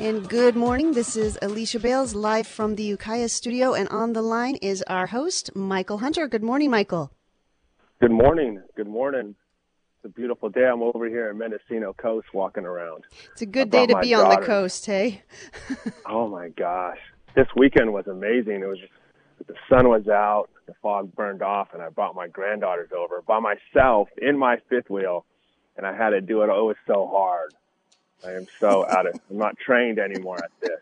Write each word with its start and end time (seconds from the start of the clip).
And 0.00 0.26
good 0.26 0.56
morning. 0.56 0.94
This 0.94 1.14
is 1.14 1.38
Alicia 1.42 1.78
Bales 1.78 2.14
live 2.14 2.46
from 2.46 2.76
the 2.76 2.82
Ukiah 2.84 3.28
studio, 3.28 3.74
and 3.74 3.86
on 3.90 4.14
the 4.14 4.22
line 4.22 4.56
is 4.62 4.82
our 4.86 5.08
host, 5.08 5.54
Michael 5.54 5.98
Hunter. 5.98 6.26
Good 6.26 6.42
morning, 6.42 6.70
Michael. 6.70 7.12
Good 8.00 8.10
morning. 8.10 8.62
Good 8.78 8.88
morning. 8.88 9.34
It's 9.96 10.06
a 10.06 10.08
beautiful 10.08 10.48
day. 10.48 10.64
I'm 10.64 10.82
over 10.82 11.06
here 11.06 11.28
in 11.28 11.36
Mendocino 11.36 11.92
Coast 11.92 12.28
walking 12.32 12.64
around. 12.64 13.04
It's 13.32 13.42
a 13.42 13.46
good 13.46 13.68
day 13.68 13.86
to 13.86 13.98
be 13.98 14.14
on 14.14 14.30
the 14.30 14.38
coast, 14.38 14.86
hey? 14.86 15.22
oh 16.06 16.28
my 16.28 16.48
gosh. 16.48 16.98
This 17.36 17.48
weekend 17.54 17.92
was 17.92 18.06
amazing. 18.06 18.62
It 18.62 18.68
was 18.68 18.78
just 18.78 18.92
the 19.48 19.54
sun 19.68 19.90
was 19.90 20.08
out, 20.08 20.48
the 20.64 20.72
fog 20.80 21.14
burned 21.14 21.42
off, 21.42 21.74
and 21.74 21.82
I 21.82 21.90
brought 21.90 22.14
my 22.14 22.26
granddaughters 22.26 22.88
over 22.98 23.20
by 23.20 23.38
myself 23.38 24.08
in 24.16 24.38
my 24.38 24.56
fifth 24.70 24.88
wheel, 24.88 25.26
and 25.76 25.86
I 25.86 25.94
had 25.94 26.10
to 26.10 26.22
do 26.22 26.40
it. 26.40 26.48
Oh, 26.48 26.60
it 26.60 26.68
was 26.68 26.76
so 26.86 27.06
hard. 27.12 27.52
I 28.26 28.32
am 28.32 28.46
so 28.58 28.86
out 28.88 29.06
of. 29.06 29.14
I'm 29.30 29.38
not 29.38 29.56
trained 29.58 29.98
anymore 29.98 30.38
at 30.38 30.50
this, 30.60 30.80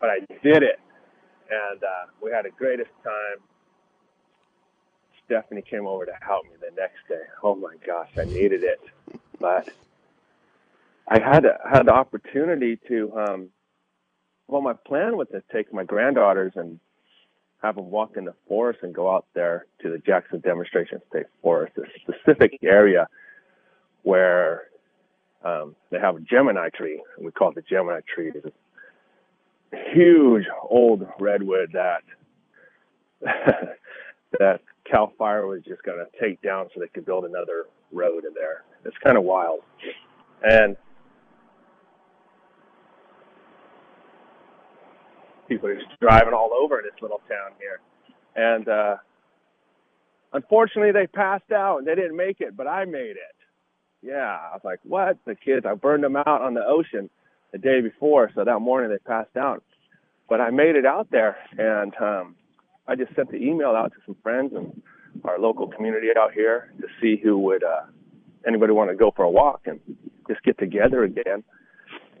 but 0.00 0.10
I 0.10 0.18
did 0.42 0.62
it, 0.62 0.78
and 1.50 1.82
uh, 1.82 2.10
we 2.22 2.30
had 2.30 2.44
the 2.44 2.50
greatest 2.50 2.90
time. 3.02 3.42
Stephanie 5.24 5.62
came 5.62 5.86
over 5.86 6.04
to 6.04 6.12
help 6.20 6.44
me 6.44 6.50
the 6.60 6.74
next 6.78 7.08
day. 7.08 7.22
Oh 7.42 7.54
my 7.54 7.74
gosh, 7.86 8.10
I 8.18 8.24
needed 8.24 8.64
it, 8.64 8.80
but 9.40 9.68
I 11.08 11.20
had 11.20 11.44
a, 11.46 11.58
had 11.70 11.86
the 11.86 11.94
opportunity 11.94 12.78
to. 12.88 13.12
Um, 13.16 13.48
well, 14.48 14.60
my 14.60 14.74
plan 14.74 15.16
was 15.16 15.28
to 15.32 15.42
take 15.52 15.72
my 15.72 15.84
granddaughters 15.84 16.52
and 16.56 16.78
have 17.62 17.76
them 17.76 17.90
walk 17.90 18.16
in 18.16 18.24
the 18.24 18.34
forest 18.48 18.80
and 18.82 18.94
go 18.94 19.10
out 19.10 19.24
there 19.34 19.66
to 19.80 19.90
the 19.90 19.98
Jackson 19.98 20.40
Demonstration 20.40 21.00
State 21.08 21.26
Forest, 21.40 21.78
a 21.78 22.12
specific 22.12 22.58
area 22.62 23.08
where 24.02 24.64
um, 25.44 25.74
they 25.90 25.98
have 25.98 26.16
a 26.16 26.20
Gemini 26.20 26.68
tree. 26.74 27.02
We 27.18 27.32
call 27.32 27.50
it 27.50 27.56
the 27.56 27.62
Gemini 27.62 28.00
tree. 28.12 28.32
It's 28.34 28.46
a 28.46 29.76
huge 29.94 30.44
old 30.68 31.06
redwood 31.18 31.70
that 31.72 32.02
that 34.38 34.60
Cal 34.88 35.12
Fire 35.18 35.46
was 35.46 35.62
just 35.66 35.82
going 35.82 35.98
to 35.98 36.20
take 36.20 36.40
down 36.42 36.68
so 36.72 36.80
they 36.80 36.88
could 36.88 37.06
build 37.06 37.24
another 37.24 37.66
road 37.92 38.24
in 38.24 38.34
there. 38.34 38.64
It's 38.84 38.96
kind 39.02 39.16
of 39.16 39.24
wild. 39.24 39.60
And 40.42 40.76
people 45.48 45.68
are 45.68 45.74
just 45.74 46.00
driving 46.00 46.34
all 46.34 46.50
over 46.52 46.80
this 46.82 47.00
little 47.00 47.20
town 47.28 47.52
here. 47.60 47.80
And 48.34 48.68
uh, 48.68 48.96
unfortunately, 50.32 50.92
they 50.92 51.06
passed 51.06 51.52
out 51.52 51.78
and 51.78 51.86
they 51.86 51.94
didn't 51.94 52.16
make 52.16 52.40
it, 52.40 52.56
but 52.56 52.66
I 52.66 52.84
made 52.84 53.16
it 53.16 53.41
yeah, 54.02 54.36
I 54.50 54.54
was 54.54 54.62
like, 54.64 54.80
what? 54.82 55.18
The 55.24 55.34
kids, 55.34 55.64
I 55.64 55.74
burned 55.74 56.02
them 56.02 56.16
out 56.16 56.26
on 56.42 56.54
the 56.54 56.64
ocean 56.66 57.08
the 57.52 57.58
day 57.58 57.80
before, 57.80 58.30
so 58.34 58.44
that 58.44 58.58
morning 58.58 58.90
they 58.90 58.98
passed 58.98 59.36
out. 59.36 59.62
But 60.28 60.40
I 60.40 60.50
made 60.50 60.76
it 60.76 60.86
out 60.86 61.08
there, 61.10 61.36
and 61.56 61.94
um, 62.00 62.36
I 62.88 62.96
just 62.96 63.14
sent 63.14 63.30
the 63.30 63.36
email 63.36 63.70
out 63.70 63.92
to 63.92 63.98
some 64.04 64.16
friends 64.22 64.52
and 64.54 64.82
our 65.24 65.38
local 65.38 65.68
community 65.68 66.08
out 66.18 66.32
here 66.32 66.72
to 66.80 66.86
see 67.00 67.20
who 67.22 67.38
would, 67.38 67.62
uh, 67.62 67.82
anybody 68.46 68.72
want 68.72 68.90
to 68.90 68.96
go 68.96 69.12
for 69.14 69.24
a 69.24 69.30
walk 69.30 69.62
and 69.66 69.78
just 70.28 70.42
get 70.42 70.58
together 70.58 71.04
again. 71.04 71.44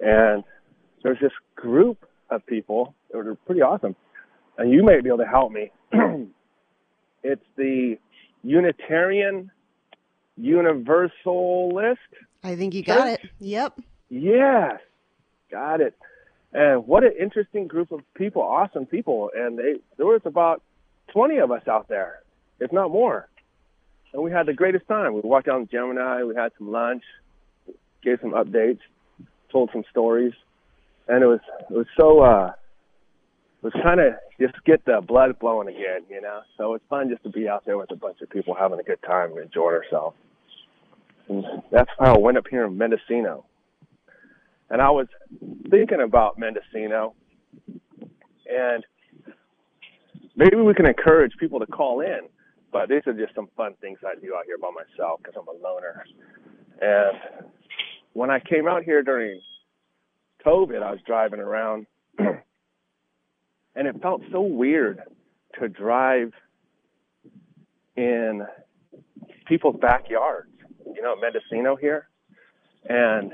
And 0.00 0.44
there's 1.02 1.18
this 1.20 1.32
group 1.56 2.06
of 2.30 2.46
people 2.46 2.94
that 3.10 3.18
were 3.18 3.34
pretty 3.34 3.62
awesome, 3.62 3.96
and 4.58 4.70
you 4.70 4.84
may 4.84 5.00
be 5.00 5.08
able 5.08 5.18
to 5.18 5.24
help 5.24 5.50
me. 5.50 5.72
it's 7.22 7.44
the 7.56 7.96
Unitarian 8.42 9.50
Universalist. 10.42 12.00
I 12.42 12.56
think 12.56 12.74
you 12.74 12.82
got 12.82 13.06
Church? 13.06 13.24
it. 13.24 13.30
Yep. 13.38 13.80
Yes, 14.10 14.80
got 15.50 15.80
it. 15.80 15.94
And 16.52 16.86
what 16.86 17.04
an 17.04 17.12
interesting 17.18 17.66
group 17.66 17.92
of 17.92 18.00
people, 18.14 18.42
awesome 18.42 18.84
people. 18.84 19.30
And 19.34 19.58
they, 19.58 19.74
there 19.96 20.06
was 20.06 20.20
about 20.24 20.62
20 21.12 21.38
of 21.38 21.50
us 21.50 21.66
out 21.68 21.88
there, 21.88 22.20
if 22.60 22.72
not 22.72 22.90
more. 22.90 23.28
And 24.12 24.22
we 24.22 24.30
had 24.30 24.46
the 24.46 24.52
greatest 24.52 24.86
time. 24.88 25.14
We 25.14 25.20
walked 25.20 25.46
down 25.46 25.66
to 25.66 25.72
Gemini, 25.72 26.24
we 26.24 26.34
had 26.34 26.52
some 26.58 26.70
lunch, 26.70 27.04
gave 28.02 28.18
some 28.20 28.32
updates, 28.32 28.80
told 29.50 29.70
some 29.72 29.84
stories. 29.90 30.34
And 31.08 31.22
it 31.22 31.26
was, 31.26 31.40
it 31.70 31.74
was 31.74 31.86
so, 31.96 32.20
uh, 32.20 32.52
it 33.62 33.72
was 33.72 33.82
kind 33.82 34.00
of 34.00 34.14
just 34.40 34.62
get 34.64 34.84
the 34.84 35.00
blood 35.00 35.36
flowing 35.38 35.68
again, 35.68 36.02
you 36.10 36.20
know. 36.20 36.40
So 36.58 36.74
it's 36.74 36.84
fun 36.90 37.08
just 37.08 37.22
to 37.22 37.30
be 37.30 37.48
out 37.48 37.64
there 37.64 37.78
with 37.78 37.92
a 37.92 37.96
bunch 37.96 38.20
of 38.20 38.28
people 38.28 38.54
having 38.54 38.80
a 38.80 38.82
good 38.82 39.00
time 39.02 39.30
and 39.30 39.40
enjoying 39.40 39.76
ourselves. 39.76 40.16
And 41.28 41.44
that's 41.70 41.90
how 41.98 42.14
I 42.14 42.18
went 42.18 42.38
up 42.38 42.44
here 42.50 42.64
in 42.64 42.76
Mendocino. 42.76 43.46
And 44.70 44.80
I 44.80 44.90
was 44.90 45.06
thinking 45.70 46.00
about 46.00 46.38
Mendocino, 46.38 47.14
and 48.46 48.84
maybe 50.34 50.56
we 50.56 50.74
can 50.74 50.86
encourage 50.86 51.32
people 51.38 51.60
to 51.60 51.66
call 51.66 52.00
in. 52.00 52.20
But 52.72 52.88
these 52.88 53.02
are 53.06 53.12
just 53.12 53.34
some 53.34 53.48
fun 53.54 53.74
things 53.82 53.98
I 54.02 54.18
do 54.18 54.34
out 54.34 54.46
here 54.46 54.56
by 54.56 54.70
myself 54.70 55.20
because 55.22 55.34
I'm 55.38 55.46
a 55.46 55.62
loner. 55.62 56.04
And 56.80 57.52
when 58.14 58.30
I 58.30 58.40
came 58.40 58.66
out 58.66 58.82
here 58.82 59.02
during 59.02 59.40
COVID, 60.44 60.82
I 60.82 60.90
was 60.92 61.00
driving 61.06 61.40
around 61.40 61.86
and 62.18 63.88
it 63.88 64.00
felt 64.00 64.22
so 64.30 64.40
weird 64.40 65.00
to 65.60 65.68
drive 65.68 66.32
in 67.96 68.46
people's 69.46 69.76
backyards, 69.80 70.51
you 71.02 71.08
know, 71.08 71.16
Mendocino 71.16 71.74
here. 71.74 72.06
And 72.88 73.32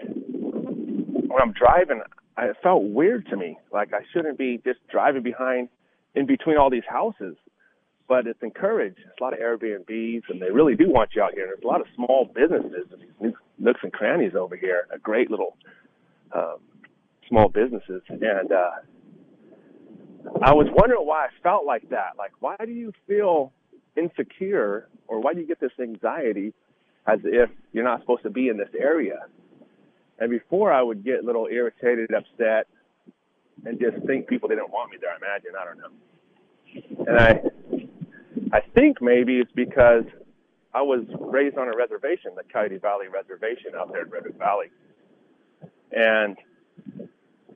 when 1.29 1.43
I'm 1.43 1.53
driving, 1.53 2.01
it 2.39 2.56
felt 2.62 2.83
weird 2.83 3.27
to 3.29 3.37
me. 3.37 3.59
Like 3.71 3.93
I 3.93 4.01
shouldn't 4.12 4.39
be 4.39 4.61
just 4.65 4.79
driving 4.91 5.23
behind 5.23 5.69
in 6.15 6.27
between 6.27 6.56
all 6.56 6.71
these 6.71 6.87
houses. 6.89 7.37
But 8.09 8.27
it's 8.27 8.43
encouraged. 8.43 8.97
There's 8.97 9.17
a 9.21 9.23
lot 9.23 9.34
of 9.34 9.41
Airbnbs, 9.41 10.23
and 10.31 10.41
they 10.41 10.51
really 10.51 10.77
do 10.77 10.89
want 10.89 11.11
you 11.15 11.23
out 11.23 11.34
here. 11.34 11.43
And 11.43 11.53
there's 11.53 11.62
a 11.62 11.67
lot 11.67 11.83
of 11.83 11.87
small 11.95 12.25
businesses 12.34 12.87
and 12.91 13.03
these 13.03 13.34
nooks 13.59 13.81
and 13.83 13.93
crannies 13.93 14.33
over 14.35 14.56
here. 14.56 14.87
A 14.91 14.99
great 14.99 15.31
little 15.31 15.59
um, 16.35 16.56
small 17.29 17.50
businesses, 17.50 18.00
and 18.09 18.50
uh, 18.50 18.71
I 20.43 20.55
was 20.55 20.69
wondering 20.71 21.06
why 21.06 21.27
I 21.27 21.29
felt 21.43 21.67
like 21.67 21.91
that. 21.91 22.12
Like, 22.17 22.33
why 22.41 22.56
do 22.65 22.73
you 22.73 22.93
feel 23.06 23.53
insecure 23.95 24.89
or 25.06 25.21
why 25.21 25.35
do 25.35 25.41
you 25.41 25.47
get 25.47 25.61
this 25.61 25.73
anxiety 25.79 26.55
as 27.08 27.20
if 27.24 27.50
you're 27.72 27.84
not 27.84 28.00
supposed 28.00 28.22
to 28.24 28.30
be 28.30 28.48
in 28.48 28.56
this 28.56 28.69
area? 28.78 29.20
And 30.19 30.30
before 30.30 30.72
I 30.72 30.82
would 30.82 31.04
get 31.04 31.20
a 31.20 31.26
little 31.26 31.48
irritated, 31.50 32.12
upset, 32.12 32.66
and 33.64 33.80
just 33.80 34.04
think 34.06 34.28
people 34.28 34.48
didn't 34.48 34.70
want 34.70 34.91
me 34.91 34.98
there. 35.00 35.10
I 35.10 35.16
imagine, 35.16 35.52
I 35.58 35.64
don't 35.64 35.78
know. 35.78 35.92
And 37.06 37.19
I, 37.19 38.56
I 38.56 38.60
think 38.74 39.00
maybe 39.00 39.38
it's 39.38 39.52
because 39.52 40.04
I 40.74 40.82
was 40.82 41.04
raised 41.19 41.56
on 41.56 41.69
a 41.69 41.76
reservation, 41.76 42.32
the 42.36 42.44
Coyote 42.52 42.76
Valley 42.78 43.06
Reservation 43.08 43.72
out 43.76 43.90
there 43.90 44.02
in 44.02 44.10
Redwood 44.10 44.36
Valley. 44.38 44.66
And 45.90 46.36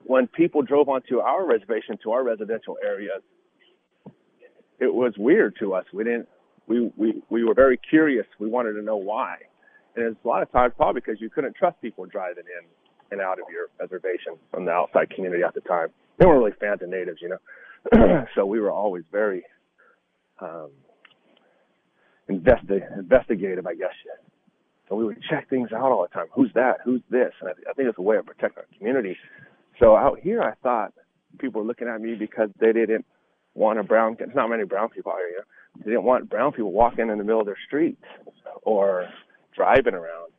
when 0.05 0.27
people 0.27 0.63
drove 0.63 0.89
onto 0.89 1.21
our 1.21 1.47
reservation 1.47 1.99
to 2.05 2.13
our 2.13 2.25
residential 2.25 2.79
areas, 2.83 3.23
it 4.81 4.93
was 4.93 5.15
weird 5.17 5.57
to 5.61 5.75
us. 5.75 5.85
We 5.93 6.05
didn't, 6.05 6.29
we, 6.67 6.91
we, 6.97 7.23
we 7.31 7.45
were 7.45 7.55
very 7.55 7.79
curious. 7.79 8.27
We 8.39 8.49
wanted 8.49 8.75
to 8.75 8.83
know 8.83 8.97
why. 8.97 9.37
And 9.97 10.07
it's 10.07 10.25
a 10.25 10.29
lot 10.29 10.43
of 10.43 10.51
times 10.53 10.73
probably 10.77 11.01
because 11.01 11.21
you 11.21 11.29
couldn't 11.29 11.57
trust 11.57 11.81
people 11.81 12.07
driving 12.07 12.45
in 12.47 12.67
and 13.11 13.21
out 13.21 13.39
of 13.39 13.45
your 13.51 13.69
reservation 13.79 14.39
from 14.51 14.65
the 14.65 14.71
outside 14.71 15.11
community 15.11 15.43
at 15.43 15.55
the 15.55 15.61
time. 15.63 15.89
They 16.19 16.27
weren't 16.27 16.39
really 16.39 16.57
fans 16.59 16.83
of 16.83 16.89
natives, 16.89 17.19
you 17.21 17.29
know. 17.29 18.25
so 18.35 18.47
we 18.47 18.61
were 18.61 18.71
always 18.71 19.05
very 19.11 19.45
um, 20.41 20.71
investi- 22.31 22.99
investigative, 22.99 23.67
I 23.67 23.75
guess. 23.75 23.93
So 24.89 24.97
we 24.97 25.05
would 25.05 25.23
check 25.29 25.49
things 25.49 25.71
out 25.73 25.93
all 25.93 26.03
the 26.03 26.15
time. 26.15 26.27
Who's 26.35 26.51
that? 26.55 26.79
Who's 26.85 27.03
this? 27.11 27.33
And 27.41 27.51
I, 27.51 27.71
I 27.71 27.73
think 27.75 27.89
it's 27.89 27.99
a 27.99 28.03
way 28.03 28.17
of 28.17 28.27
protecting 28.27 28.59
our 28.63 28.79
community. 28.79 29.17
So 29.79 29.97
out 29.97 30.21
here, 30.21 30.43
I 30.43 30.55
thought 30.63 30.93
people 31.39 31.63
were 31.63 31.67
looking 31.67 31.89
at 31.89 32.01
me 32.01 32.15
because 32.15 32.51
they 32.61 32.73
didn't 32.73 33.05
want 33.55 33.79
a 33.79 33.83
brown. 33.83 34.17
There's 34.19 34.35
not 34.35 34.49
many 34.49 34.65
brown 34.65 34.89
people 34.91 35.13
out 35.13 35.19
here. 35.29 35.47
They 35.79 35.91
didn't 35.91 36.05
want 36.05 36.29
brown 36.29 36.53
people 36.53 36.73
walking 36.73 37.09
in 37.09 37.19
the 37.19 37.25
middle 37.25 37.41
of 37.41 37.47
their 37.47 37.59
streets 37.67 38.03
or 38.63 39.09
driving 39.57 39.95
around. 39.95 40.33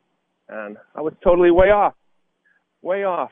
And 0.49 0.77
I 0.95 1.01
was 1.01 1.13
totally 1.23 1.51
way 1.51 1.67
off, 1.67 1.95
way 2.81 3.03
off. 3.03 3.31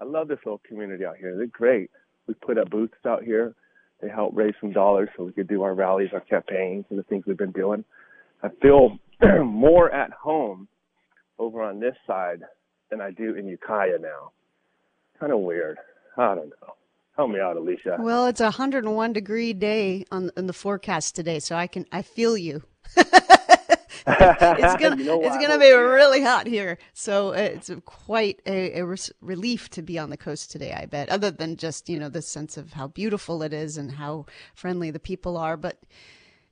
I 0.00 0.04
love 0.04 0.28
this 0.28 0.38
little 0.44 0.60
community 0.66 1.04
out 1.04 1.16
here. 1.16 1.36
They're 1.36 1.46
great. 1.46 1.90
We 2.26 2.34
put 2.34 2.58
up 2.58 2.70
booths 2.70 2.94
out 3.06 3.22
here. 3.22 3.54
They 4.00 4.08
help 4.08 4.32
raise 4.36 4.54
some 4.60 4.72
dollars 4.72 5.08
so 5.16 5.24
we 5.24 5.32
could 5.32 5.48
do 5.48 5.62
our 5.62 5.74
rallies, 5.74 6.10
our 6.12 6.20
campaigns, 6.20 6.84
and 6.90 6.98
the 6.98 7.02
things 7.04 7.24
we've 7.26 7.36
been 7.36 7.52
doing. 7.52 7.84
I 8.42 8.48
feel 8.62 8.98
more 9.44 9.92
at 9.92 10.12
home 10.12 10.68
over 11.38 11.62
on 11.62 11.80
this 11.80 11.94
side 12.06 12.42
than 12.90 13.00
I 13.00 13.10
do 13.10 13.34
in 13.34 13.46
Ukiah 13.46 13.98
now 14.00 14.32
kind 15.18 15.32
of 15.32 15.40
weird. 15.40 15.78
I 16.16 16.34
don't 16.34 16.50
know. 16.50 16.74
Help 17.18 17.32
me 17.32 17.40
out, 17.40 17.56
Alicia. 17.56 17.96
Well, 17.98 18.26
it's 18.26 18.40
a 18.40 18.44
101 18.44 19.12
degree 19.12 19.52
day 19.52 20.04
on 20.12 20.30
in 20.36 20.46
the 20.46 20.52
forecast 20.52 21.16
today, 21.16 21.40
so 21.40 21.56
I 21.56 21.66
can 21.66 21.84
I 21.90 22.00
feel 22.00 22.38
you. 22.38 22.62
it's 22.96 24.76
gonna 24.76 24.96
you 24.96 25.04
know 25.04 25.20
it's 25.20 25.36
gonna 25.36 25.58
be 25.58 25.72
really 25.72 26.22
hot 26.22 26.46
here. 26.46 26.78
So 26.92 27.30
uh, 27.30 27.38
it's 27.38 27.72
quite 27.84 28.40
a, 28.46 28.78
a 28.78 28.96
relief 29.20 29.68
to 29.70 29.82
be 29.82 29.98
on 29.98 30.10
the 30.10 30.16
coast 30.16 30.52
today. 30.52 30.72
I 30.72 30.86
bet, 30.86 31.08
other 31.08 31.32
than 31.32 31.56
just 31.56 31.88
you 31.88 31.98
know 31.98 32.08
the 32.08 32.22
sense 32.22 32.56
of 32.56 32.74
how 32.74 32.86
beautiful 32.86 33.42
it 33.42 33.52
is 33.52 33.76
and 33.76 33.90
how 33.90 34.26
friendly 34.54 34.92
the 34.92 35.00
people 35.00 35.36
are. 35.36 35.56
But 35.56 35.82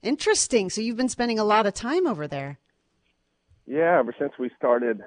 interesting. 0.03 0.69
So 0.69 0.81
you've 0.81 0.97
been 0.97 1.09
spending 1.09 1.39
a 1.39 1.45
lot 1.45 1.67
of 1.67 1.75
time 1.75 2.09
over 2.09 2.27
there. 2.27 2.59
Yeah, 3.69 4.01
ever 4.01 4.13
since 4.19 4.33
we 4.37 4.51
started, 4.59 5.01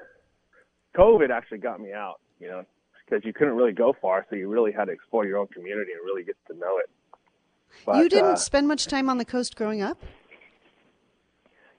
COVID 0.95 1.31
actually 1.31 1.57
got 1.57 1.81
me 1.81 1.91
out. 1.91 2.21
You 2.39 2.47
know, 2.47 2.65
because 3.09 3.25
you 3.25 3.33
couldn't 3.33 3.55
really 3.55 3.71
go 3.71 3.95
far, 4.01 4.25
so 4.29 4.35
you 4.35 4.47
really 4.47 4.71
had 4.71 4.85
to 4.85 4.91
explore 4.91 5.25
your 5.25 5.37
own 5.37 5.47
community 5.47 5.91
and 5.91 6.01
really 6.05 6.23
get 6.23 6.35
to 6.47 6.57
know 6.57 6.77
it. 6.77 6.89
But, 7.85 7.97
you 7.97 8.09
didn't 8.09 8.31
uh, 8.31 8.35
spend 8.35 8.67
much 8.67 8.87
time 8.87 9.09
on 9.09 9.17
the 9.17 9.25
coast 9.25 9.55
growing 9.55 9.81
up. 9.81 9.97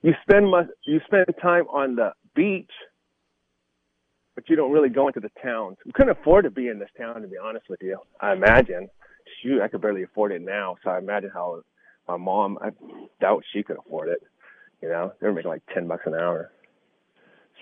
You 0.03 0.15
spend 0.23 0.50
much, 0.50 0.67
you 0.87 1.00
spend 1.06 1.27
time 1.41 1.67
on 1.69 1.97
the 1.97 2.12
beach, 2.35 2.71
but 4.35 4.49
you 4.49 4.56
don't 4.56 4.73
really 4.73 4.88
go 4.88 5.09
into 5.09 5.21
the 5.21 5.31
towns. 5.43 5.77
We 5.85 5.93
couldn't 5.93 6.17
afford 6.19 6.44
to 6.44 6.50
be 6.50 6.69
in 6.69 6.79
this 6.79 6.88
town, 6.97 7.21
to 7.21 7.29
be 7.29 7.37
honest 7.43 7.67
with 7.69 7.81
you. 7.82 7.99
I 8.21 8.32
imagine. 8.32 8.88
Shoot, 9.43 9.61
I 9.62 9.69
could 9.69 9.81
barely 9.81 10.03
afford 10.03 10.32
it 10.32 10.43
now, 10.43 10.77
so 10.82 10.91
I 10.91 10.99
imagine 10.99 11.31
how 11.32 11.62
my 12.09 12.17
mom. 12.17 12.59
I 12.61 12.71
doubt 13.21 13.44
she 13.53 13.62
could 13.62 13.77
afford 13.79 14.09
it. 14.09 14.23
You 14.82 14.88
know, 14.88 15.12
they 15.21 15.29
were 15.29 15.32
making 15.35 15.50
like 15.50 15.62
ten 15.73 15.87
bucks 15.87 16.03
an 16.06 16.15
hour. 16.15 16.50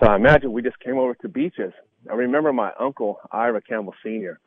So 0.00 0.08
I 0.08 0.16
imagine 0.16 0.52
we 0.52 0.62
just 0.62 0.78
came 0.78 0.96
over 0.96 1.14
to 1.14 1.28
beaches. 1.28 1.72
I 2.10 2.14
remember 2.14 2.52
my 2.52 2.72
uncle 2.78 3.20
Ira 3.30 3.60
Campbell 3.60 3.94
Sr. 4.02 4.40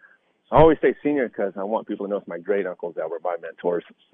I 0.51 0.57
always 0.57 0.77
say 0.81 0.95
senior 1.03 1.29
because 1.29 1.53
I 1.55 1.63
want 1.63 1.87
people 1.87 2.05
to 2.05 2.09
know 2.09 2.17
it's 2.17 2.27
my 2.27 2.37
great 2.37 2.67
uncles 2.67 2.95
that 2.97 3.09
were 3.09 3.19
my 3.23 3.37
mentors. 3.41 3.83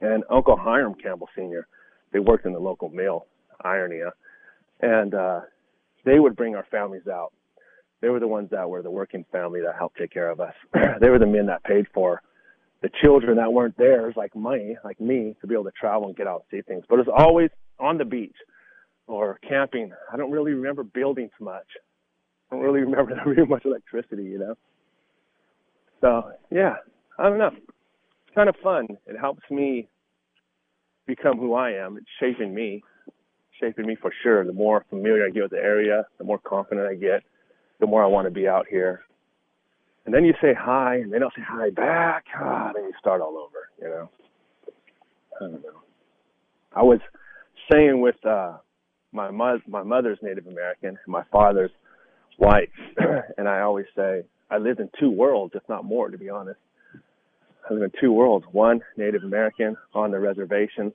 and 0.00 0.24
Uncle 0.30 0.56
Hiram 0.56 0.94
Campbell 0.94 1.28
Sr. 1.34 1.66
They 2.12 2.18
worked 2.18 2.46
in 2.46 2.52
the 2.52 2.58
local 2.58 2.90
mill, 2.90 3.26
Ironia, 3.64 4.10
and 4.80 5.14
uh, 5.14 5.40
they 6.04 6.18
would 6.18 6.36
bring 6.36 6.54
our 6.54 6.66
families 6.70 7.06
out. 7.08 7.32
They 8.02 8.10
were 8.10 8.20
the 8.20 8.28
ones 8.28 8.50
that 8.50 8.68
were 8.68 8.82
the 8.82 8.90
working 8.90 9.24
family 9.32 9.60
that 9.62 9.76
helped 9.76 9.96
take 9.96 10.12
care 10.12 10.30
of 10.30 10.40
us. 10.40 10.54
they 11.00 11.08
were 11.08 11.18
the 11.18 11.26
men 11.26 11.46
that 11.46 11.64
paid 11.64 11.86
for 11.94 12.22
the 12.82 12.90
children 13.02 13.38
that 13.38 13.52
weren't 13.52 13.76
theirs, 13.78 14.14
like 14.16 14.36
money, 14.36 14.76
like 14.84 15.00
me, 15.00 15.34
to 15.40 15.46
be 15.46 15.54
able 15.54 15.64
to 15.64 15.72
travel 15.72 16.08
and 16.08 16.16
get 16.16 16.26
out 16.26 16.44
and 16.50 16.58
see 16.58 16.62
things. 16.62 16.84
But 16.88 16.98
it 16.98 17.06
was 17.06 17.14
always 17.18 17.50
on 17.80 17.96
the 17.96 18.04
beach 18.04 18.36
or 19.06 19.38
camping. 19.48 19.92
I 20.12 20.16
don't 20.16 20.30
really 20.30 20.52
remember 20.52 20.82
buildings 20.84 21.32
much. 21.40 21.66
Don't 22.50 22.60
really 22.60 22.80
remember 22.80 23.14
very 23.24 23.46
much 23.46 23.64
electricity, 23.64 24.24
you 24.24 24.38
know. 24.38 24.54
So 26.00 26.32
yeah, 26.50 26.74
I 27.18 27.28
don't 27.28 27.38
know. 27.38 27.50
It's 27.52 28.34
kind 28.34 28.48
of 28.48 28.56
fun. 28.62 28.88
It 29.06 29.18
helps 29.18 29.42
me 29.50 29.88
become 31.06 31.38
who 31.38 31.54
I 31.54 31.70
am. 31.72 31.96
It's 31.96 32.06
shaping 32.20 32.54
me, 32.54 32.82
shaping 33.60 33.86
me 33.86 33.96
for 34.00 34.12
sure. 34.22 34.44
The 34.44 34.52
more 34.52 34.84
familiar 34.90 35.26
I 35.26 35.30
get 35.30 35.42
with 35.42 35.52
the 35.52 35.58
area, 35.58 36.04
the 36.18 36.24
more 36.24 36.38
confident 36.38 36.86
I 36.86 36.94
get, 36.94 37.22
the 37.80 37.86
more 37.86 38.04
I 38.04 38.06
want 38.06 38.26
to 38.26 38.30
be 38.30 38.46
out 38.46 38.66
here. 38.68 39.02
And 40.04 40.14
then 40.14 40.24
you 40.24 40.34
say 40.40 40.54
hi, 40.56 40.96
and 40.96 41.12
they 41.12 41.18
don't 41.18 41.32
say 41.34 41.42
hi 41.46 41.70
back. 41.70 42.24
Ah, 42.36 42.70
then 42.74 42.84
you 42.84 42.92
start 43.00 43.20
all 43.20 43.36
over. 43.38 43.70
You 43.80 43.88
know. 43.88 44.10
I 45.36 45.40
don't 45.40 45.62
know. 45.62 45.82
I 46.74 46.82
was 46.82 47.00
saying 47.72 48.00
with 48.00 48.24
uh, 48.24 48.58
my 49.12 49.30
mo- 49.30 49.60
my 49.66 49.82
mother's 49.82 50.18
Native 50.22 50.46
American, 50.46 50.90
and 50.90 50.98
my 51.08 51.24
father's 51.32 51.70
white, 52.38 52.70
and 53.38 53.48
I 53.48 53.60
always 53.60 53.86
say 53.94 54.22
I 54.50 54.58
lived 54.58 54.80
in 54.80 54.90
two 54.98 55.10
worlds, 55.10 55.54
if 55.54 55.62
not 55.68 55.84
more, 55.84 56.10
to 56.10 56.18
be 56.18 56.30
honest. 56.30 56.60
I 57.68 57.74
lived 57.74 57.94
in 57.94 58.00
two 58.00 58.12
worlds. 58.12 58.46
One, 58.52 58.80
Native 58.96 59.24
American 59.24 59.76
on 59.94 60.10
the 60.10 60.20
reservation, 60.20 60.92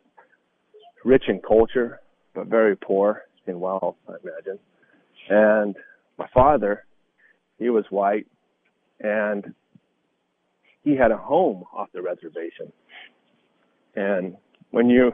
rich 1.04 1.24
in 1.28 1.42
culture, 1.46 2.00
but 2.34 2.48
very 2.48 2.76
poor 2.76 3.24
in 3.48 3.60
wealth, 3.60 3.96
I 4.08 4.14
imagine. 4.24 4.60
And 5.30 5.76
my 6.18 6.28
father, 6.34 6.86
he 7.58 7.70
was 7.70 7.86
white, 7.90 8.28
and 9.00 9.54
he 10.84 10.96
had 10.96 11.12
a 11.12 11.18
home 11.18 11.64
off 11.74 11.90
the 11.94 12.02
reservation. 12.02 12.72
And 13.96 14.38
when 14.72 14.90
you, 14.90 15.12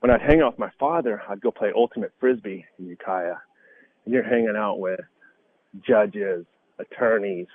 when 0.00 0.10
I'd 0.10 0.22
hang 0.22 0.40
out 0.40 0.52
with 0.52 0.58
my 0.58 0.70
father, 0.80 1.22
I'd 1.28 1.40
go 1.40 1.50
play 1.50 1.70
ultimate 1.74 2.12
frisbee 2.18 2.64
in 2.78 2.86
Ukiah, 2.86 3.36
and 4.04 4.14
you're 4.14 4.22
hanging 4.22 4.54
out 4.56 4.78
with 4.78 5.00
judges, 5.86 6.44
attorneys, 6.78 7.46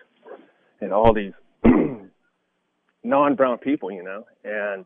and 0.81 0.91
all 0.93 1.13
these 1.13 1.33
non-brown 3.03 3.57
people, 3.59 3.91
you 3.91 4.03
know, 4.03 4.25
and 4.43 4.85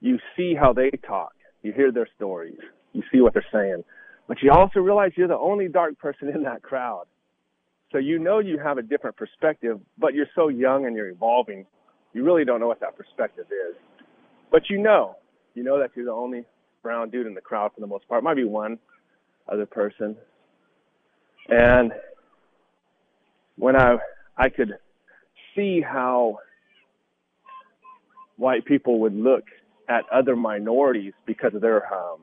you 0.00 0.18
see 0.36 0.54
how 0.54 0.72
they 0.72 0.90
talk, 1.06 1.32
you 1.62 1.72
hear 1.72 1.92
their 1.92 2.08
stories, 2.16 2.58
you 2.92 3.02
see 3.12 3.20
what 3.20 3.34
they're 3.34 3.46
saying, 3.52 3.84
but 4.28 4.38
you 4.42 4.50
also 4.50 4.80
realize 4.80 5.12
you're 5.16 5.28
the 5.28 5.36
only 5.36 5.68
dark 5.68 5.98
person 5.98 6.28
in 6.34 6.42
that 6.44 6.62
crowd. 6.62 7.04
So 7.92 7.98
you 7.98 8.18
know 8.18 8.38
you 8.38 8.58
have 8.58 8.78
a 8.78 8.82
different 8.82 9.16
perspective, 9.16 9.78
but 9.98 10.14
you're 10.14 10.30
so 10.34 10.48
young 10.48 10.86
and 10.86 10.96
you're 10.96 11.10
evolving, 11.10 11.66
you 12.14 12.24
really 12.24 12.44
don't 12.44 12.60
know 12.60 12.66
what 12.66 12.80
that 12.80 12.96
perspective 12.96 13.46
is. 13.50 13.76
But 14.50 14.70
you 14.70 14.78
know, 14.78 15.16
you 15.54 15.62
know 15.62 15.78
that 15.78 15.90
you're 15.94 16.06
the 16.06 16.12
only 16.12 16.44
brown 16.82 17.10
dude 17.10 17.26
in 17.26 17.34
the 17.34 17.40
crowd 17.40 17.72
for 17.74 17.80
the 17.80 17.86
most 17.86 18.08
part. 18.08 18.24
Might 18.24 18.36
be 18.36 18.44
one 18.44 18.78
other 19.50 19.66
person. 19.66 20.16
And 21.48 21.92
when 23.56 23.76
I 23.76 23.96
I 24.36 24.48
could 24.48 24.72
see 25.54 25.80
how 25.80 26.38
white 28.36 28.64
people 28.64 29.00
would 29.00 29.14
look 29.14 29.44
at 29.88 30.04
other 30.12 30.36
minorities 30.36 31.12
because 31.26 31.54
of 31.54 31.60
their 31.60 31.92
um, 31.92 32.20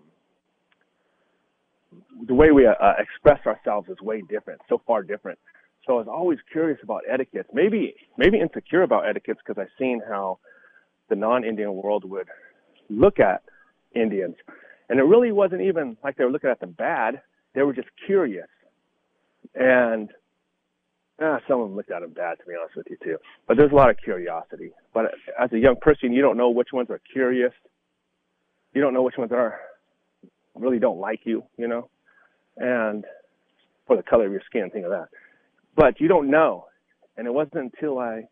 the 2.28 2.34
way 2.34 2.52
we 2.52 2.66
uh, 2.66 2.74
express 2.98 3.46
ourselves 3.46 3.90
is 3.90 4.00
way 4.02 4.22
different, 4.30 4.62
so 4.70 4.82
far 4.86 5.04
different. 5.04 5.40
So 5.86 5.94
I 5.94 5.98
was 5.98 6.08
always 6.08 6.40
curious 6.52 6.80
about 6.84 7.02
etiquettes, 7.12 7.50
maybe 7.54 7.96
maybe 8.18 8.40
insecure 8.40 8.84
about 8.84 9.08
etiquettes 9.08 9.40
because 9.46 9.60
I've 9.60 9.74
seen 9.80 10.02
how 10.08 10.40
the 11.10 11.16
non-Indian 11.16 11.74
world 11.74 12.06
would 12.06 12.28
look 12.90 13.20
at 13.20 13.42
Indians, 13.96 14.36
and 14.90 15.00
it 15.00 15.04
really 15.04 15.32
wasn't 15.32 15.62
even 15.62 15.98
like 16.04 16.18
they 16.18 16.26
were 16.26 16.32
looking 16.32 16.50
at 16.50 16.60
them 16.60 16.72
bad; 16.72 17.22
they 17.56 17.62
were 17.64 17.74
just 17.74 17.90
curious. 18.06 18.48
And 19.56 20.10
Ah, 21.22 21.40
some 21.48 21.60
of 21.60 21.68
them 21.68 21.76
looked 21.76 21.92
at 21.92 22.02
him 22.02 22.12
bad, 22.12 22.40
to 22.40 22.46
be 22.46 22.54
honest 22.60 22.78
with 22.78 22.88
you, 22.90 22.98
too. 23.04 23.18
But 23.48 23.58
there's 23.58 23.72
a 23.72 23.76
lot 23.76 23.90
of 23.90 23.98
curiosity. 24.02 24.72
But 24.94 25.06
as 25.40 25.52
a 25.52 25.60
young 25.60 25.76
person, 25.82 26.14
you 26.14 26.22
don't 26.22 26.38
know 26.38 26.50
which 26.50 26.70
ones 26.72 26.90
are 26.90 27.02
curious. 27.12 27.52
You 28.74 28.82
don't 28.82 28.94
know 28.94 29.02
which 29.02 29.18
ones 29.18 29.32
are 29.32 29.60
really 30.56 30.80
don't 30.80 31.00
like 31.00 31.22
you, 31.24 31.44
you 31.58 31.68
know, 31.68 31.90
and 32.58 33.06
for 33.88 33.96
the 33.96 34.04
color 34.04 34.26
of 34.26 34.32
your 34.32 34.42
skin, 34.46 34.70
think 34.72 34.86
of 34.86 34.92
that. 34.92 35.08
But 35.76 36.00
you 36.00 36.08
don't 36.08 36.30
know. 36.30 36.66
And 37.18 37.28
it 37.28 37.34
wasn't 37.34 37.74
until 37.74 38.00
I 38.00 38.24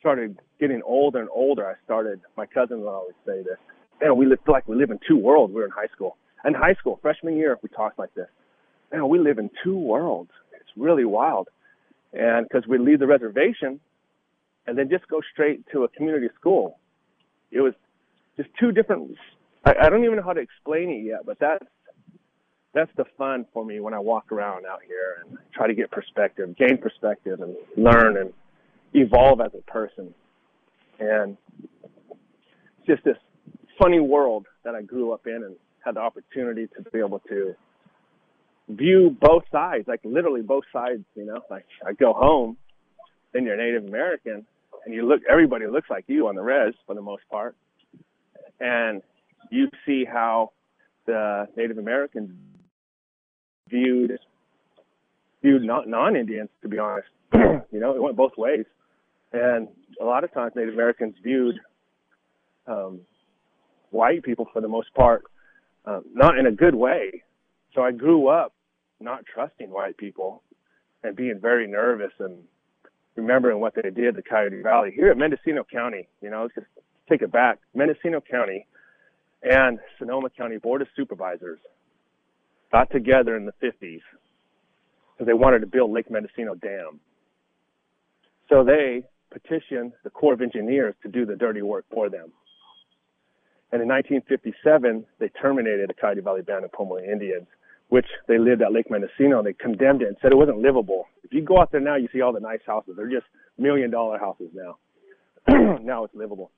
started 0.00 0.38
getting 0.60 0.80
older 0.84 1.20
and 1.20 1.28
older, 1.32 1.66
I 1.66 1.74
started, 1.84 2.20
my 2.36 2.46
cousins 2.46 2.84
always 2.86 3.14
say 3.26 3.42
this, 3.42 3.58
man, 4.00 4.16
we 4.16 4.26
live, 4.26 4.38
feel 4.44 4.54
like 4.54 4.68
we 4.68 4.76
live 4.76 4.90
in 4.90 4.98
two 5.06 5.16
worlds. 5.16 5.52
We 5.52 5.62
are 5.62 5.66
in 5.66 5.70
high 5.70 5.88
school. 5.94 6.16
In 6.44 6.54
high 6.54 6.74
school, 6.74 6.98
freshman 7.02 7.36
year, 7.36 7.58
we 7.62 7.68
talked 7.68 7.98
like 7.98 8.14
this. 8.14 8.28
Man, 8.92 9.08
we 9.08 9.18
live 9.18 9.38
in 9.38 9.50
two 9.62 9.76
worlds. 9.76 10.30
It's 10.54 10.70
really 10.76 11.04
wild 11.04 11.48
and 12.12 12.46
because 12.48 12.66
we 12.66 12.78
leave 12.78 12.98
the 12.98 13.06
reservation 13.06 13.80
and 14.66 14.76
then 14.76 14.88
just 14.90 15.06
go 15.08 15.20
straight 15.32 15.64
to 15.72 15.84
a 15.84 15.88
community 15.88 16.28
school. 16.38 16.78
It 17.50 17.60
was 17.60 17.74
just 18.36 18.50
two 18.60 18.72
different. 18.72 19.16
I, 19.64 19.74
I 19.82 19.88
don't 19.88 20.04
even 20.04 20.16
know 20.16 20.22
how 20.22 20.34
to 20.34 20.40
explain 20.40 20.90
it 20.90 21.04
yet, 21.04 21.24
but 21.24 21.38
that's 21.38 21.64
that's 22.74 22.90
the 22.96 23.06
fun 23.16 23.46
for 23.52 23.64
me 23.64 23.80
when 23.80 23.94
I 23.94 23.98
walk 23.98 24.30
around 24.30 24.66
out 24.66 24.80
here 24.86 25.24
and 25.24 25.38
try 25.54 25.66
to 25.66 25.74
get 25.74 25.90
perspective, 25.90 26.54
gain 26.56 26.78
perspective, 26.78 27.40
and 27.40 27.56
learn 27.76 28.18
and 28.18 28.32
evolve 28.92 29.40
as 29.40 29.52
a 29.58 29.70
person. 29.70 30.14
And 31.00 31.36
it's 32.78 32.86
just 32.86 33.04
this 33.04 33.16
funny 33.80 34.00
world 34.00 34.46
that 34.64 34.74
I 34.74 34.82
grew 34.82 35.12
up 35.12 35.26
in 35.26 35.42
and 35.44 35.56
had 35.84 35.94
the 35.94 36.00
opportunity 36.00 36.66
to 36.76 36.90
be 36.90 36.98
able 36.98 37.20
to 37.20 37.54
view 38.68 39.16
both 39.20 39.44
sides, 39.50 39.88
like 39.88 40.00
literally 40.04 40.42
both 40.42 40.64
sides, 40.72 41.04
you 41.14 41.24
know, 41.24 41.40
like 41.50 41.64
I 41.86 41.92
go 41.92 42.12
home, 42.12 42.56
then 43.32 43.44
you're 43.44 43.56
Native 43.56 43.84
American 43.84 44.46
and 44.84 44.94
you 44.94 45.06
look, 45.06 45.20
everybody 45.28 45.66
looks 45.66 45.90
like 45.90 46.04
you 46.06 46.28
on 46.28 46.34
the 46.34 46.42
res 46.42 46.74
for 46.86 46.94
the 46.94 47.02
most 47.02 47.22
part. 47.30 47.56
And 48.60 49.02
you 49.50 49.68
see 49.86 50.04
how 50.04 50.52
the 51.06 51.46
Native 51.56 51.78
Americans 51.78 52.30
viewed, 53.68 54.18
viewed 55.42 55.62
non-Indians, 55.62 56.50
to 56.62 56.68
be 56.68 56.78
honest. 56.78 57.08
you 57.34 57.80
know, 57.80 57.94
it 57.94 58.02
went 58.02 58.16
both 58.16 58.32
ways. 58.36 58.64
And 59.32 59.68
a 60.00 60.04
lot 60.04 60.24
of 60.24 60.32
times 60.32 60.52
Native 60.56 60.74
Americans 60.74 61.14
viewed, 61.22 61.60
um, 62.66 63.00
white 63.90 64.22
people 64.22 64.46
for 64.52 64.60
the 64.60 64.68
most 64.68 64.92
part, 64.94 65.22
um, 65.84 66.04
not 66.12 66.38
in 66.38 66.46
a 66.46 66.52
good 66.52 66.74
way. 66.74 67.22
So 67.74 67.82
I 67.82 67.92
grew 67.92 68.28
up 68.28 68.52
not 69.00 69.24
trusting 69.32 69.70
white 69.70 69.96
people 69.96 70.42
and 71.02 71.16
being 71.16 71.38
very 71.40 71.66
nervous 71.66 72.12
and 72.18 72.38
remembering 73.16 73.60
what 73.60 73.74
they 73.74 73.90
did 73.90 74.16
to 74.16 74.22
Coyote 74.22 74.62
Valley 74.62 74.92
here 74.94 75.10
at 75.10 75.16
Mendocino 75.16 75.64
County. 75.64 76.08
You 76.20 76.30
know, 76.30 76.42
let's 76.42 76.54
just 76.54 76.66
take 77.08 77.22
it 77.22 77.32
back. 77.32 77.58
Mendocino 77.74 78.20
County 78.20 78.66
and 79.42 79.78
Sonoma 79.98 80.30
County 80.30 80.58
Board 80.58 80.82
of 80.82 80.88
Supervisors 80.96 81.60
got 82.72 82.90
together 82.90 83.36
in 83.36 83.46
the 83.46 83.52
50s 83.62 84.00
because 85.14 85.26
they 85.26 85.34
wanted 85.34 85.60
to 85.60 85.66
build 85.66 85.90
Lake 85.90 86.10
Mendocino 86.10 86.54
Dam. 86.54 87.00
So 88.48 88.64
they 88.64 89.04
petitioned 89.30 89.92
the 90.04 90.10
Corps 90.10 90.34
of 90.34 90.40
Engineers 90.40 90.94
to 91.02 91.08
do 91.08 91.26
the 91.26 91.36
dirty 91.36 91.62
work 91.62 91.84
for 91.92 92.08
them. 92.08 92.32
And 93.70 93.82
in 93.82 93.88
1957, 93.88 95.04
they 95.18 95.28
terminated 95.28 95.90
the 95.90 95.94
Coyote 95.94 96.22
Valley 96.22 96.42
Band 96.42 96.64
of 96.64 96.72
Pomo 96.72 96.98
Indians, 96.98 97.46
which 97.88 98.06
they 98.26 98.38
lived 98.38 98.62
at 98.62 98.72
Lake 98.72 98.90
Mendocino. 98.90 99.42
They 99.42 99.52
condemned 99.52 100.02
it 100.02 100.08
and 100.08 100.16
said 100.20 100.32
it 100.32 100.36
wasn't 100.36 100.58
livable. 100.58 101.06
If 101.24 101.32
you 101.32 101.42
go 101.42 101.60
out 101.60 101.72
there 101.72 101.80
now, 101.80 101.96
you 101.96 102.08
see 102.12 102.20
all 102.20 102.32
the 102.32 102.40
nice 102.40 102.60
houses. 102.66 102.94
They're 102.96 103.10
just 103.10 103.26
million 103.56 103.90
dollar 103.90 104.18
houses 104.18 104.50
now. 104.54 104.78
now 105.82 106.04
it's 106.04 106.14
livable. 106.14 106.50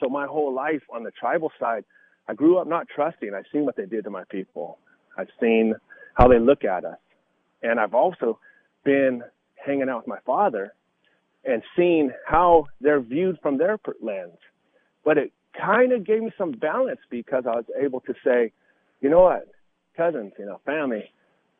So 0.00 0.08
my 0.08 0.26
whole 0.26 0.52
life 0.52 0.82
on 0.92 1.04
the 1.04 1.12
tribal 1.12 1.52
side, 1.60 1.84
I 2.28 2.34
grew 2.34 2.58
up 2.58 2.66
not 2.66 2.86
trusting. 2.94 3.32
I've 3.34 3.44
seen 3.52 3.64
what 3.64 3.76
they 3.76 3.86
did 3.86 4.04
to 4.04 4.10
my 4.10 4.24
people. 4.30 4.78
I've 5.16 5.28
seen 5.40 5.74
how 6.14 6.28
they 6.28 6.38
look 6.38 6.64
at 6.64 6.84
us. 6.84 6.98
And 7.62 7.78
I've 7.78 7.94
also 7.94 8.38
been 8.84 9.22
hanging 9.64 9.88
out 9.88 9.98
with 9.98 10.08
my 10.08 10.18
father 10.26 10.72
and 11.44 11.62
seeing 11.76 12.10
how 12.26 12.66
they're 12.80 13.00
viewed 13.00 13.38
from 13.42 13.58
their 13.58 13.78
lens. 14.00 14.38
But 15.04 15.18
it 15.18 15.32
kind 15.60 15.92
of 15.92 16.04
gave 16.04 16.22
me 16.22 16.32
some 16.38 16.52
balance 16.52 17.00
because 17.10 17.44
I 17.46 17.56
was 17.56 17.64
able 17.80 18.00
to 18.00 18.14
say, 18.24 18.52
you 19.00 19.10
know 19.10 19.22
what, 19.22 19.48
cousins, 19.96 20.32
you 20.38 20.46
know, 20.46 20.60
family, 20.64 21.12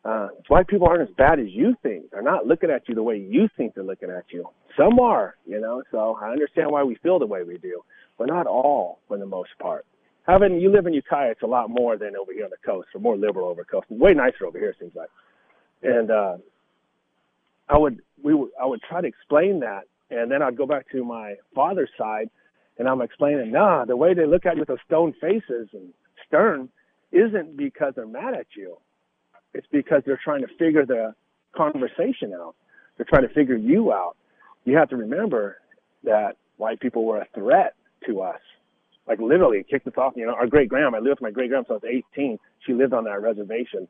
uh, 0.05 0.29
white 0.49 0.67
people 0.67 0.89
aren't 0.89 1.09
as 1.09 1.15
bad 1.17 1.39
as 1.39 1.47
you 1.49 1.77
think. 1.83 2.11
They're 2.11 2.23
not 2.23 2.47
looking 2.47 2.71
at 2.71 2.89
you 2.89 2.95
the 2.95 3.03
way 3.03 3.19
you 3.19 3.49
think 3.57 3.75
they're 3.75 3.85
looking 3.85 4.11
at 4.11 4.25
you. 4.31 4.49
Some 4.77 4.99
are, 4.99 5.37
you 5.47 5.61
know, 5.61 5.83
so 5.91 6.19
I 6.21 6.31
understand 6.31 6.71
why 6.71 6.83
we 6.83 6.97
feel 6.97 7.19
the 7.19 7.27
way 7.27 7.45
we 7.45 7.59
do, 7.59 7.83
but 8.19 8.27
not 8.27 8.47
all 8.47 8.99
for 9.07 9.19
the 9.19 9.27
most 9.27 9.51
part. 9.61 9.87
Having 10.27 10.61
you 10.61 10.71
live 10.71 10.87
in 10.87 10.93
Ukiah, 10.93 11.31
it's 11.31 11.43
a 11.43 11.47
lot 11.47 11.69
more 11.69 11.97
than 11.97 12.17
over 12.17 12.33
here 12.33 12.45
on 12.45 12.51
the 12.51 12.57
coast, 12.65 12.89
or 12.95 13.01
more 13.01 13.17
liberal 13.17 13.49
over 13.49 13.65
coast. 13.65 13.87
Way 13.91 14.15
nicer 14.15 14.47
over 14.47 14.59
here, 14.59 14.71
it 14.71 14.77
seems 14.79 14.95
like. 14.95 15.09
And 15.83 16.11
uh, 16.11 16.37
I 17.69 17.77
would 17.77 18.01
we 18.23 18.35
would 18.35 18.51
I 18.61 18.67
would 18.67 18.81
try 18.83 19.01
to 19.01 19.07
explain 19.07 19.61
that, 19.61 19.83
and 20.11 20.31
then 20.31 20.41
I'd 20.41 20.57
go 20.57 20.67
back 20.67 20.89
to 20.93 21.05
my 21.05 21.35
father's 21.55 21.91
side, 21.99 22.31
and 22.79 22.89
I'm 22.89 23.03
explaining, 23.03 23.51
nah, 23.51 23.85
the 23.85 23.97
way 23.97 24.15
they 24.15 24.27
look 24.27 24.47
at 24.47 24.55
you 24.55 24.61
with 24.61 24.69
those 24.69 24.79
stone 24.87 25.13
faces 25.21 25.69
and 25.73 25.93
stern 26.27 26.69
isn't 27.13 27.57
because 27.57 27.93
they're 27.95 28.07
mad 28.07 28.35
at 28.35 28.47
you. 28.57 28.77
It's 29.55 29.67
because 29.71 30.03
they're 30.07 30.21
trying 30.23 30.43
to 30.43 30.49
figure 30.59 30.87
the 30.87 31.15
conversation 31.55 32.33
out. 32.35 32.55
They're 32.97 33.07
trying 33.09 33.29
to 33.29 33.35
figure 33.35 33.57
you 33.57 33.93
out. 33.93 34.17
You 34.65 34.77
have 34.77 34.89
to 34.91 34.97
remember 34.97 35.59
that 36.05 36.37
white 36.57 36.81
people 36.81 37.05
were 37.05 37.21
a 37.21 37.27
threat 37.35 37.75
to 38.07 38.23
us. 38.23 38.41
Like 39.07 39.21
literally 39.21 39.65
kicked 39.69 39.87
us 39.87 39.95
off. 39.97 40.15
You 40.17 40.27
know, 40.27 40.35
our 40.35 40.47
great 40.47 40.69
grandma, 40.69 40.97
I 40.97 41.01
lived 41.01 41.21
with 41.21 41.23
my 41.23 41.31
great 41.31 41.49
grandma 41.49 41.65
since 41.69 41.83
I 41.83 41.87
was 41.87 42.03
18. 42.15 42.39
She 42.67 42.73
lived 42.73 42.93
on 42.93 43.05
that 43.05 43.21
reservation, 43.21 43.89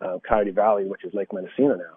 uh, 0.00 0.18
Coyote 0.26 0.50
Valley, 0.50 0.84
which 0.84 1.04
is 1.04 1.12
Lake 1.12 1.32
Mendocino 1.32 1.74
now. 1.74 1.96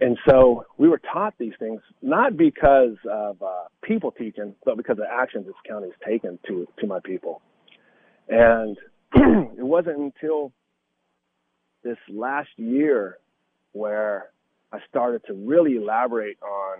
And 0.00 0.18
so 0.28 0.66
we 0.78 0.88
were 0.88 1.00
taught 1.12 1.34
these 1.38 1.52
things 1.58 1.80
not 2.02 2.36
because 2.36 2.96
of 3.10 3.40
uh, 3.40 3.64
people 3.82 4.10
teaching, 4.10 4.54
but 4.64 4.76
because 4.76 4.98
of 4.98 5.04
actions 5.10 5.46
this 5.46 5.54
county 5.66 5.88
has 5.88 6.08
taken 6.08 6.38
to 6.48 6.66
to 6.80 6.86
my 6.86 6.98
people. 7.04 7.40
And 8.28 8.76
it 9.58 9.64
wasn't 9.64 9.98
until 9.98 10.52
this 11.82 11.98
last 12.08 12.50
year 12.56 13.18
where 13.72 14.30
I 14.72 14.78
started 14.88 15.22
to 15.26 15.34
really 15.34 15.76
elaborate 15.76 16.38
on 16.42 16.78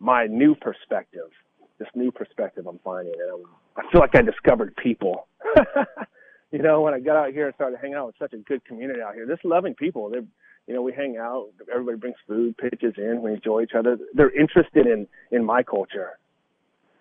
my 0.00 0.26
new 0.26 0.54
perspective, 0.54 1.30
this 1.78 1.88
new 1.94 2.10
perspective 2.10 2.66
I'm 2.66 2.80
finding. 2.84 3.14
And 3.14 3.44
I'm, 3.44 3.84
I 3.84 3.90
feel 3.90 4.00
like 4.00 4.14
I 4.14 4.22
discovered 4.22 4.76
people. 4.76 5.28
you 6.50 6.58
know, 6.58 6.80
when 6.82 6.94
I 6.94 7.00
got 7.00 7.16
out 7.16 7.32
here 7.32 7.46
and 7.46 7.54
started 7.54 7.78
hanging 7.80 7.96
out 7.96 8.06
with 8.06 8.16
such 8.18 8.32
a 8.32 8.38
good 8.38 8.64
community 8.64 9.00
out 9.00 9.14
here, 9.14 9.26
just 9.26 9.44
loving 9.44 9.74
people. 9.74 10.10
They're 10.10 10.24
you 10.66 10.74
know, 10.74 10.82
we 10.82 10.92
hang 10.92 11.16
out, 11.16 11.48
everybody 11.72 11.98
brings 11.98 12.16
food, 12.26 12.56
pitches 12.56 12.94
in, 12.96 13.20
we 13.22 13.32
enjoy 13.32 13.62
each 13.62 13.72
other. 13.76 13.98
They're 14.14 14.30
interested 14.38 14.86
in, 14.86 15.08
in 15.30 15.44
my 15.44 15.62
culture. 15.62 16.18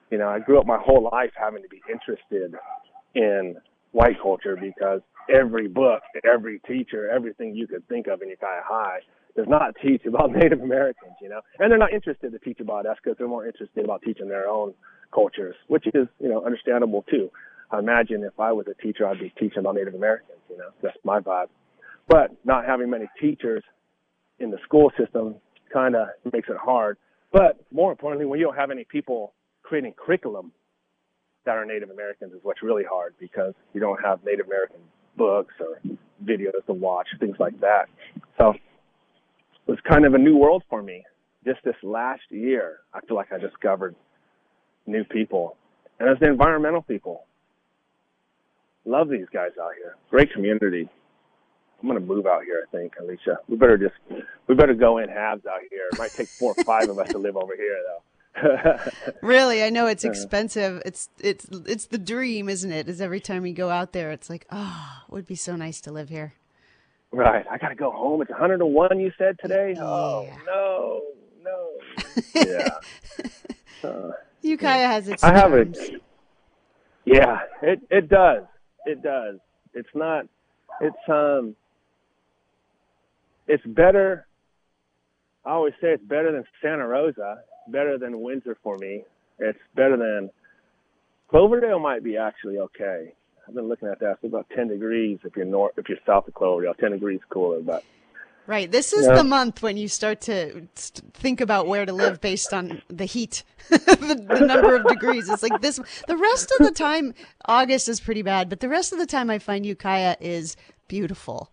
You 0.10 0.18
know, 0.18 0.28
I 0.28 0.40
grew 0.40 0.60
up 0.60 0.66
my 0.66 0.80
whole 0.80 1.10
life 1.12 1.32
having 1.40 1.62
to 1.62 1.70
be 1.70 1.82
interested 1.90 2.56
in 3.16 3.56
white 3.92 4.16
culture 4.22 4.58
because 4.60 5.02
every 5.34 5.68
book, 5.68 6.02
every 6.24 6.60
teacher, 6.68 7.10
everything 7.10 7.56
you 7.56 7.68
could 7.68 7.88
think 7.88 8.08
of 8.08 8.22
in 8.22 8.30
Ukiah 8.30 8.62
High 8.64 9.00
does 9.36 9.48
not 9.48 9.76
teach 9.82 10.06
about 10.06 10.32
Native 10.32 10.62
Americans, 10.62 11.14
you 11.22 11.30
know, 11.30 11.42
and 11.60 11.72
they're 11.72 11.78
not 11.78 11.94
interested 11.94 12.32
to 12.32 12.40
teach 12.40 12.60
about 12.60 12.86
us 12.86 12.98
because 13.04 13.18
they're 13.18 13.28
more 13.28 13.46
interested 13.46 13.84
about 13.84 14.02
teaching 14.02 14.28
their 14.28 14.48
own 14.48 14.74
cultures, 15.14 15.56
which 15.68 15.86
is, 15.88 16.08
you 16.20 16.30
know, 16.30 16.44
understandable 16.46 17.04
too. 17.10 17.30
I 17.72 17.80
imagine 17.80 18.24
if 18.24 18.38
I 18.40 18.52
was 18.52 18.66
a 18.68 18.82
teacher, 18.82 19.08
I'd 19.08 19.20
be 19.20 19.34
teaching 19.40 19.60
about 19.60 19.76
Native 19.76 19.96
Americans, 19.96 20.40
you 20.50 20.58
know, 20.58 20.70
that's 20.82 20.98
my 21.04 21.20
vibe. 21.20 21.48
But 22.08 22.32
not 22.44 22.66
having 22.66 22.90
many 22.90 23.06
teachers 23.20 23.64
in 24.40 24.52
the 24.52 24.58
school 24.64 24.92
system 24.98 25.36
kind 25.72 25.96
of 25.96 26.08
makes 26.34 26.50
it 26.50 26.58
hard. 26.58 26.98
But 27.32 27.64
more 27.72 27.92
importantly, 27.92 28.26
when 28.26 28.40
you 28.40 28.46
don't 28.46 28.58
have 28.58 28.72
any 28.72 28.84
people 28.84 29.34
creating 29.64 29.94
curriculum 29.94 30.52
that 31.46 31.58
are 31.58 31.66
Native 31.66 31.90
Americans 31.90 32.34
is 32.34 32.40
what's 32.44 32.62
really 32.62 32.84
hard 32.84 33.16
because 33.20 33.54
you 33.74 33.80
don't 33.80 34.02
have 34.04 34.24
Native 34.24 34.48
American 34.48 34.80
books 35.18 35.54
or 35.60 35.80
videos 36.24 36.66
to 36.68 36.74
watch, 36.74 37.08
things 37.20 37.36
like 37.40 37.60
that. 37.62 37.88
So 38.38 38.52
it 38.52 39.72
was 39.72 39.80
kind 39.88 40.06
of 40.06 40.14
a 40.14 40.18
new 40.18 40.38
world 40.38 40.64
for 40.70 40.82
me. 40.82 41.04
Just 41.46 41.60
this 41.64 41.76
last 41.82 42.22
year, 42.30 42.80
I 42.94 43.00
feel 43.02 43.18
like 43.18 43.32
I 43.32 43.40
discovered 43.40 43.96
new 44.86 45.04
people. 45.04 45.58
And 46.00 46.10
as 46.10 46.20
the 46.20 46.28
environmental 46.28 46.82
people, 46.82 47.26
love 48.86 49.10
these 49.10 49.28
guys 49.34 49.52
out 49.62 49.72
here. 49.78 49.96
Great 50.10 50.32
community. 50.34 50.88
I'm 51.82 51.88
gonna 51.88 52.00
move 52.00 52.28
out 52.28 52.44
here. 52.44 52.68
I 52.68 52.78
think, 52.78 52.94
Alicia. 53.00 53.40
We 53.48 53.58
better 53.58 53.78
just 53.78 53.96
we 54.48 54.54
better 54.54 54.76
go 54.76 55.00
in 55.00 55.10
halves 55.10 55.46
out 55.48 55.62
here. 55.70 55.88
It 55.92 55.98
might 55.98 56.12
take 56.12 56.28
four 56.28 56.54
or 56.56 56.64
five 56.64 56.90
of 56.90 57.00
us 57.00 57.10
to 57.10 57.18
live 57.18 57.36
over 57.36 57.56
here, 57.56 57.78
though. 57.88 58.04
Really, 59.22 59.64
I 59.64 59.70
know 59.70 59.88
it's 59.88 60.04
expensive. 60.04 60.82
It's 60.86 61.10
it's 61.20 61.48
it's 61.66 61.86
the 61.86 61.98
dream, 61.98 62.50
isn't 62.50 62.72
it? 62.72 62.88
Is 62.88 63.02
every 63.02 63.20
time 63.20 63.46
you 63.46 63.54
go 63.54 63.70
out 63.70 63.94
there, 63.94 64.12
it's 64.12 64.30
like, 64.30 64.46
oh, 64.52 65.04
it 65.08 65.12
would 65.12 65.28
be 65.28 65.36
so 65.36 65.56
nice 65.56 65.82
to 65.82 65.92
live 65.92 66.10
here. 66.10 66.34
Right. 67.12 67.46
I 67.50 67.58
gotta 67.58 67.76
go 67.76 67.92
home. 67.92 68.22
It's 68.22 68.32
101. 68.32 69.00
You 69.00 69.12
said 69.18 69.38
today. 69.42 69.74
Yeah. 69.76 69.84
Oh 69.84 70.28
no, 70.46 71.02
no. 71.44 71.68
Yeah. 72.34 72.70
uh, 73.90 74.12
Ukiah 74.42 74.88
has 74.88 75.08
its. 75.10 75.24
I 75.24 75.34
have 75.34 75.54
it. 75.54 75.78
Yeah, 77.06 77.40
it 77.62 77.82
it 77.90 78.10
does. 78.10 78.44
It 78.86 79.04
does. 79.04 79.38
It's 79.74 79.90
not. 79.94 80.26
It's 80.80 81.10
um 81.10 81.56
it's 83.48 83.66
better. 83.66 84.26
I 85.46 85.52
always 85.52 85.74
say 85.82 85.90
it's 85.90 86.04
better 86.04 86.32
than 86.32 86.46
Santa 86.62 86.88
Rosa, 86.88 87.42
better 87.68 87.98
than 87.98 88.22
Windsor 88.22 88.58
for 88.64 88.78
me. 88.78 89.04
It's 89.40 89.60
better 89.76 89.98
than 89.98 90.30
Cloverdale 91.30 91.80
might 91.80 92.04
be 92.04 92.18
actually 92.18 92.58
okay. 92.58 93.14
I've 93.48 93.56
been 93.56 93.68
looking 93.68 93.88
at 93.88 94.00
that. 94.00 94.18
It's 94.22 94.24
about 94.26 94.48
10 94.56 94.68
degrees 94.68 95.20
if 95.24 95.36
you're 95.36 95.46
north, 95.46 95.74
if 95.78 95.90
you're 95.90 95.98
south 96.06 96.28
of 96.28 96.34
Cloverdale, 96.34 96.74
10 96.74 96.92
degrees 96.92 97.20
cooler, 97.30 97.62
but 97.62 97.84
Right. 98.48 98.70
This 98.70 98.92
is 98.92 99.06
the 99.06 99.24
month 99.24 99.62
when 99.62 99.78
you 99.78 99.88
start 99.88 100.20
to 100.22 100.68
think 101.14 101.42
about 101.42 101.68
where 101.68 101.86
to 101.86 101.94
live 101.94 102.20
based 102.20 102.54
on 102.54 102.82
the 102.90 103.06
heat, 103.06 103.44
the, 103.70 104.26
the, 104.28 104.46
number 104.46 104.76
of 104.76 104.86
degrees. 104.88 105.30
It's 105.30 105.44
like 105.44 105.62
this. 105.62 105.80
The 106.08 106.18
rest 106.18 106.52
of 106.60 106.66
the 106.66 106.74
time, 106.74 107.14
August 107.46 107.88
is 107.88 108.02
pretty 108.02 108.24
bad, 108.24 108.50
but 108.50 108.60
the 108.60 108.68
rest 108.68 108.92
of 108.92 109.00
the 109.00 109.06
time, 109.06 109.30
I 109.30 109.38
find 109.38 109.66
Ukiah 109.66 110.18
is 110.20 110.58
beautiful. 110.88 111.52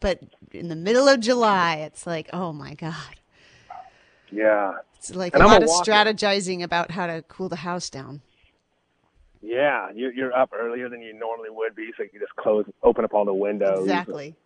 But 0.00 0.20
in 0.50 0.68
the 0.68 0.76
middle 0.76 1.08
of 1.08 1.20
July, 1.20 1.76
it's 1.76 2.06
like, 2.06 2.30
oh 2.32 2.52
my 2.54 2.74
God. 2.74 3.16
Yeah. 4.32 4.78
It's 5.00 5.14
like 5.14 5.32
and 5.32 5.42
a 5.42 5.46
I'm 5.46 5.50
lot 5.50 5.62
a 5.62 5.64
of 5.64 5.70
strategizing 5.70 6.62
about 6.62 6.90
how 6.90 7.06
to 7.06 7.22
cool 7.26 7.48
the 7.48 7.56
house 7.56 7.88
down. 7.88 8.20
Yeah, 9.40 9.88
you're, 9.94 10.12
you're 10.12 10.36
up 10.36 10.50
earlier 10.52 10.90
than 10.90 11.00
you 11.00 11.14
normally 11.14 11.48
would 11.48 11.74
be, 11.74 11.90
so 11.96 12.02
you 12.02 12.20
just 12.20 12.36
close, 12.36 12.66
open 12.82 13.06
up 13.06 13.14
all 13.14 13.24
the 13.24 13.32
windows. 13.32 13.80
Exactly. 13.80 14.36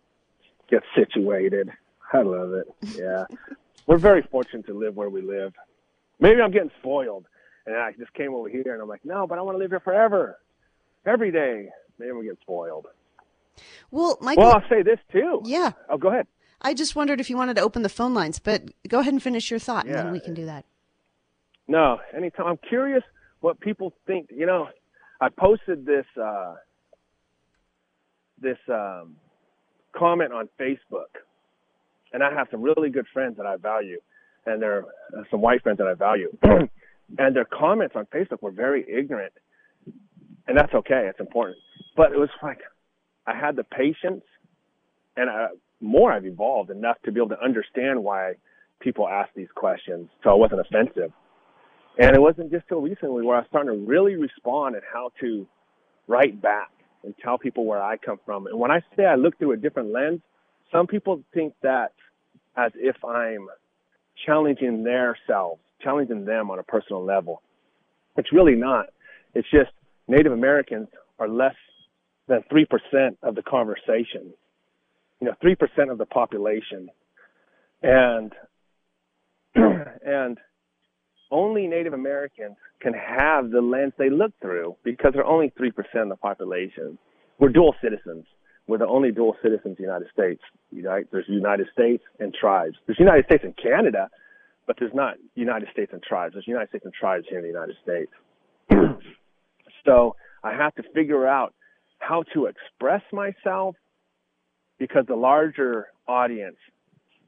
Get 0.69 0.83
situated. 0.95 1.71
I 2.13 2.21
love 2.21 2.53
it. 2.53 2.73
Yeah. 2.97 3.25
We're 3.87 3.97
very 3.97 4.21
fortunate 4.21 4.65
to 4.67 4.73
live 4.73 4.95
where 4.95 5.09
we 5.09 5.21
live. 5.21 5.53
Maybe 6.21 6.39
I'm 6.39 6.51
getting 6.51 6.71
spoiled, 6.79 7.25
and 7.65 7.75
I 7.75 7.91
just 7.91 8.13
came 8.13 8.33
over 8.33 8.47
here, 8.47 8.71
and 8.71 8.81
I'm 8.81 8.87
like, 8.87 9.03
no, 9.03 9.27
but 9.27 9.37
I 9.37 9.41
want 9.41 9.55
to 9.55 9.59
live 9.59 9.71
here 9.71 9.81
forever, 9.81 10.39
every 11.05 11.33
day. 11.33 11.67
Maybe 11.99 12.13
we 12.13 12.27
get 12.27 12.39
spoiled. 12.39 12.87
Well, 13.91 14.17
Michael. 14.21 14.45
Well, 14.45 14.53
I'll 14.53 14.69
say 14.69 14.83
this 14.83 14.99
too. 15.11 15.41
Yeah. 15.43 15.73
Oh, 15.89 15.97
go 15.97 16.07
ahead. 16.11 16.27
I 16.61 16.73
just 16.73 16.95
wondered 16.95 17.19
if 17.19 17.29
you 17.29 17.37
wanted 17.37 17.55
to 17.55 17.61
open 17.61 17.81
the 17.83 17.89
phone 17.89 18.13
lines, 18.13 18.39
but 18.39 18.63
go 18.87 18.99
ahead 18.99 19.13
and 19.13 19.21
finish 19.21 19.49
your 19.49 19.59
thought, 19.59 19.85
yeah. 19.85 19.91
and 19.91 19.99
then 20.07 20.11
we 20.11 20.19
can 20.19 20.33
do 20.33 20.45
that. 20.45 20.65
No, 21.67 21.97
anytime. 22.15 22.47
I'm 22.47 22.59
curious 22.69 23.03
what 23.41 23.59
people 23.59 23.93
think. 24.05 24.29
You 24.35 24.45
know, 24.45 24.67
I 25.19 25.29
posted 25.29 25.85
this 25.85 26.05
uh, 26.21 26.55
this 28.39 28.57
um, 28.69 29.15
comment 29.95 30.31
on 30.31 30.49
Facebook, 30.59 31.19
and 32.13 32.23
I 32.23 32.33
have 32.33 32.47
some 32.51 32.61
really 32.61 32.89
good 32.89 33.07
friends 33.13 33.37
that 33.37 33.45
I 33.45 33.57
value, 33.57 33.99
and 34.45 34.61
they're 34.61 34.85
uh, 35.15 35.23
some 35.31 35.41
white 35.41 35.63
friends 35.63 35.79
that 35.79 35.87
I 35.87 35.95
value, 35.95 36.35
and 36.43 37.35
their 37.35 37.45
comments 37.45 37.95
on 37.95 38.05
Facebook 38.05 38.41
were 38.41 38.51
very 38.51 38.85
ignorant, 38.87 39.33
and 40.47 40.57
that's 40.57 40.73
okay. 40.73 41.07
It's 41.09 41.19
important, 41.19 41.57
but 41.97 42.11
it 42.11 42.17
was 42.17 42.29
like 42.43 42.59
I 43.25 43.35
had 43.35 43.55
the 43.55 43.63
patience 43.63 44.23
and 45.17 45.29
uh, 45.29 45.47
more 45.81 46.11
I've 46.11 46.25
evolved 46.25 46.69
enough 46.69 46.97
to 47.05 47.11
be 47.11 47.19
able 47.19 47.29
to 47.29 47.43
understand 47.43 48.03
why 48.03 48.33
people 48.79 49.07
ask 49.07 49.29
these 49.35 49.47
questions, 49.55 50.09
so 50.23 50.31
it 50.31 50.39
wasn't 50.39 50.61
offensive. 50.61 51.11
And 51.97 52.15
it 52.15 52.21
wasn't 52.21 52.51
just 52.51 52.67
till 52.67 52.81
recently 52.81 53.23
where 53.23 53.37
I 53.37 53.45
starting 53.47 53.71
to 53.71 53.85
really 53.85 54.15
respond 54.15 54.75
and 54.75 54.83
how 54.91 55.11
to 55.21 55.47
write 56.07 56.41
back 56.41 56.69
and 57.03 57.13
tell 57.23 57.37
people 57.37 57.65
where 57.65 57.81
I 57.81 57.97
come 57.97 58.19
from. 58.25 58.47
And 58.47 58.59
when 58.59 58.71
I 58.71 58.81
say 58.95 59.05
I 59.05 59.15
look 59.15 59.37
through 59.37 59.53
a 59.53 59.57
different 59.57 59.91
lens, 59.91 60.21
some 60.71 60.87
people 60.87 61.23
think 61.33 61.53
that 61.63 61.93
as 62.57 62.71
if 62.75 62.95
I'm 63.03 63.47
challenging 64.25 64.83
their 64.83 65.17
selves, 65.27 65.61
challenging 65.81 66.25
them 66.25 66.49
on 66.51 66.59
a 66.59 66.63
personal 66.63 67.03
level. 67.03 67.41
It's 68.17 68.31
really 68.33 68.55
not. 68.55 68.87
It's 69.33 69.49
just 69.51 69.71
Native 70.07 70.31
Americans 70.31 70.87
are 71.19 71.27
less 71.27 71.55
than 72.27 72.43
3% 72.51 73.17
of 73.23 73.35
the 73.35 73.41
conversation. 73.43 74.33
You 75.25 75.31
know, 75.31 75.37
3% 75.43 75.91
of 75.91 75.97
the 75.97 76.05
population. 76.05 76.89
And, 77.81 78.31
and 79.55 80.37
only 81.31 81.65
Native 81.65 81.93
Americans 81.93 82.57
can 82.79 82.93
have 82.93 83.49
the 83.49 83.61
lens 83.61 83.93
they 83.97 84.11
look 84.11 84.33
through 84.39 84.75
because 84.83 85.13
they're 85.15 85.25
only 85.25 85.51
3% 85.59 85.69
of 86.03 86.09
the 86.09 86.15
population. 86.15 86.99
We're 87.39 87.49
dual 87.49 87.73
citizens. 87.81 88.25
We're 88.67 88.77
the 88.77 88.87
only 88.87 89.11
dual 89.11 89.35
citizens 89.41 89.77
in 89.79 89.85
the 89.85 89.93
United 89.93 90.09
States. 90.13 90.41
Right? 90.71 91.07
There's 91.11 91.25
United 91.27 91.69
States 91.73 92.03
and 92.19 92.31
tribes. 92.31 92.75
There's 92.85 92.99
United 92.99 93.25
States 93.25 93.43
and 93.43 93.57
Canada, 93.57 94.09
but 94.67 94.75
there's 94.77 94.93
not 94.93 95.15
United 95.33 95.69
States 95.71 95.89
and 95.91 96.03
tribes. 96.03 96.33
There's 96.33 96.47
United 96.47 96.69
States 96.69 96.85
and 96.85 96.93
tribes 96.93 97.25
here 97.27 97.39
in 97.39 97.45
the 97.45 97.51
United 97.51 97.77
States. 97.81 98.11
so 99.85 100.15
I 100.43 100.53
have 100.53 100.75
to 100.75 100.83
figure 100.93 101.25
out 101.27 101.55
how 101.97 102.23
to 102.35 102.45
express 102.45 103.01
myself 103.11 103.75
because 104.77 105.05
the 105.07 105.15
larger 105.15 105.87
audience 106.07 106.57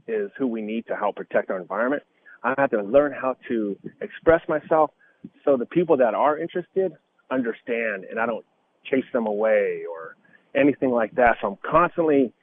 is 0.08 0.32
who 0.38 0.48
we 0.48 0.62
need 0.62 0.86
to 0.88 0.96
help 0.96 1.16
protect 1.16 1.50
our 1.50 1.60
environment. 1.60 2.04
I 2.44 2.54
have 2.58 2.70
to 2.72 2.82
learn 2.82 3.13
how 3.13 3.36
to 3.50 3.77
express 4.01 4.42
myself 4.48 4.92
so 5.44 5.58
the 5.58 5.66
people 5.66 5.98
that 5.98 6.13
are 6.13 6.38
interested 6.38 6.94
understand 7.32 8.06
and 8.10 8.20
I 8.20 8.25
don't 8.25 8.46
chase 8.89 9.06
them 9.12 9.27
away 9.27 9.82
or 9.89 10.16
anything 10.56 10.92
like 10.92 11.16
that. 11.16 11.36
So 11.42 11.48
I'm 11.48 11.58
constantly 11.70 12.34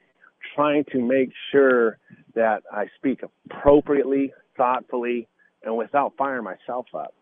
trying 0.55 0.85
to 0.91 0.99
make 0.99 1.29
sure 1.51 1.97
that 2.35 2.63
I 2.71 2.85
speak 2.97 3.21
appropriately, 3.49 4.33
thoughtfully, 4.57 5.27
and 5.63 5.75
without 5.75 6.13
firing 6.17 6.43
myself 6.43 6.85
up. 6.93 7.13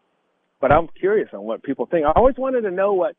But 0.60 0.72
I'm 0.72 0.88
curious 1.00 1.30
on 1.34 1.44
what 1.44 1.64
people 1.64 1.86
think. 1.86 2.06
I 2.06 2.12
always 2.16 2.36
wanted 2.38 2.62
to 2.62 2.72
know 2.72 2.94
what, 2.94 3.16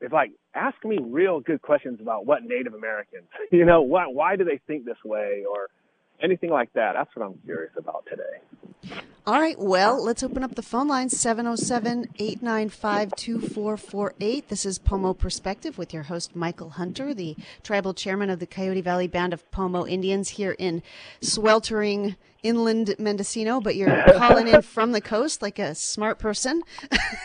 if 0.00 0.12
like, 0.12 0.32
ask 0.54 0.76
me 0.84 0.98
real 1.00 1.40
good 1.40 1.62
questions 1.62 2.00
about 2.00 2.26
what 2.26 2.42
Native 2.42 2.74
Americans, 2.74 3.28
you 3.52 3.64
know, 3.64 3.82
why, 3.82 4.06
why 4.06 4.36
do 4.36 4.44
they 4.44 4.60
think 4.66 4.84
this 4.84 4.96
way 5.04 5.44
or 5.48 5.68
anything 6.22 6.50
like 6.50 6.72
that. 6.74 6.92
That's 6.94 7.10
what 7.14 7.26
I'm 7.26 7.38
curious 7.44 7.72
about 7.76 8.04
today. 8.08 8.40
All 9.26 9.40
right. 9.40 9.58
Well, 9.58 10.02
let's 10.02 10.22
open 10.22 10.42
up 10.42 10.54
the 10.54 10.62
phone 10.62 10.88
line 10.88 11.08
707 11.08 12.08
895 12.18 13.14
2448. 13.14 14.48
This 14.48 14.64
is 14.64 14.78
Pomo 14.78 15.12
Perspective 15.12 15.78
with 15.78 15.92
your 15.92 16.04
host, 16.04 16.34
Michael 16.34 16.70
Hunter, 16.70 17.12
the 17.12 17.36
tribal 17.62 17.94
chairman 17.94 18.30
of 18.30 18.40
the 18.40 18.46
Coyote 18.46 18.80
Valley 18.80 19.06
Band 19.06 19.32
of 19.32 19.48
Pomo 19.50 19.86
Indians 19.86 20.30
here 20.30 20.56
in 20.58 20.82
sweltering 21.20 22.16
inland 22.42 22.94
Mendocino, 22.98 23.60
but 23.60 23.76
you're 23.76 24.04
calling 24.16 24.48
in 24.48 24.62
from 24.62 24.92
the 24.92 25.00
coast 25.00 25.42
like 25.42 25.58
a 25.58 25.74
smart 25.74 26.18
person. 26.18 26.62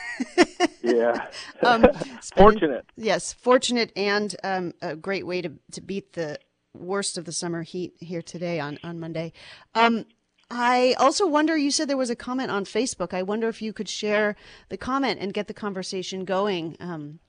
yeah. 0.83 1.27
um, 1.63 1.87
fortunate. 2.35 2.85
Yes, 2.97 3.33
fortunate 3.33 3.91
and 3.95 4.35
um, 4.43 4.73
a 4.81 4.95
great 4.95 5.25
way 5.25 5.41
to, 5.41 5.53
to 5.71 5.81
beat 5.81 6.13
the 6.13 6.39
worst 6.73 7.17
of 7.17 7.25
the 7.25 7.31
summer 7.31 7.63
heat 7.63 7.93
here 7.99 8.21
today 8.21 8.59
on, 8.59 8.77
on 8.83 8.99
Monday. 8.99 9.31
Um, 9.73 10.05
I 10.49 10.95
also 10.99 11.27
wonder, 11.27 11.57
you 11.57 11.71
said 11.71 11.87
there 11.87 11.97
was 11.97 12.09
a 12.09 12.15
comment 12.15 12.51
on 12.51 12.65
Facebook. 12.65 13.13
I 13.13 13.23
wonder 13.23 13.47
if 13.47 13.61
you 13.61 13.73
could 13.73 13.89
share 13.89 14.35
the 14.69 14.77
comment 14.77 15.19
and 15.19 15.33
get 15.33 15.47
the 15.47 15.53
conversation 15.53 16.23
going. 16.23 16.77
Um, 16.79 17.19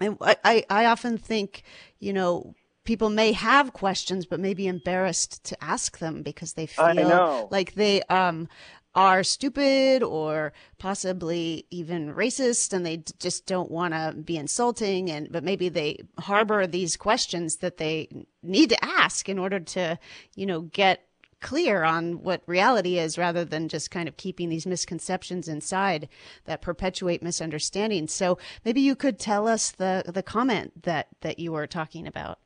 I, 0.00 0.36
I, 0.44 0.64
I 0.70 0.84
often 0.86 1.18
think, 1.18 1.64
you 1.98 2.12
know, 2.12 2.54
people 2.84 3.10
may 3.10 3.32
have 3.32 3.72
questions, 3.72 4.26
but 4.26 4.40
may 4.40 4.54
be 4.54 4.68
embarrassed 4.68 5.44
to 5.44 5.64
ask 5.64 5.98
them 5.98 6.22
because 6.22 6.52
they 6.52 6.66
feel 6.66 7.48
like 7.50 7.74
they 7.74 8.02
um, 8.02 8.48
are 8.96 9.22
stupid 9.22 10.02
or 10.02 10.54
possibly 10.78 11.66
even 11.70 12.14
racist 12.14 12.72
and 12.72 12.86
they 12.86 13.02
just 13.18 13.44
don't 13.44 13.70
want 13.70 13.92
to 13.92 14.14
be 14.24 14.38
insulting 14.38 15.10
and 15.10 15.30
but 15.30 15.44
maybe 15.44 15.68
they 15.68 15.98
harbor 16.18 16.66
these 16.66 16.96
questions 16.96 17.56
that 17.56 17.76
they 17.76 18.08
need 18.42 18.70
to 18.70 18.84
ask 18.84 19.28
in 19.28 19.38
order 19.38 19.60
to 19.60 19.98
you 20.34 20.46
know 20.46 20.62
get 20.62 21.05
clear 21.40 21.84
on 21.84 22.22
what 22.22 22.42
reality 22.46 22.98
is 22.98 23.18
rather 23.18 23.44
than 23.44 23.68
just 23.68 23.90
kind 23.90 24.08
of 24.08 24.16
keeping 24.16 24.48
these 24.48 24.66
misconceptions 24.66 25.48
inside 25.48 26.08
that 26.44 26.62
perpetuate 26.62 27.22
misunderstandings. 27.22 28.12
So 28.12 28.38
maybe 28.64 28.80
you 28.80 28.96
could 28.96 29.18
tell 29.18 29.46
us 29.46 29.70
the 29.70 30.04
the 30.06 30.22
comment 30.22 30.82
that 30.84 31.08
that 31.20 31.38
you 31.38 31.52
were 31.52 31.66
talking 31.66 32.06
about. 32.06 32.38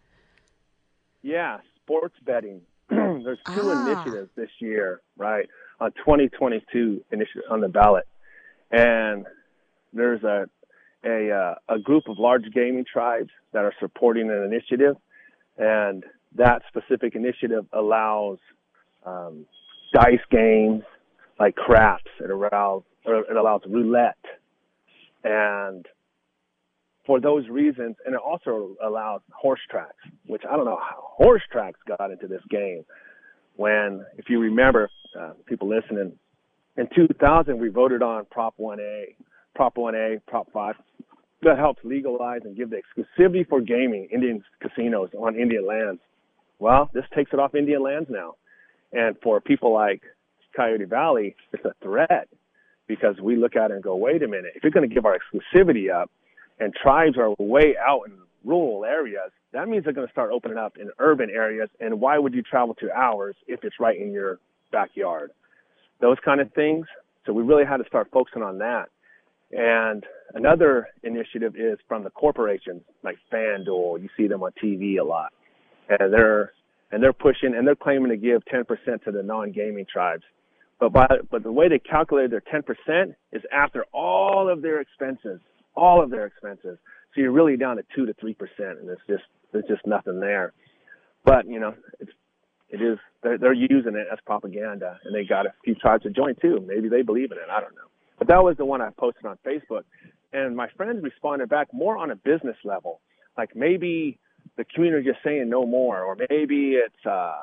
Yeah 1.22 1.58
sports 1.82 2.14
betting. 2.24 2.60
There's 2.88 3.38
two 3.54 3.70
ah. 3.70 3.86
initiatives 3.86 4.30
this 4.36 4.50
year 4.60 5.00
right? 5.20 5.48
On 5.80 5.92
2022 5.92 7.04
initiative 7.12 7.42
on 7.50 7.60
the 7.60 7.68
ballot, 7.68 8.06
and 8.70 9.26
there's 9.92 10.22
a 10.24 10.46
a 11.04 11.30
uh, 11.30 11.74
a 11.74 11.78
group 11.78 12.04
of 12.08 12.18
large 12.18 12.44
gaming 12.52 12.84
tribes 12.90 13.30
that 13.52 13.64
are 13.64 13.74
supporting 13.80 14.30
an 14.30 14.42
initiative, 14.42 14.96
and 15.56 16.04
that 16.36 16.62
specific 16.68 17.14
initiative 17.14 17.66
allows 17.72 18.38
um, 19.04 19.46
dice 19.92 20.20
games 20.30 20.82
like 21.38 21.54
craps. 21.54 22.10
It 22.20 22.30
allows 22.30 22.82
it 23.04 23.36
allows 23.36 23.62
roulette, 23.66 24.24
and 25.24 25.86
for 27.06 27.20
those 27.20 27.48
reasons, 27.48 27.96
and 28.04 28.14
it 28.14 28.20
also 28.24 28.76
allows 28.84 29.20
horse 29.32 29.60
tracks, 29.70 29.96
which 30.26 30.42
I 30.48 30.56
don't 30.56 30.64
know 30.64 30.78
how 30.78 31.02
horse 31.02 31.42
tracks 31.50 31.80
got 31.88 32.10
into 32.10 32.28
this 32.28 32.42
game. 32.50 32.84
When, 33.56 34.04
if 34.16 34.26
you 34.28 34.38
remember, 34.38 34.88
uh, 35.18 35.32
people 35.46 35.68
listening. 35.68 36.12
In 36.76 36.88
2000, 36.94 37.58
we 37.58 37.68
voted 37.68 38.02
on 38.02 38.26
Prop 38.30 38.54
1A, 38.58 39.16
Prop 39.54 39.74
1A, 39.74 40.20
Prop 40.26 40.46
5. 40.52 40.74
That 41.42 41.58
helps 41.58 41.80
legalize 41.84 42.42
and 42.44 42.56
give 42.56 42.70
the 42.70 42.76
exclusivity 42.76 43.48
for 43.48 43.60
gaming 43.60 44.08
Indian 44.12 44.44
casinos 44.62 45.08
on 45.18 45.34
Indian 45.36 45.66
lands. 45.66 46.00
Well, 46.58 46.90
this 46.94 47.04
takes 47.14 47.32
it 47.32 47.40
off 47.40 47.54
Indian 47.54 47.82
lands 47.82 48.08
now. 48.10 48.34
And 48.92 49.16
for 49.22 49.40
people 49.40 49.72
like 49.72 50.02
Coyote 50.56 50.84
Valley, 50.84 51.36
it's 51.52 51.64
a 51.64 51.74
threat 51.82 52.28
because 52.86 53.16
we 53.22 53.36
look 53.36 53.56
at 53.56 53.70
it 53.70 53.74
and 53.74 53.82
go, 53.82 53.94
wait 53.94 54.22
a 54.22 54.28
minute, 54.28 54.52
if 54.56 54.64
you're 54.64 54.72
going 54.72 54.88
to 54.88 54.94
give 54.94 55.04
our 55.04 55.16
exclusivity 55.16 55.94
up 55.94 56.10
and 56.58 56.74
tribes 56.74 57.16
are 57.16 57.34
way 57.38 57.76
out 57.76 58.02
in 58.06 58.14
rural 58.44 58.84
areas, 58.84 59.30
that 59.52 59.68
means 59.68 59.84
they're 59.84 59.92
going 59.92 60.06
to 60.06 60.12
start 60.12 60.30
opening 60.32 60.58
up 60.58 60.76
in 60.76 60.90
urban 60.98 61.30
areas. 61.30 61.68
And 61.78 62.00
why 62.00 62.18
would 62.18 62.34
you 62.34 62.42
travel 62.42 62.74
to 62.76 62.90
ours 62.90 63.36
if 63.46 63.60
it's 63.62 63.76
right 63.78 63.98
in 63.98 64.12
your 64.12 64.40
backyard, 64.70 65.30
those 66.00 66.16
kind 66.24 66.40
of 66.40 66.52
things. 66.52 66.86
So 67.26 67.32
we 67.32 67.42
really 67.42 67.64
had 67.64 67.78
to 67.78 67.84
start 67.86 68.08
focusing 68.12 68.42
on 68.42 68.58
that. 68.58 68.88
And 69.52 70.04
another 70.34 70.88
initiative 71.02 71.54
is 71.56 71.78
from 71.88 72.04
the 72.04 72.10
corporations 72.10 72.82
like 73.02 73.18
FanDuel. 73.32 74.00
You 74.00 74.08
see 74.16 74.28
them 74.28 74.42
on 74.42 74.52
TV 74.62 74.98
a 75.00 75.04
lot, 75.04 75.32
and 75.88 76.12
they're 76.12 76.52
and 76.92 77.02
they're 77.02 77.12
pushing 77.12 77.54
and 77.54 77.66
they're 77.66 77.76
claiming 77.76 78.10
to 78.10 78.16
give 78.16 78.42
10% 78.52 78.66
to 79.04 79.10
the 79.10 79.22
non-gaming 79.22 79.86
tribes. 79.90 80.24
But 80.78 80.92
by 80.92 81.06
but 81.30 81.42
the 81.42 81.52
way 81.52 81.68
they 81.68 81.78
calculate 81.78 82.30
their 82.30 82.42
10% 82.42 83.14
is 83.32 83.42
after 83.52 83.84
all 83.92 84.48
of 84.50 84.62
their 84.62 84.80
expenses, 84.80 85.40
all 85.76 86.02
of 86.02 86.10
their 86.10 86.26
expenses. 86.26 86.78
So 87.14 87.20
you're 87.20 87.32
really 87.32 87.56
down 87.56 87.76
to 87.76 87.82
two 87.94 88.06
to 88.06 88.14
three 88.14 88.34
percent, 88.34 88.78
and 88.80 88.88
it's 88.88 89.02
just 89.06 89.24
there's 89.52 89.66
just 89.68 89.86
nothing 89.86 90.20
there. 90.20 90.52
But 91.24 91.46
you 91.46 91.60
know, 91.60 91.74
it's 91.98 92.12
it 92.70 92.80
is 92.80 92.98
they're, 93.22 93.36
they're 93.36 93.52
using 93.52 93.94
it 93.94 94.06
as 94.10 94.18
propaganda, 94.24 94.98
and 95.04 95.14
they 95.14 95.24
got 95.24 95.46
a 95.46 95.52
few 95.64 95.74
tribes 95.74 96.04
to 96.04 96.10
join 96.10 96.34
too. 96.40 96.64
Maybe 96.66 96.88
they 96.88 97.02
believe 97.02 97.30
in 97.30 97.38
it. 97.38 97.50
I 97.50 97.60
don't 97.60 97.74
know. 97.74 97.88
But 98.18 98.28
that 98.28 98.42
was 98.42 98.56
the 98.56 98.64
one 98.64 98.80
I 98.80 98.90
posted 98.98 99.26
on 99.26 99.38
Facebook, 99.46 99.82
and 100.32 100.56
my 100.56 100.68
friends 100.76 101.02
responded 101.02 101.48
back 101.48 101.68
more 101.72 101.98
on 101.98 102.10
a 102.10 102.16
business 102.16 102.56
level, 102.64 103.00
like 103.36 103.54
maybe 103.54 104.18
the 104.60 104.72
community 104.74 105.08
just 105.08 105.22
saying 105.24 105.48
no 105.48 105.66
more, 105.66 106.02
or 106.02 106.16
maybe 106.28 106.74
it's 106.74 107.06
uh, 107.06 107.42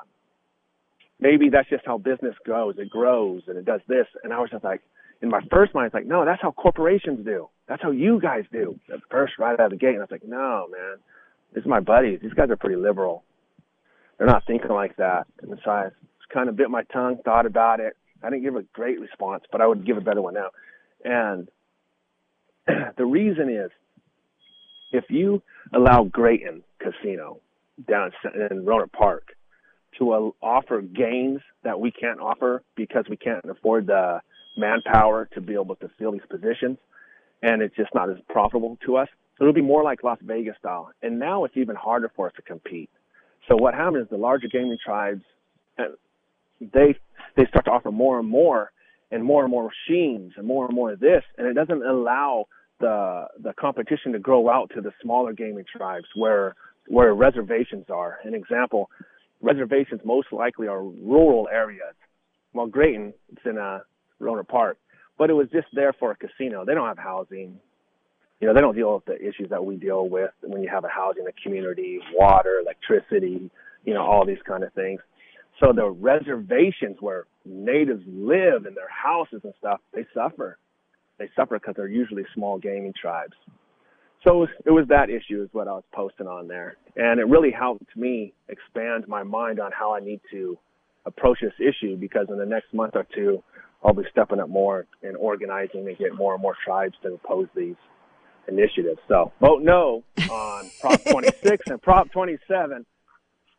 maybe 1.20 1.50
that's 1.50 1.70
just 1.70 1.86
how 1.86 1.98
business 1.98 2.36
goes. 2.46 2.76
It 2.78 2.90
grows 2.90 3.44
and 3.48 3.58
it 3.58 3.66
does 3.66 3.82
this, 3.88 4.08
and 4.24 4.34
I 4.34 4.40
was 4.40 4.50
just 4.52 4.64
like, 4.64 4.82
in 5.22 5.30
my 5.30 5.42
first 5.52 5.74
mind, 5.74 5.88
it's 5.88 5.94
like, 5.94 6.06
no, 6.06 6.26
that's 6.26 6.42
how 6.42 6.52
corporations 6.52 7.26
do. 7.26 7.50
That's 7.68 7.82
how 7.82 7.92
you 7.92 8.20
guys 8.22 8.44
do. 8.52 8.80
At 8.94 9.00
first, 9.10 9.34
right 9.40 9.60
out 9.60 9.66
of 9.66 9.72
the 9.72 9.78
gate, 9.78 9.96
and 9.96 10.00
I 10.00 10.02
was 10.02 10.12
like, 10.12 10.28
no, 10.28 10.68
man, 10.72 10.98
this 11.54 11.62
is 11.62 11.68
my 11.68 11.80
buddies. 11.80 12.20
These 12.22 12.34
guys 12.34 12.50
are 12.50 12.56
pretty 12.56 12.76
liberal 12.76 13.24
they're 14.18 14.28
not 14.28 14.46
thinking 14.46 14.72
like 14.72 14.96
that. 14.98 15.28
And 15.42 15.60
so 15.64 15.72
I 15.72 15.84
just 15.86 16.30
kind 16.34 16.50
of 16.50 16.56
bit 16.56 16.70
my 16.70 16.84
tongue, 16.84 17.20
thought 17.24 17.46
about 17.46 17.80
it. 17.80 17.96
I 18.24 18.30
didn't 18.30 18.44
give 18.44 18.56
a 18.56 18.64
great 18.74 19.00
response, 19.00 19.44
but 19.52 19.62
I 19.62 19.68
would 19.68 19.86
give 19.86 19.98
a 19.98 20.02
better 20.02 20.22
one 20.22 20.34
now. 20.34 20.50
And 21.04 21.50
the 22.98 23.06
reason 23.06 23.50
is 23.50 23.70
if 24.92 25.06
you 25.10 25.42
allow 25.74 26.06
Graton 26.06 26.64
Casino 26.80 27.40
down 27.88 28.12
in 28.52 28.66
Rohnert 28.66 28.92
Park 28.92 29.36
to 29.98 30.12
uh, 30.12 30.30
offer 30.42 30.82
games 30.82 31.42
that 31.64 31.80
we 31.80 31.92
can't 31.92 32.20
offer 32.20 32.64
because 32.76 33.06
we 33.10 33.18
can't 33.18 33.46
afford 33.50 33.88
the 33.88 34.22
manpower 34.58 35.30
to 35.34 35.42
be 35.42 35.54
able 35.54 35.76
to 35.76 35.90
fill 36.00 36.12
these 36.12 36.22
positions, 36.30 36.78
and 37.42 37.62
it's 37.62 37.76
just 37.76 37.94
not 37.94 38.10
as 38.10 38.18
profitable 38.30 38.78
to 38.86 38.98
us. 38.98 39.08
So 39.38 39.44
it'll 39.44 39.54
be 39.54 39.62
more 39.62 39.84
like 39.84 40.04
Las 40.04 40.18
Vegas 40.22 40.56
style, 40.58 40.92
and 41.02 41.20
now 41.20 41.44
it's 41.46 41.56
even 41.56 41.76
harder 41.76 42.12
for 42.16 42.28
us 42.28 42.34
to 42.38 42.42
compete. 42.42 42.90
So 43.48 43.56
what 43.56 43.74
happens 43.74 44.06
is 44.06 44.10
the 44.10 44.18
larger 44.18 44.48
gaming 44.48 44.78
tribes, 44.84 45.22
uh, 45.78 45.84
they 46.60 46.96
they 47.36 47.46
start 47.46 47.66
to 47.66 47.72
offer 47.72 47.92
more 47.92 48.20
and 48.20 48.28
more 48.28 48.72
and 49.12 49.24
more 49.24 49.44
and 49.44 49.52
more 49.52 49.70
machines 49.70 50.34
and 50.38 50.46
more 50.46 50.66
and 50.66 50.76
more 50.76 50.92
of 50.92 51.00
this, 51.00 51.24
and 51.38 51.48
it 51.48 51.54
doesn't 51.54 51.84
allow 51.84 52.46
the 52.80 53.28
the 53.42 53.54
competition 53.54 54.12
to 54.14 54.20
grow 54.20 54.50
out 54.50 54.72
to 54.76 54.82
the 54.82 54.92
smaller 55.02 55.34
gaming 55.34 55.66
tribes 55.76 56.08
where 56.16 56.56
where 56.88 57.14
reservations 57.14 57.86
are. 57.90 58.20
An 58.24 58.34
example, 58.34 58.90
reservations 59.42 60.02
most 60.04 60.32
likely 60.32 60.68
are 60.68 60.84
rural 60.84 61.48
areas. 61.52 61.96
Well, 62.54 62.68
Graton, 62.68 63.14
it's 63.32 63.46
in 63.46 63.58
a 63.58 63.62
uh, 63.62 63.80
Rohnert 64.22 64.48
Park, 64.48 64.78
but 65.18 65.30
it 65.30 65.34
was 65.34 65.48
just 65.52 65.68
there 65.74 65.94
for 65.94 66.12
a 66.12 66.16
casino. 66.16 66.66
They 66.66 66.74
don't 66.74 66.88
have 66.88 66.98
housing. 66.98 67.60
You 68.40 68.48
know, 68.48 68.54
they 68.54 68.62
don't 68.62 68.76
deal 68.76 68.96
with 68.96 69.06
the 69.06 69.16
issues 69.16 69.50
that 69.50 69.66
we 69.66 69.76
deal 69.78 70.08
with 70.08 70.32
when 70.42 70.62
you 70.62 70.70
have 70.70 70.86
a 70.86 70.90
housing, 70.90 71.26
a 71.28 71.32
community, 71.44 72.00
water, 72.14 72.62
electricity, 72.62 73.50
you 73.84 73.94
know, 73.94 74.02
all 74.02 74.26
these 74.26 74.42
kind 74.48 74.64
of 74.64 74.74
things. 74.74 75.02
So 75.60 75.74
the 75.74 75.90
reservations 75.90 76.98
where 77.00 77.26
natives 77.46 78.04
live 78.08 78.66
in 78.68 78.76
their 78.76 78.90
houses 78.90 79.42
and 79.44 79.54
stuff, 79.58 79.80
they 79.94 80.06
suffer. 80.14 80.58
They 81.18 81.30
suffer 81.36 81.58
because 81.58 81.76
they're 81.76 81.88
usually 81.88 82.26
small 82.36 82.60
gaming 82.60 82.94
tribes. 83.00 83.34
So 84.28 84.46
it 84.66 84.72
was, 84.72 84.86
that 84.90 85.10
issue 85.10 85.42
is 85.42 85.50
what 85.54 85.70
I 85.70 85.72
was 85.72 85.84
posting 85.94 86.28
on 86.28 86.50
there. 86.50 86.76
And 86.98 87.20
it 87.20 87.28
really 87.28 87.52
helped 87.52 87.96
me 87.96 88.34
expand 88.50 89.08
my 89.08 89.24
mind 89.24 89.60
on 89.62 89.72
how 89.72 89.96
I 89.96 90.02
need 90.02 90.20
to 90.32 90.58
approach 91.06 91.40
this 91.42 91.54
issue 91.60 91.96
because 91.96 92.28
in 92.30 92.38
the 92.38 92.46
next 92.46 92.74
month 92.74 92.96
or 92.96 93.08
two, 93.16 93.42
I'll 93.84 93.94
be 93.94 94.04
stepping 94.12 94.42
up 94.42 94.50
more 94.50 94.86
and 95.02 95.16
organizing 95.16 95.88
and 95.88 95.98
get 95.98 96.14
more 96.14 96.34
and 96.34 96.42
more 96.42 96.56
tribes 96.66 96.96
to 97.04 97.14
oppose 97.14 97.48
these 97.56 97.76
initiatives. 98.50 99.00
So 99.08 99.32
vote 99.40 99.62
no 99.62 100.04
on 100.30 100.70
Prop 100.82 101.00
26 101.10 101.68
and 101.68 101.82
Prop 101.82 102.12
27. 102.12 102.86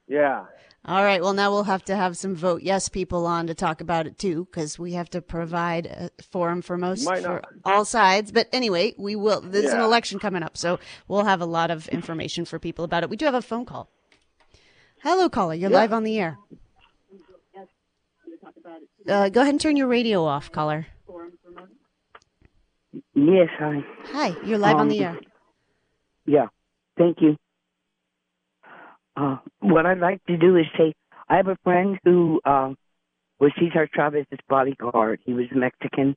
Yeah, 0.06 0.44
all 0.88 1.04
right. 1.04 1.20
Well, 1.22 1.34
now 1.34 1.50
we'll 1.50 1.64
have 1.64 1.84
to 1.84 1.94
have 1.94 2.16
some 2.16 2.34
vote 2.34 2.62
yes 2.62 2.88
people 2.88 3.26
on 3.26 3.46
to 3.48 3.54
talk 3.54 3.82
about 3.82 4.06
it 4.06 4.18
too, 4.18 4.46
because 4.46 4.78
we 4.78 4.94
have 4.94 5.10
to 5.10 5.20
provide 5.20 5.86
a 5.86 6.10
forum 6.22 6.62
for 6.62 6.78
most 6.78 7.04
for 7.04 7.42
all 7.64 7.84
sides. 7.84 8.32
But 8.32 8.48
anyway, 8.52 8.94
we 8.96 9.14
will. 9.14 9.42
There's 9.42 9.66
yeah. 9.66 9.74
an 9.76 9.80
election 9.80 10.18
coming 10.18 10.42
up, 10.42 10.56
so 10.56 10.78
we'll 11.06 11.24
have 11.24 11.42
a 11.42 11.46
lot 11.46 11.70
of 11.70 11.88
information 11.88 12.46
for 12.46 12.58
people 12.58 12.84
about 12.84 13.02
it. 13.02 13.10
We 13.10 13.16
do 13.16 13.26
have 13.26 13.34
a 13.34 13.42
phone 13.42 13.66
call. 13.66 13.90
Hello, 15.02 15.28
caller. 15.28 15.54
You're 15.54 15.70
yeah. 15.70 15.76
live 15.76 15.92
on 15.92 16.04
the 16.04 16.18
air. 16.18 16.38
Uh, 19.06 19.28
go 19.28 19.42
ahead 19.42 19.54
and 19.54 19.60
turn 19.60 19.76
your 19.76 19.88
radio 19.88 20.24
off, 20.24 20.50
caller. 20.50 20.86
Yes, 23.14 23.48
hi. 23.58 23.84
Hi, 24.06 24.36
you're 24.44 24.58
live 24.58 24.76
um, 24.76 24.82
on 24.82 24.88
the 24.88 25.04
air. 25.04 25.18
Yeah, 26.24 26.46
thank 26.96 27.18
you. 27.20 27.36
Uh, 29.18 29.36
what 29.60 29.84
I'd 29.84 29.98
like 29.98 30.24
to 30.26 30.36
do 30.36 30.56
is 30.56 30.66
say 30.76 30.94
I 31.28 31.36
have 31.36 31.48
a 31.48 31.58
friend 31.64 31.98
who 32.04 32.40
uh, 32.44 32.72
was 33.40 33.52
Cesar 33.58 33.88
Chavez's 33.92 34.38
bodyguard. 34.48 35.20
He 35.24 35.32
was 35.32 35.46
Mexican. 35.52 36.14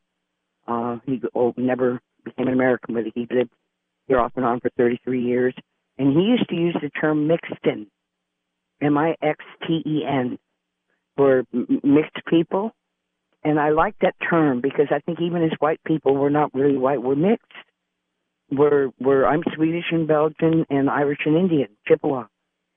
Uh, 0.67 0.97
he 1.05 1.19
oh, 1.33 1.53
never 1.57 1.99
became 2.23 2.47
an 2.47 2.53
American, 2.53 2.93
but 2.93 3.05
he 3.15 3.27
lived 3.31 3.49
here 4.07 4.19
off 4.19 4.33
and 4.35 4.45
on 4.45 4.59
for 4.59 4.69
33 4.77 5.23
years. 5.23 5.55
And 5.97 6.15
he 6.15 6.23
used 6.23 6.47
to 6.49 6.55
use 6.55 6.75
the 6.79 6.89
term 6.89 7.27
mixten, 7.27 7.87
M-I-X-T-E-N, 8.81 10.37
for 11.17 11.43
m- 11.53 11.81
mixed 11.83 12.25
people. 12.29 12.71
And 13.43 13.59
I 13.59 13.69
like 13.69 13.95
that 14.01 14.13
term 14.29 14.61
because 14.61 14.87
I 14.91 14.99
think 14.99 15.19
even 15.21 15.43
as 15.43 15.51
white 15.59 15.83
people, 15.85 16.15
we're 16.15 16.29
not 16.29 16.53
really 16.53 16.77
white. 16.77 17.01
We're 17.01 17.15
mixed. 17.15 17.51
We're 18.51 18.89
we're 18.99 19.25
I'm 19.25 19.41
Swedish 19.55 19.85
and 19.91 20.07
Belgian 20.07 20.65
and 20.69 20.89
Irish 20.89 21.19
and 21.25 21.35
Indian, 21.35 21.69
Chippewa 21.87 22.25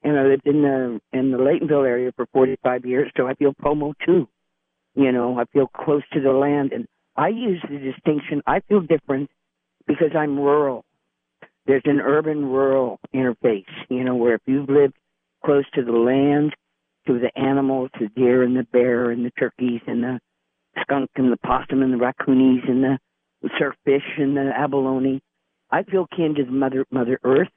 and 0.04 0.18
I 0.18 0.24
lived 0.24 0.46
in 0.46 0.62
the 0.62 1.00
in 1.12 1.32
the 1.32 1.38
Laytonville 1.38 1.86
area 1.86 2.12
for 2.14 2.26
45 2.32 2.84
years, 2.84 3.10
so 3.16 3.26
I 3.26 3.34
feel 3.34 3.54
Pomo 3.60 3.94
too. 4.04 4.28
You 4.94 5.10
know, 5.10 5.38
I 5.38 5.44
feel 5.46 5.66
close 5.66 6.02
to 6.12 6.20
the 6.20 6.30
land, 6.30 6.72
and 6.72 6.86
I 7.16 7.28
use 7.28 7.60
the 7.68 7.78
distinction. 7.78 8.42
I 8.46 8.60
feel 8.68 8.80
different 8.80 9.30
because 9.86 10.10
I'm 10.16 10.38
rural. 10.38 10.84
There's 11.66 11.82
an 11.86 12.00
urban-rural 12.00 13.00
interface, 13.14 13.64
you 13.88 14.04
know, 14.04 14.14
where 14.14 14.34
if 14.34 14.42
you've 14.46 14.68
lived 14.68 14.94
close 15.44 15.64
to 15.74 15.82
the 15.82 15.92
land, 15.92 16.54
to 17.06 17.18
the 17.18 17.36
animals, 17.38 17.90
the 17.98 18.08
deer 18.08 18.42
and 18.42 18.54
the 18.54 18.64
bear 18.64 19.10
and 19.10 19.24
the 19.24 19.30
turkeys 19.30 19.80
and 19.86 20.02
the 20.02 20.20
skunk 20.82 21.10
and 21.16 21.32
the 21.32 21.38
possum 21.38 21.82
and 21.82 21.92
the 21.92 21.96
raccoonies 21.96 22.68
and 22.68 22.84
the 22.84 22.98
surffish 23.58 24.20
and 24.20 24.36
the 24.36 24.52
abalone, 24.54 25.22
I 25.70 25.82
feel 25.82 26.06
kin 26.14 26.34
to 26.36 26.44
the 26.44 26.52
mother 26.52 26.84
Mother 26.90 27.18
Earth 27.24 27.48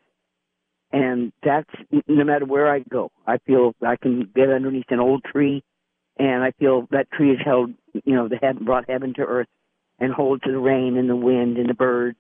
and 0.92 1.32
that's 1.44 1.70
no 2.08 2.24
matter 2.24 2.46
where 2.46 2.72
I 2.72 2.80
go. 2.80 3.12
I 3.26 3.38
feel 3.40 3.76
I 3.86 3.96
can 3.98 4.30
get 4.36 4.50
underneath 4.50 4.86
an 4.90 5.00
old 5.00 5.24
tree, 5.24 5.64
and 6.18 6.44
I 6.44 6.52
feel 6.52 6.88
that 6.92 7.12
tree 7.12 7.30
has 7.30 7.40
held, 7.44 7.72
you 8.06 8.16
know, 8.16 8.28
the 8.28 8.38
heaven 8.38 8.66
brought 8.66 8.90
heaven 8.90 9.14
to 9.16 9.22
earth, 9.22 9.48
and 10.00 10.14
holds 10.14 10.44
the 10.46 10.58
rain 10.58 10.98
and 10.98 11.10
the 11.10 11.16
wind 11.16 11.58
and 11.58 11.70
the 11.70 11.74
birds, 11.74 12.20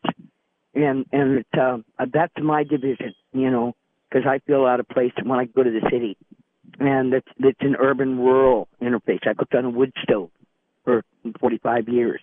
and 0.73 1.05
and 1.11 1.39
it's, 1.39 1.59
uh, 1.59 1.77
that's 2.13 2.33
my 2.41 2.63
division, 2.63 3.13
you 3.33 3.49
know, 3.49 3.73
because 4.09 4.27
I 4.27 4.39
feel 4.39 4.65
out 4.65 4.79
of 4.79 4.87
place 4.89 5.13
when 5.23 5.39
I 5.39 5.45
go 5.45 5.63
to 5.63 5.71
the 5.71 5.87
city, 5.91 6.17
and 6.79 7.13
it's 7.13 7.27
it's 7.39 7.61
an 7.61 7.75
urban 7.79 8.19
rural 8.19 8.67
interface. 8.81 9.27
I 9.27 9.33
cooked 9.33 9.55
on 9.55 9.65
a 9.65 9.69
wood 9.69 9.93
stove 10.03 10.29
for 10.83 11.03
45 11.39 11.87
years, 11.87 12.21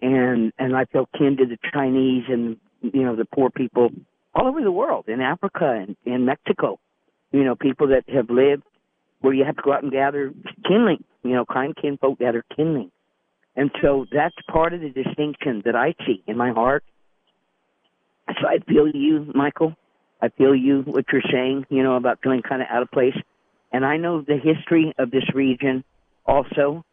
and 0.00 0.52
and 0.58 0.76
I 0.76 0.84
feel 0.84 1.08
kin 1.18 1.36
to 1.38 1.46
the 1.46 1.58
Chinese 1.72 2.24
and 2.28 2.56
you 2.80 3.02
know 3.02 3.16
the 3.16 3.24
poor 3.24 3.50
people 3.50 3.90
all 4.34 4.48
over 4.48 4.62
the 4.62 4.72
world, 4.72 5.06
in 5.08 5.20
Africa 5.20 5.70
and 5.70 5.96
in 6.04 6.24
Mexico. 6.24 6.78
You 7.32 7.44
know, 7.44 7.54
people 7.54 7.88
that 7.88 8.08
have 8.08 8.30
lived 8.30 8.64
where 9.20 9.32
you 9.32 9.44
have 9.44 9.56
to 9.56 9.62
go 9.62 9.72
out 9.72 9.82
and 9.82 9.92
gather 9.92 10.32
kindling. 10.66 11.04
You 11.22 11.32
know, 11.32 11.44
kind 11.44 11.76
kinfolk 11.76 12.18
gather 12.18 12.44
kindling. 12.56 12.90
And 13.54 13.70
so 13.80 14.06
that's 14.10 14.34
part 14.50 14.72
of 14.72 14.80
the 14.80 14.90
distinction 14.90 15.62
that 15.64 15.76
I 15.76 15.94
see 16.06 16.22
in 16.26 16.36
my 16.36 16.52
heart. 16.52 16.84
So 18.40 18.46
I 18.46 18.58
feel 18.66 18.88
you, 18.88 19.30
Michael. 19.34 19.76
I 20.20 20.28
feel 20.28 20.54
you, 20.54 20.82
what 20.82 21.04
you're 21.12 21.22
saying, 21.30 21.66
you 21.68 21.82
know, 21.82 21.96
about 21.96 22.20
feeling 22.22 22.42
kind 22.42 22.62
of 22.62 22.68
out 22.70 22.82
of 22.82 22.90
place. 22.90 23.16
And 23.72 23.84
I 23.84 23.96
know 23.96 24.20
the 24.20 24.36
history 24.36 24.94
of 24.98 25.10
this 25.10 25.24
region 25.34 25.84
also. 26.24 26.84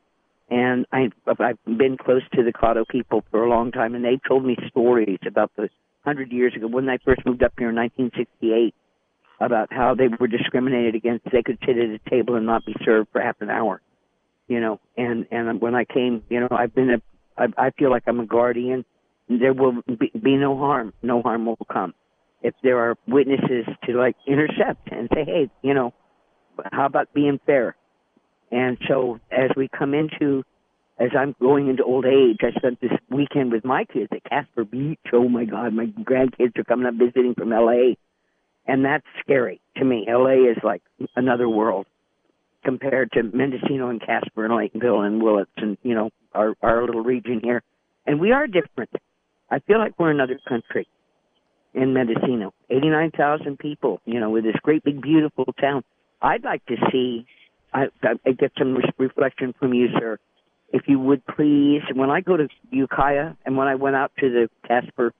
And 0.49 0.87
I, 0.91 1.11
I've 1.27 1.59
been 1.65 1.95
close 1.97 2.23
to 2.33 2.43
the 2.43 2.51
Cahto 2.51 2.87
people 2.87 3.23
for 3.29 3.43
a 3.43 3.49
long 3.49 3.71
time, 3.71 3.93
and 3.93 4.03
they 4.03 4.19
told 4.27 4.43
me 4.43 4.57
stories 4.69 5.19
about 5.27 5.51
the 5.55 5.69
hundred 6.09 6.31
years 6.31 6.53
ago 6.55 6.67
when 6.67 6.89
I 6.89 6.97
first 7.05 7.21
moved 7.25 7.43
up 7.43 7.53
here 7.57 7.69
in 7.69 7.75
1968 7.75 8.73
about 9.39 9.71
how 9.71 9.93
they 9.93 10.07
were 10.07 10.27
discriminated 10.27 10.95
against. 10.95 11.25
They 11.31 11.43
could 11.43 11.59
sit 11.65 11.77
at 11.77 11.89
a 11.89 12.09
table 12.09 12.35
and 12.35 12.45
not 12.45 12.65
be 12.65 12.75
served 12.83 13.09
for 13.11 13.21
half 13.21 13.39
an 13.41 13.51
hour, 13.51 13.79
you 14.47 14.59
know. 14.59 14.79
And 14.97 15.27
and 15.29 15.61
when 15.61 15.75
I 15.75 15.85
came, 15.85 16.23
you 16.29 16.39
know, 16.39 16.49
I've 16.51 16.73
been 16.73 16.89
a, 16.89 17.01
I, 17.37 17.67
I 17.67 17.69
feel 17.77 17.91
like 17.91 18.03
I'm 18.07 18.19
a 18.19 18.25
guardian. 18.25 18.85
There 19.29 19.53
will 19.53 19.83
be, 19.87 20.11
be 20.19 20.35
no 20.35 20.57
harm. 20.57 20.93
No 21.03 21.21
harm 21.21 21.45
will 21.45 21.57
come 21.71 21.93
if 22.41 22.55
there 22.63 22.79
are 22.79 22.95
witnesses 23.07 23.65
to 23.85 23.93
like 23.93 24.15
intercept 24.25 24.91
and 24.91 25.09
say, 25.13 25.25
hey, 25.25 25.49
you 25.61 25.73
know, 25.73 25.93
how 26.71 26.85
about 26.85 27.13
being 27.13 27.39
fair? 27.45 27.75
And 28.51 28.77
so 28.87 29.19
as 29.31 29.51
we 29.55 29.67
come 29.67 29.93
into 29.93 30.43
as 30.99 31.11
I'm 31.17 31.33
going 31.39 31.69
into 31.69 31.83
old 31.83 32.05
age, 32.05 32.39
I 32.41 32.51
spent 32.57 32.81
this 32.81 32.91
weekend 33.09 33.53
with 33.53 33.63
my 33.63 33.85
kids 33.85 34.09
at 34.11 34.23
Casper 34.25 34.65
Beach. 34.65 34.99
Oh 35.13 35.29
my 35.29 35.45
God, 35.45 35.73
my 35.73 35.85
grandkids 35.85 36.57
are 36.57 36.65
coming 36.65 36.85
up 36.85 36.95
visiting 36.95 37.35
from 37.35 37.49
LA. 37.51 37.93
And 38.67 38.83
that's 38.83 39.05
scary 39.21 39.61
to 39.77 39.85
me. 39.85 40.05
LA 40.09 40.51
is 40.51 40.57
like 40.61 40.83
another 41.15 41.47
world 41.47 41.87
compared 42.65 43.13
to 43.13 43.23
Mendocino 43.23 43.89
and 43.89 44.01
Casper 44.01 44.45
and 44.45 44.53
Laytonville 44.53 45.07
and 45.07 45.23
Willits 45.23 45.49
and, 45.55 45.77
you 45.83 45.95
know, 45.95 46.09
our, 46.33 46.53
our 46.61 46.85
little 46.85 47.01
region 47.01 47.39
here. 47.41 47.63
And 48.05 48.19
we 48.19 48.33
are 48.33 48.45
different. 48.45 48.91
I 49.49 49.59
feel 49.59 49.79
like 49.79 49.97
we're 49.97 50.11
another 50.11 50.37
country 50.47 50.87
in 51.73 51.93
Mendocino. 51.93 52.53
89,000 52.69 53.57
people, 53.57 54.01
you 54.05 54.19
know, 54.19 54.29
with 54.31 54.43
this 54.43 54.55
great 54.61 54.83
big 54.83 55.01
beautiful 55.01 55.45
town. 55.59 55.83
I'd 56.21 56.43
like 56.43 56.65
to 56.65 56.75
see, 56.91 57.25
I, 57.73 57.85
I 58.03 58.31
get 58.33 58.51
some 58.57 58.77
reflection 58.97 59.55
from 59.57 59.73
you, 59.73 59.87
sir 59.97 60.19
if 60.71 60.83
you 60.87 60.99
would 60.99 61.25
please, 61.25 61.81
when 61.93 62.09
I 62.09 62.21
go 62.21 62.37
to 62.37 62.47
Ukiah 62.71 63.33
and 63.45 63.57
when 63.57 63.67
I 63.67 63.75
went 63.75 63.95
out 63.95 64.11
to 64.19 64.29
the 64.29 64.49
Casper, 64.67 65.13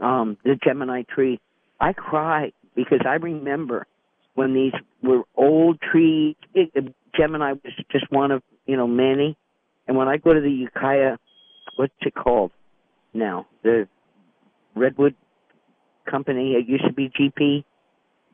um, 0.00 0.36
the 0.44 0.56
Gemini 0.62 1.02
tree, 1.02 1.40
I 1.80 1.92
cry 1.92 2.52
because 2.74 3.00
I 3.06 3.14
remember 3.14 3.86
when 4.34 4.54
these 4.54 4.72
were 5.02 5.22
old 5.36 5.80
trees. 5.80 6.36
Gemini 7.16 7.52
was 7.52 7.72
just 7.90 8.04
one 8.10 8.30
of, 8.30 8.42
you 8.66 8.76
know, 8.76 8.86
many. 8.86 9.36
And 9.88 9.96
when 9.96 10.08
I 10.08 10.18
go 10.18 10.32
to 10.32 10.40
the 10.40 10.50
Ukiah, 10.50 11.16
what's 11.76 11.92
it 12.00 12.14
called 12.14 12.52
now? 13.12 13.46
The 13.62 13.88
Redwood 14.74 15.14
Company. 16.08 16.52
It 16.52 16.68
used 16.68 16.84
to 16.86 16.92
be 16.92 17.08
GP. 17.08 17.64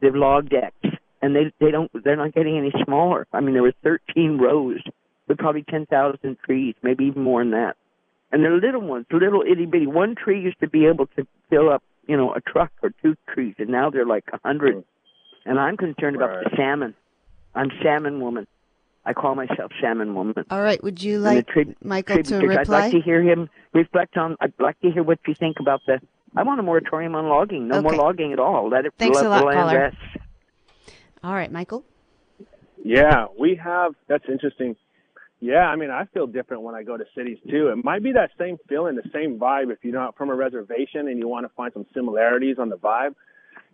The 0.00 0.10
log 0.10 0.50
decks. 0.50 0.96
and 1.22 1.34
they 1.34 1.52
they 1.60 1.70
don't 1.70 1.90
they're 2.04 2.16
not 2.16 2.34
getting 2.34 2.58
any 2.58 2.72
smaller. 2.84 3.26
I 3.32 3.40
mean, 3.40 3.54
there 3.54 3.62
were 3.62 3.72
13 3.84 4.38
rows 4.38 4.82
with 5.32 5.38
probably 5.38 5.64
10,000 5.68 6.36
trees, 6.44 6.74
maybe 6.82 7.04
even 7.06 7.22
more 7.22 7.40
than 7.40 7.52
that. 7.52 7.76
And 8.30 8.42
they're 8.44 8.56
little 8.56 8.80
ones, 8.82 9.06
little 9.10 9.42
itty 9.42 9.66
bitty. 9.66 9.86
One 9.86 10.14
tree 10.14 10.40
used 10.40 10.60
to 10.60 10.68
be 10.68 10.86
able 10.86 11.06
to 11.16 11.26
fill 11.50 11.70
up, 11.70 11.82
you 12.06 12.16
know, 12.16 12.34
a 12.34 12.40
truck 12.40 12.70
or 12.82 12.90
two 13.02 13.16
trees, 13.32 13.54
and 13.58 13.68
now 13.68 13.90
they're 13.90 14.06
like 14.06 14.24
a 14.32 14.38
hundred. 14.44 14.84
And 15.44 15.58
I'm 15.58 15.76
concerned 15.76 16.18
Right. 16.18 16.30
about 16.30 16.44
the 16.50 16.56
salmon. 16.56 16.94
I'm 17.54 17.70
salmon 17.82 18.20
woman. 18.20 18.46
I 19.04 19.12
call 19.14 19.34
myself 19.34 19.72
salmon 19.80 20.14
woman. 20.14 20.34
All 20.50 20.62
right. 20.62 20.82
Would 20.82 21.02
you 21.02 21.18
like 21.18 21.46
the 21.46 21.52
trib- 21.52 21.76
Michael 21.82 22.16
to 22.16 22.22
tributaries. 22.22 22.58
I'd 22.58 22.68
like 22.68 22.92
to 22.92 23.00
hear 23.00 23.20
him 23.22 23.50
reflect 23.74 24.16
on. 24.16 24.36
I'd 24.40 24.52
like 24.60 24.80
to 24.80 24.90
hear 24.90 25.02
what 25.02 25.18
you 25.26 25.34
think 25.34 25.58
about 25.60 25.80
the. 25.86 26.00
I 26.36 26.42
want 26.44 26.60
a 26.60 26.62
moratorium 26.62 27.14
on 27.14 27.28
logging. 27.28 27.68
No 27.68 27.82
more 27.82 27.94
logging 27.94 28.32
at 28.32 28.38
all. 28.38 28.68
Let 28.70 28.86
it. 28.86 28.94
Thanks 28.98 29.16
let 29.16 29.26
a 29.26 29.28
lot, 29.28 29.44
land 29.44 29.58
caller. 29.58 29.78
rest. 29.78 29.96
All 31.24 31.34
right, 31.34 31.50
Michael. 31.52 31.84
Yeah, 32.84 33.26
we 33.38 33.56
have. 33.62 33.92
That's 34.08 34.24
interesting. 34.28 34.76
Yeah, 35.42 35.66
I 35.66 35.74
mean, 35.74 35.90
I 35.90 36.04
feel 36.14 36.28
different 36.28 36.62
when 36.62 36.76
I 36.76 36.84
go 36.84 36.96
to 36.96 37.04
cities 37.16 37.36
too. 37.50 37.70
It 37.70 37.84
might 37.84 38.04
be 38.04 38.12
that 38.12 38.30
same 38.38 38.58
feeling, 38.68 38.94
the 38.94 39.10
same 39.12 39.40
vibe. 39.40 39.72
If 39.72 39.78
you're 39.82 39.92
not 39.92 40.16
from 40.16 40.30
a 40.30 40.36
reservation 40.36 41.08
and 41.08 41.18
you 41.18 41.26
want 41.26 41.44
to 41.44 41.52
find 41.56 41.72
some 41.72 41.84
similarities 41.92 42.58
on 42.60 42.68
the 42.68 42.76
vibe, 42.76 43.16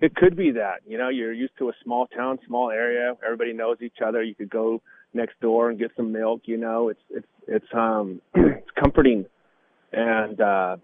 it 0.01 0.17
could 0.17 0.35
be 0.35 0.53
that. 0.53 0.77
You 0.87 0.97
know, 0.97 1.11
you're 1.11 1.35
used 1.35 1.53
to 1.59 1.69
a 1.69 1.73
small 1.85 2.07
town, 2.07 2.39
small 2.47 2.71
area. 2.71 3.13
Everybody 3.23 3.53
knows 3.53 3.77
each 3.83 3.99
other. 4.03 4.23
You 4.23 4.35
could 4.35 4.49
go 4.49 4.81
next 5.13 5.39
door 5.43 5.69
and 5.69 5.79
get 5.79 5.91
some 5.95 6.11
milk. 6.11 6.41
You 6.47 6.57
know, 6.57 6.89
it's 6.89 7.03
it's 7.11 7.27
it's 7.47 7.75
um 7.75 8.23
it's 8.35 8.71
comforting, 8.83 9.27
and 9.93 10.41
uh, 10.41 10.77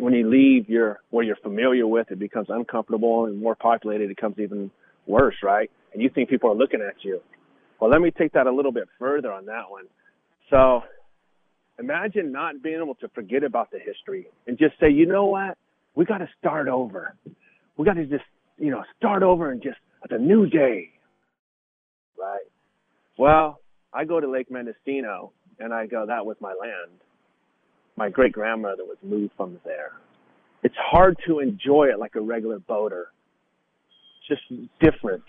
when 0.00 0.14
you 0.14 0.28
leave 0.28 0.68
your 0.68 0.98
where 1.10 1.24
you're 1.24 1.36
familiar 1.36 1.86
with, 1.86 2.10
it 2.10 2.18
becomes 2.18 2.48
uncomfortable 2.50 3.26
and 3.26 3.40
more 3.40 3.54
populated. 3.54 4.06
It 4.06 4.16
becomes 4.16 4.40
even 4.40 4.72
worse, 5.06 5.36
right? 5.44 5.70
And 5.92 6.02
you 6.02 6.10
think 6.12 6.28
people 6.28 6.50
are 6.50 6.56
looking 6.56 6.80
at 6.80 7.04
you. 7.04 7.20
Well, 7.80 7.90
let 7.90 8.00
me 8.00 8.10
take 8.10 8.32
that 8.32 8.46
a 8.46 8.52
little 8.52 8.72
bit 8.72 8.88
further 8.98 9.32
on 9.32 9.46
that 9.46 9.70
one. 9.70 9.84
So 10.50 10.82
imagine 11.78 12.32
not 12.32 12.62
being 12.62 12.80
able 12.80 12.94
to 12.96 13.08
forget 13.08 13.44
about 13.44 13.70
the 13.70 13.78
history 13.78 14.28
and 14.46 14.58
just 14.58 14.78
say, 14.80 14.90
you 14.90 15.06
know 15.06 15.26
what? 15.26 15.58
We 15.94 16.04
got 16.04 16.18
to 16.18 16.28
start 16.38 16.68
over. 16.68 17.14
We 17.76 17.84
got 17.84 17.94
to 17.94 18.06
just, 18.06 18.24
you 18.58 18.70
know, 18.70 18.82
start 18.98 19.22
over 19.22 19.50
and 19.50 19.62
just, 19.62 19.76
it's 20.04 20.12
a 20.12 20.18
new 20.18 20.46
day. 20.46 20.90
Right. 22.18 22.44
Well, 23.18 23.60
I 23.92 24.04
go 24.04 24.20
to 24.20 24.30
Lake 24.30 24.50
Mendocino 24.50 25.32
and 25.58 25.72
I 25.72 25.86
go, 25.86 26.06
that 26.06 26.24
was 26.24 26.36
my 26.40 26.54
land. 26.58 26.92
My 27.96 28.10
great 28.10 28.32
grandmother 28.32 28.84
was 28.84 28.98
moved 29.02 29.32
from 29.36 29.58
there. 29.64 29.92
It's 30.62 30.74
hard 30.78 31.16
to 31.26 31.40
enjoy 31.40 31.88
it 31.92 31.98
like 31.98 32.14
a 32.14 32.20
regular 32.20 32.58
boater. 32.58 33.08
It's 34.28 34.40
just 34.40 34.62
different. 34.80 35.22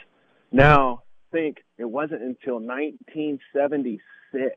Now, 0.52 1.04
think 1.32 1.64
it 1.78 1.86
wasn't 1.86 2.22
until 2.22 2.56
1976, 2.56 4.56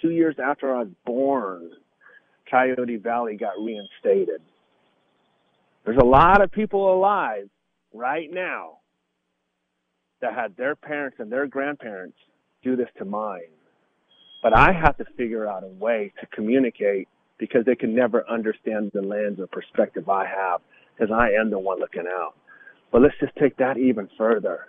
two 0.00 0.10
years 0.10 0.36
after 0.42 0.74
I 0.74 0.80
was 0.80 0.88
born, 1.04 1.70
Coyote 2.50 2.96
Valley 2.96 3.36
got 3.36 3.58
reinstated. 3.58 4.40
There's 5.84 6.00
a 6.00 6.04
lot 6.04 6.42
of 6.42 6.50
people 6.50 6.94
alive 6.94 7.48
right 7.92 8.28
now 8.32 8.78
that 10.20 10.34
had 10.34 10.56
their 10.56 10.74
parents 10.74 11.18
and 11.20 11.30
their 11.30 11.46
grandparents 11.46 12.16
do 12.62 12.76
this 12.76 12.88
to 12.98 13.04
mine. 13.04 13.42
But 14.42 14.56
I 14.56 14.72
have 14.72 14.96
to 14.98 15.04
figure 15.16 15.48
out 15.48 15.64
a 15.64 15.68
way 15.68 16.12
to 16.20 16.26
communicate 16.26 17.08
because 17.38 17.64
they 17.64 17.74
can 17.74 17.94
never 17.94 18.28
understand 18.28 18.90
the 18.94 19.02
lens 19.02 19.40
or 19.40 19.46
perspective 19.46 20.08
I 20.08 20.26
have 20.26 20.60
because 20.96 21.12
I 21.12 21.30
am 21.38 21.50
the 21.50 21.58
one 21.58 21.80
looking 21.80 22.06
out. 22.06 22.34
But 22.92 23.02
let's 23.02 23.16
just 23.20 23.34
take 23.36 23.56
that 23.56 23.76
even 23.76 24.08
further 24.16 24.66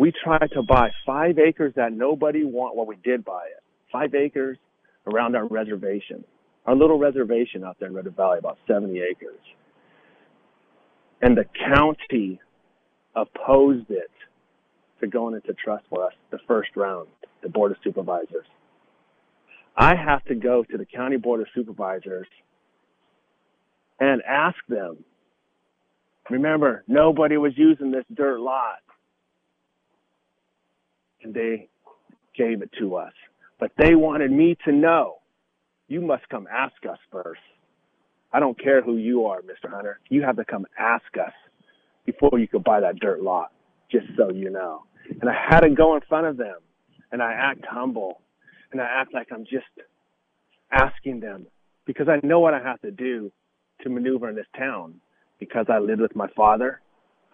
we 0.00 0.10
tried 0.24 0.50
to 0.54 0.62
buy 0.62 0.90
five 1.04 1.38
acres 1.38 1.74
that 1.76 1.92
nobody 1.92 2.42
want. 2.42 2.74
Well, 2.74 2.86
we 2.86 2.96
did 3.04 3.22
buy 3.22 3.44
it. 3.54 3.62
Five 3.92 4.14
acres 4.14 4.56
around 5.06 5.36
our 5.36 5.46
reservation, 5.46 6.24
our 6.64 6.74
little 6.74 6.98
reservation 6.98 7.64
out 7.64 7.76
there 7.78 7.88
in 7.88 7.94
Red 7.94 8.06
Valley, 8.16 8.38
about 8.38 8.56
70 8.66 8.98
acres. 8.98 9.38
And 11.20 11.36
the 11.36 11.44
county 11.74 12.40
opposed 13.14 13.90
it 13.90 14.10
to 15.00 15.06
going 15.06 15.34
into 15.34 15.52
trust 15.52 15.84
for 15.90 16.06
us 16.06 16.14
the 16.30 16.38
first 16.48 16.70
round, 16.76 17.08
the 17.42 17.50
board 17.50 17.70
of 17.70 17.76
supervisors. 17.84 18.46
I 19.76 19.96
have 19.96 20.24
to 20.24 20.34
go 20.34 20.64
to 20.64 20.78
the 20.78 20.86
county 20.86 21.18
board 21.18 21.42
of 21.42 21.48
supervisors 21.54 22.26
and 23.98 24.22
ask 24.26 24.56
them. 24.66 25.04
Remember, 26.30 26.84
nobody 26.88 27.36
was 27.36 27.52
using 27.58 27.90
this 27.90 28.04
dirt 28.14 28.40
lot 28.40 28.78
and 31.22 31.34
they 31.34 31.68
gave 32.36 32.62
it 32.62 32.70
to 32.78 32.96
us. 32.96 33.12
But 33.58 33.72
they 33.76 33.94
wanted 33.94 34.30
me 34.30 34.56
to 34.64 34.72
know, 34.72 35.16
you 35.88 36.00
must 36.00 36.28
come 36.28 36.46
ask 36.50 36.74
us 36.90 36.98
first. 37.12 37.40
I 38.32 38.40
don't 38.40 38.58
care 38.58 38.80
who 38.80 38.96
you 38.96 39.26
are, 39.26 39.40
Mr. 39.42 39.70
Hunter. 39.70 40.00
You 40.08 40.22
have 40.22 40.36
to 40.36 40.44
come 40.44 40.66
ask 40.78 41.04
us 41.18 41.32
before 42.06 42.38
you 42.38 42.48
could 42.48 42.64
buy 42.64 42.80
that 42.80 43.00
dirt 43.00 43.22
lot, 43.22 43.52
just 43.90 44.06
so 44.16 44.30
you 44.30 44.50
know. 44.50 44.84
And 45.20 45.28
I 45.28 45.34
had 45.34 45.60
to 45.60 45.70
go 45.70 45.96
in 45.96 46.02
front 46.08 46.26
of 46.26 46.36
them 46.36 46.56
and 47.10 47.22
I 47.22 47.32
act 47.32 47.64
humble 47.68 48.20
and 48.72 48.80
I 48.80 48.86
act 49.00 49.12
like 49.12 49.28
I'm 49.32 49.44
just 49.44 49.66
asking 50.70 51.20
them 51.20 51.46
because 51.86 52.08
I 52.08 52.24
know 52.24 52.38
what 52.38 52.54
I 52.54 52.62
have 52.62 52.80
to 52.82 52.92
do 52.92 53.32
to 53.82 53.90
maneuver 53.90 54.28
in 54.28 54.36
this 54.36 54.46
town 54.56 55.00
because 55.40 55.66
I 55.68 55.78
lived 55.78 56.00
with 56.00 56.14
my 56.14 56.28
father. 56.36 56.80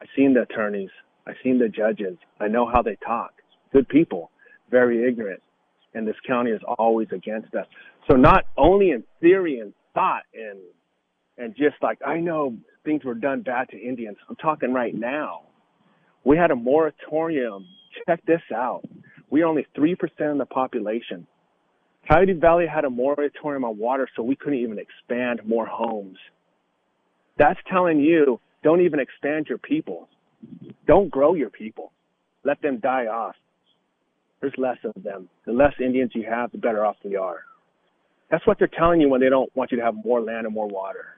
I've 0.00 0.08
seen 0.16 0.32
the 0.32 0.42
attorneys. 0.42 0.90
I've 1.26 1.36
seen 1.44 1.58
the 1.58 1.68
judges. 1.68 2.16
I 2.40 2.48
know 2.48 2.66
how 2.66 2.80
they 2.80 2.96
talk 3.04 3.32
good 3.72 3.88
people, 3.88 4.30
very 4.70 5.08
ignorant, 5.08 5.42
and 5.94 6.06
this 6.06 6.16
county 6.26 6.50
is 6.50 6.60
always 6.78 7.08
against 7.12 7.54
us. 7.54 7.66
So 8.08 8.16
not 8.16 8.44
only 8.56 8.90
in 8.90 9.02
theory 9.20 9.60
and 9.60 9.72
thought 9.94 10.22
and 10.34 10.58
and 11.38 11.54
just 11.54 11.76
like 11.82 11.98
I 12.06 12.18
know 12.18 12.56
things 12.84 13.04
were 13.04 13.14
done 13.14 13.42
bad 13.42 13.68
to 13.70 13.78
Indians, 13.78 14.16
I'm 14.28 14.36
talking 14.36 14.72
right 14.72 14.94
now. 14.94 15.42
We 16.24 16.36
had 16.36 16.50
a 16.50 16.56
moratorium. 16.56 17.66
Check 18.06 18.24
this 18.26 18.42
out. 18.54 18.82
We 19.30 19.42
are 19.42 19.46
only 19.46 19.66
three 19.74 19.94
percent 19.94 20.30
of 20.32 20.38
the 20.38 20.46
population. 20.46 21.26
Coyote 22.08 22.34
Valley 22.34 22.66
had 22.72 22.84
a 22.84 22.90
moratorium 22.90 23.64
on 23.64 23.78
water, 23.78 24.08
so 24.14 24.22
we 24.22 24.36
couldn't 24.36 24.60
even 24.60 24.78
expand 24.78 25.40
more 25.44 25.66
homes. 25.66 26.18
That's 27.38 27.58
telling 27.70 28.00
you 28.00 28.40
don't 28.62 28.80
even 28.80 29.00
expand 29.00 29.46
your 29.48 29.58
people. 29.58 30.08
Don't 30.86 31.10
grow 31.10 31.34
your 31.34 31.50
people. 31.50 31.92
Let 32.44 32.62
them 32.62 32.78
die 32.78 33.06
off 33.06 33.34
there's 34.40 34.54
less 34.58 34.78
of 34.84 35.02
them. 35.02 35.28
The 35.46 35.52
less 35.52 35.72
Indians 35.80 36.12
you 36.14 36.24
have, 36.28 36.52
the 36.52 36.58
better 36.58 36.84
off 36.84 36.96
we 37.04 37.16
are. 37.16 37.40
That's 38.30 38.46
what 38.46 38.58
they're 38.58 38.68
telling 38.68 39.00
you 39.00 39.08
when 39.08 39.20
they 39.20 39.28
don't 39.28 39.54
want 39.56 39.70
you 39.70 39.78
to 39.78 39.84
have 39.84 39.94
more 40.04 40.20
land 40.20 40.46
and 40.46 40.54
more 40.54 40.68
water. 40.68 41.16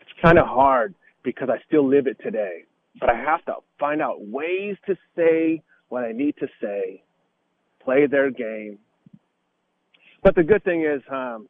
It's 0.00 0.10
kind 0.22 0.38
of 0.38 0.46
hard 0.46 0.94
because 1.22 1.48
I 1.50 1.58
still 1.66 1.88
live 1.88 2.06
it 2.06 2.18
today, 2.22 2.64
but 3.00 3.10
I 3.10 3.16
have 3.16 3.44
to 3.46 3.54
find 3.78 4.00
out 4.00 4.16
ways 4.20 4.76
to 4.86 4.96
say 5.16 5.62
what 5.88 6.04
I 6.04 6.12
need 6.12 6.36
to 6.38 6.46
say, 6.60 7.02
play 7.84 8.06
their 8.06 8.30
game. 8.30 8.78
But 10.22 10.34
the 10.34 10.42
good 10.42 10.64
thing 10.64 10.82
is, 10.82 11.02
um, 11.10 11.48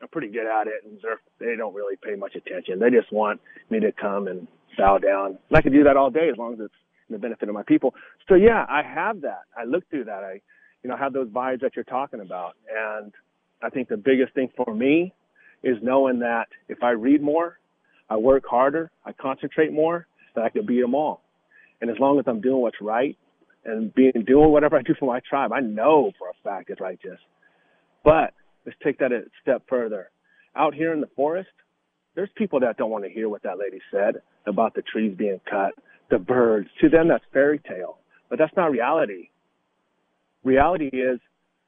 I'm 0.00 0.08
pretty 0.08 0.28
good 0.28 0.46
at 0.46 0.66
it, 0.66 0.84
and 0.84 1.00
they 1.40 1.56
don't 1.56 1.74
really 1.74 1.96
pay 1.96 2.14
much 2.14 2.34
attention. 2.36 2.78
They 2.78 2.90
just 2.90 3.10
want 3.12 3.40
me 3.70 3.80
to 3.80 3.92
come 3.92 4.28
and 4.28 4.46
bow 4.76 4.98
down. 4.98 5.38
And 5.48 5.56
I 5.56 5.62
can 5.62 5.72
do 5.72 5.84
that 5.84 5.96
all 5.96 6.10
day 6.10 6.28
as 6.30 6.36
long 6.36 6.52
as 6.54 6.60
it's 6.60 6.74
in 7.08 7.14
the 7.14 7.18
benefit 7.18 7.48
of 7.48 7.54
my 7.54 7.62
people. 7.62 7.94
So 8.28 8.34
yeah, 8.34 8.66
I 8.68 8.82
have 8.82 9.22
that. 9.22 9.42
I 9.56 9.64
look 9.64 9.88
through 9.90 10.04
that. 10.04 10.22
I, 10.24 10.40
you 10.82 10.90
know, 10.90 10.96
have 10.96 11.12
those 11.12 11.28
vibes 11.28 11.60
that 11.60 11.72
you're 11.74 11.84
talking 11.84 12.20
about. 12.20 12.54
And 12.70 13.12
I 13.62 13.70
think 13.70 13.88
the 13.88 13.96
biggest 13.96 14.34
thing 14.34 14.48
for 14.56 14.74
me 14.74 15.12
is 15.62 15.76
knowing 15.82 16.20
that 16.20 16.46
if 16.68 16.82
I 16.82 16.90
read 16.90 17.22
more, 17.22 17.58
I 18.08 18.16
work 18.16 18.44
harder, 18.48 18.90
I 19.04 19.12
concentrate 19.12 19.72
more, 19.72 20.06
that 20.34 20.44
I 20.44 20.48
can 20.48 20.66
beat 20.66 20.80
them 20.80 20.94
all. 20.94 21.22
And 21.80 21.90
as 21.90 21.96
long 21.98 22.18
as 22.18 22.24
I'm 22.26 22.40
doing 22.40 22.60
what's 22.60 22.80
right 22.80 23.16
and 23.64 23.92
being 23.94 24.12
doing 24.26 24.50
whatever 24.50 24.76
I 24.76 24.82
do 24.82 24.94
for 24.98 25.06
my 25.06 25.20
tribe, 25.28 25.52
I 25.52 25.60
know 25.60 26.12
for 26.18 26.28
a 26.28 26.34
fact 26.44 26.70
it's 26.70 26.80
righteous. 26.80 27.18
But 28.04 28.32
let's 28.64 28.78
take 28.84 28.98
that 28.98 29.12
a 29.12 29.22
step 29.42 29.62
further. 29.68 30.10
Out 30.54 30.74
here 30.74 30.92
in 30.92 31.00
the 31.00 31.08
forest, 31.16 31.50
there's 32.14 32.30
people 32.36 32.60
that 32.60 32.76
don't 32.76 32.90
want 32.90 33.04
to 33.04 33.10
hear 33.10 33.28
what 33.28 33.42
that 33.42 33.58
lady 33.58 33.80
said 33.90 34.22
about 34.46 34.74
the 34.74 34.82
trees 34.82 35.14
being 35.16 35.40
cut, 35.50 35.72
the 36.10 36.18
birds. 36.18 36.68
To 36.80 36.88
them, 36.88 37.08
that's 37.08 37.24
fairy 37.32 37.58
tale, 37.58 37.98
but 38.28 38.38
that's 38.38 38.56
not 38.56 38.70
reality. 38.70 39.30
Reality 40.44 40.88
is 40.92 41.20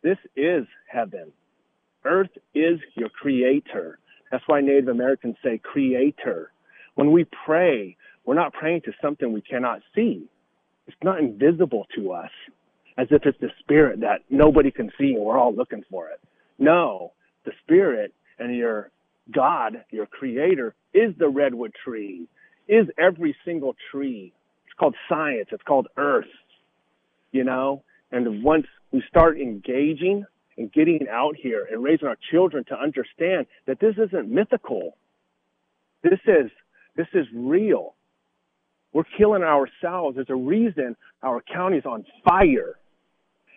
this 0.03 0.19
is 0.37 0.67
heaven. 0.87 1.33
Earth 2.05 2.31
is 2.55 2.79
your 2.95 3.09
creator. 3.09 3.99
That's 4.31 4.45
why 4.47 4.61
Native 4.61 4.89
Americans 4.89 5.37
say 5.43 5.59
creator. 5.63 6.53
When 6.95 7.13
we 7.13 7.27
pray, 7.47 7.97
we're 8.25 8.35
not 8.35 8.53
praying 8.53 8.83
to 8.83 8.93
something 9.03 9.33
we 9.33 9.41
cannot 9.41 9.81
see. 9.95 10.29
It's 10.87 10.97
not 11.03 11.19
invisible 11.19 11.87
to 11.97 12.13
us 12.13 12.31
as 12.97 13.07
if 13.11 13.23
it's 13.25 13.39
the 13.41 13.51
spirit 13.61 14.01
that 14.01 14.23
nobody 14.31 14.71
can 14.71 14.91
see 14.99 15.15
and 15.15 15.25
we're 15.25 15.39
all 15.39 15.55
looking 15.55 15.85
for 15.91 16.09
it. 16.09 16.21
No, 16.59 17.13
the 17.45 17.53
spirit 17.63 18.13
and 18.39 18.55
your 18.55 18.91
God, 19.33 19.85
your 19.91 20.07
creator, 20.07 20.75
is 20.93 21.15
the 21.19 21.29
redwood 21.29 21.73
tree, 21.85 22.27
is 22.69 22.87
every 22.99 23.35
single 23.45 23.75
tree. 23.91 24.33
It's 24.67 24.75
called 24.79 24.95
science. 25.09 25.49
It's 25.51 25.63
called 25.63 25.89
Earth. 25.97 26.27
You 27.33 27.45
know, 27.45 27.83
and 28.11 28.43
once 28.43 28.67
we 28.91 29.03
start 29.09 29.39
engaging 29.39 30.25
and 30.57 30.73
getting 30.73 31.07
out 31.11 31.37
here 31.37 31.67
and 31.71 31.83
raising 31.83 32.09
our 32.09 32.17
children 32.31 32.65
to 32.69 32.79
understand 32.79 33.47
that 33.67 33.79
this 33.81 33.95
isn't 33.97 34.29
mythical. 34.29 34.97
This 36.03 36.19
is 36.27 36.51
this 36.97 37.07
is 37.15 37.27
real. 37.33 37.95
We're 38.93 39.05
killing 39.17 39.43
ourselves. 39.43 40.17
There's 40.17 40.31
a 40.31 40.35
reason 40.35 40.97
our 41.23 41.41
county 41.43 41.77
is 41.77 41.87
on 41.87 42.05
fire. 42.25 42.75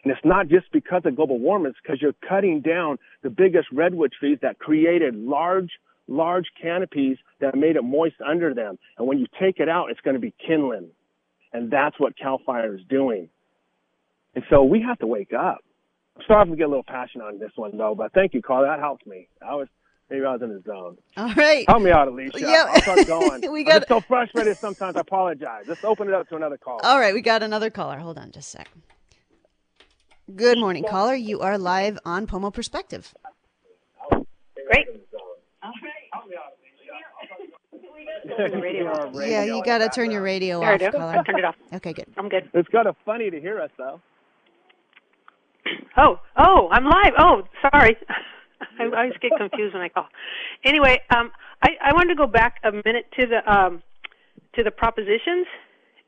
And 0.03 0.11
it's 0.11 0.25
not 0.25 0.47
just 0.47 0.71
because 0.71 1.01
of 1.05 1.15
global 1.15 1.39
warming, 1.39 1.71
it's 1.71 1.79
because 1.81 2.01
you're 2.01 2.15
cutting 2.27 2.61
down 2.61 2.97
the 3.23 3.29
biggest 3.29 3.67
redwood 3.71 4.11
trees 4.19 4.39
that 4.41 4.59
created 4.59 5.15
large, 5.15 5.71
large 6.11 6.47
canopies 6.61 7.17
that 7.39 7.55
made 7.55 7.75
it 7.75 7.83
moist 7.83 8.15
under 8.25 8.53
them. 8.53 8.77
And 8.97 9.07
when 9.07 9.17
you 9.17 9.27
take 9.39 9.59
it 9.59 9.69
out, 9.69 9.89
it's 9.89 10.01
going 10.01 10.15
to 10.15 10.19
be 10.19 10.33
kindling. 10.45 10.89
And 11.53 11.71
that's 11.71 11.99
what 11.99 12.17
CAL 12.17 12.41
FIRE 12.45 12.75
is 12.75 12.81
doing. 12.89 13.29
And 14.35 14.43
so 14.49 14.63
we 14.63 14.81
have 14.81 14.99
to 14.99 15.07
wake 15.07 15.33
up. 15.33 15.59
I'm 16.15 16.23
sorry 16.27 16.43
if 16.43 16.49
we 16.49 16.57
get 16.57 16.65
a 16.65 16.67
little 16.67 16.83
passionate 16.83 17.25
on 17.25 17.39
this 17.39 17.51
one 17.55 17.77
though, 17.77 17.95
but 17.95 18.13
thank 18.13 18.33
you, 18.33 18.41
Carl. 18.41 18.63
That 18.63 18.79
helped 18.79 19.07
me. 19.07 19.27
I 19.41 19.55
was 19.55 19.67
maybe 20.09 20.25
I 20.25 20.33
was 20.33 20.41
in 20.41 20.49
the 20.49 20.61
zone. 20.65 20.97
All 21.17 21.33
right. 21.33 21.65
Help 21.67 21.81
me 21.81 21.91
out, 21.91 22.07
Alicia. 22.07 22.39
Yeah. 22.39 22.65
I'll 22.67 22.81
start 22.81 23.07
going. 23.07 23.51
we 23.51 23.63
got 23.63 23.83
I'm 23.83 23.87
so 23.87 24.01
frustrated 24.01 24.57
sometimes. 24.57 24.97
I 24.97 25.01
apologize. 25.01 25.65
Let's 25.67 25.83
open 25.83 26.09
it 26.09 26.13
up 26.13 26.27
to 26.29 26.35
another 26.35 26.57
call. 26.57 26.79
All 26.83 26.99
right, 26.99 27.13
we 27.13 27.21
got 27.21 27.43
another 27.43 27.69
caller. 27.69 27.97
Hold 27.97 28.17
on 28.17 28.31
just 28.31 28.53
a 28.53 28.57
second. 28.57 28.81
Good 30.35 30.59
morning, 30.59 30.85
caller. 30.87 31.15
You 31.15 31.39
are 31.39 31.57
live 31.57 31.97
on 32.05 32.27
Pomo 32.27 32.51
Perspective. 32.51 33.13
Great. 34.67 34.87
Yeah, 38.25 39.43
you 39.43 39.61
got 39.63 39.79
to 39.79 39.89
turn 39.89 40.11
your 40.11 40.21
radio 40.21 40.59
there 40.59 40.73
off, 40.73 40.81
I 40.81 40.85
do. 40.85 40.91
caller. 40.91 41.11
I 41.19 41.23
turned 41.23 41.39
it 41.39 41.45
off. 41.45 41.55
Okay, 41.73 41.93
good. 41.93 42.05
I'm 42.17 42.29
good. 42.29 42.49
It's 42.53 42.69
kind 42.69 42.87
of 42.87 42.95
funny 43.05 43.29
to 43.29 43.39
hear 43.39 43.59
us, 43.59 43.71
though. 43.77 44.01
Oh, 45.97 46.19
oh, 46.37 46.69
I'm 46.71 46.85
live. 46.85 47.13
Oh, 47.17 47.43
sorry. 47.61 47.97
I 48.79 48.83
always 48.85 49.13
get 49.21 49.31
confused 49.37 49.73
when 49.73 49.83
I 49.83 49.89
call. 49.89 50.07
Anyway, 50.63 51.01
um, 51.15 51.31
I, 51.63 51.69
I 51.83 51.93
wanted 51.93 52.09
to 52.09 52.15
go 52.15 52.27
back 52.27 52.55
a 52.63 52.71
minute 52.71 53.05
to 53.19 53.27
the 53.27 53.51
um, 53.51 53.81
to 54.55 54.63
the 54.63 54.71
propositions, 54.71 55.47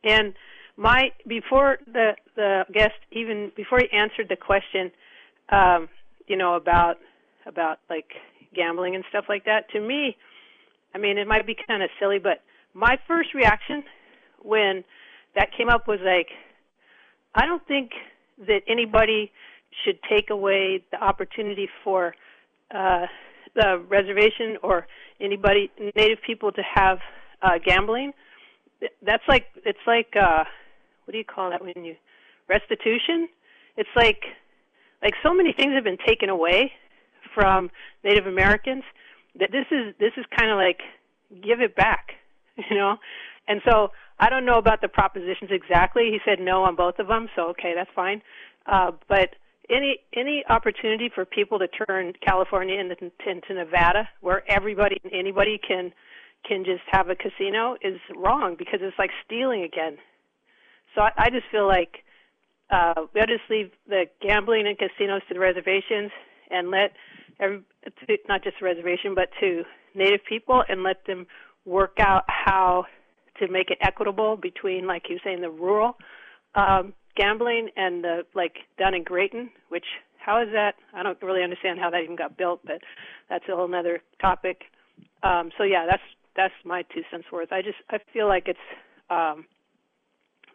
and 0.04 0.34
my 0.78 1.12
before 1.28 1.78
the 1.92 2.12
the 2.36 2.66
guest 2.74 2.96
even 3.12 3.52
before 3.56 3.80
he 3.80 3.88
answered 3.96 4.28
the 4.30 4.36
question, 4.36 4.92
um, 5.50 5.90
you 6.28 6.36
know 6.36 6.56
about 6.56 6.98
about 7.46 7.80
like 7.90 8.12
gambling 8.56 8.96
and 8.96 9.04
stuff 9.10 9.26
like 9.30 9.46
that. 9.46 9.70
To 9.72 9.80
me, 9.80 10.16
I 10.94 10.98
mean, 10.98 11.18
it 11.18 11.28
might 11.28 11.46
be 11.46 11.56
kind 11.68 11.84
of 11.84 11.90
silly, 12.00 12.20
but 12.20 12.42
my 12.74 12.98
first 13.08 13.34
reaction 13.34 13.84
when 14.42 14.84
that 15.36 15.50
came 15.58 15.70
up 15.70 15.88
was 15.88 16.00
like, 16.04 16.28
I 17.36 17.46
don't 17.46 17.66
think 17.68 17.92
that 18.48 18.62
anybody 18.68 19.32
should 19.84 19.98
take 20.10 20.30
away 20.30 20.84
the 20.92 21.04
opportunity 21.04 21.68
for 21.84 22.14
uh, 22.74 23.06
the 23.56 23.84
reservation 23.90 24.58
or 24.62 24.88
anybody 25.20 25.72
native 25.96 26.20
people 26.26 26.52
to 26.52 26.62
have 26.76 27.00
uh, 27.42 27.58
gambling. 27.64 28.14
That's 29.02 29.24
like 29.28 29.46
it's 29.66 29.80
like 29.88 30.14
uh, 30.20 30.44
what 31.06 31.12
do 31.12 31.18
you 31.18 31.24
call 31.24 31.50
that 31.52 31.62
when 31.64 31.84
you 31.84 31.96
restitution? 32.50 33.30
It's 33.78 33.90
like 33.96 34.24
like 35.02 35.14
so 35.24 35.34
many 35.34 35.54
things 35.54 35.74
have 35.74 35.84
been 35.84 35.98
taken 36.06 36.30
away 36.30 36.72
from 37.34 37.72
Native 38.04 38.28
Americans 38.28 38.84
that 39.40 39.52
this 39.52 39.66
is 39.72 39.94
this 40.00 40.12
is 40.18 40.26
kind 40.38 40.52
of 40.52 40.58
like 40.58 40.80
give 41.42 41.62
it 41.62 41.76
back, 41.76 42.12
you 42.70 42.78
know. 42.78 42.98
And 43.48 43.62
so 43.68 43.90
I 44.20 44.30
don't 44.30 44.46
know 44.46 44.58
about 44.58 44.82
the 44.82 44.88
propositions 44.88 45.52
exactly. 45.52 46.10
He 46.12 46.20
said 46.26 46.40
no 46.40 46.64
on 46.64 46.76
both 46.76 47.00
of 47.00 47.08
them, 47.08 47.28
so 47.36 47.50
okay, 47.50 47.74
that's 47.76 47.90
fine. 47.96 48.22
Uh, 48.66 48.92
but 49.08 49.30
any 49.70 49.98
any 50.16 50.44
opportunity 50.50 51.10
for 51.14 51.26
people 51.26 51.60
to 51.60 51.68
turn 51.68 52.14
California 52.26 52.80
into, 52.80 53.12
into 53.26 53.54
Nevada, 53.54 54.08
where 54.22 54.44
everybody 54.50 55.02
anybody 55.12 55.60
can 55.66 55.92
can 56.48 56.66
just 56.66 56.84
have 56.92 57.10
a 57.10 57.16
casino, 57.16 57.76
is 57.82 58.00
wrong 58.18 58.56
because 58.58 58.80
it's 58.82 58.98
like 59.00 59.12
stealing 59.26 59.64
again. 59.64 59.98
So 60.94 61.02
I, 61.02 61.12
I 61.18 61.30
just 61.30 61.46
feel 61.52 61.66
like 61.68 62.04
uh, 62.70 62.94
we 63.14 63.22
ought 63.22 63.28
to 63.28 63.38
just 63.38 63.50
leave 63.50 63.72
the 63.88 64.06
gambling 64.22 64.68
and 64.68 64.78
casinos 64.78 65.22
to 65.28 65.34
the 65.34 65.40
reservations 65.40 66.12
and 66.50 66.70
let 66.70 66.92
every, 67.40 67.62
to, 67.86 68.18
not 68.28 68.44
just 68.44 68.62
reservation, 68.62 69.16
but 69.16 69.30
to 69.40 69.64
Native 69.96 70.22
people 70.28 70.64
and 70.68 70.84
let 70.84 71.06
them 71.06 71.28
work 71.66 71.98
out 72.00 72.24
how 72.28 72.86
to 73.40 73.48
make 73.48 73.70
it 73.70 73.78
equitable 73.82 74.38
between, 74.38 74.86
like 74.86 75.04
you 75.10 75.20
saying, 75.24 75.42
the 75.42 75.50
rural 75.50 75.96
um, 76.56 76.94
gambling 77.16 77.70
and 77.76 78.04
the 78.04 78.24
like 78.34 78.56
down 78.80 78.94
in 78.94 79.04
Graton, 79.04 79.50
which 79.70 79.86
how 80.18 80.42
is 80.42 80.50
that? 80.54 80.76
I 80.94 81.04
don't 81.04 81.22
really 81.22 81.44
understand 81.44 81.80
how 81.80 81.90
that 81.90 82.02
even 82.04 82.16
got 82.16 82.38
built, 82.38 82.62
but 82.66 82.80
that's 83.30 83.44
a 83.52 83.56
whole 83.56 83.74
other 83.74 84.02
topic. 84.22 84.64
Um, 85.22 85.52
so 85.58 85.64
yeah, 85.64 85.86
that's 85.90 86.04
that's 86.36 86.54
my 86.66 86.84
two 86.94 87.02
cents 87.12 87.26
worth. 87.32 87.52
I 87.52 87.62
just 87.62 87.78
I 87.90 87.98
feel 88.14 88.28
like 88.28 88.48
it's 88.48 88.60
um, 89.10 89.46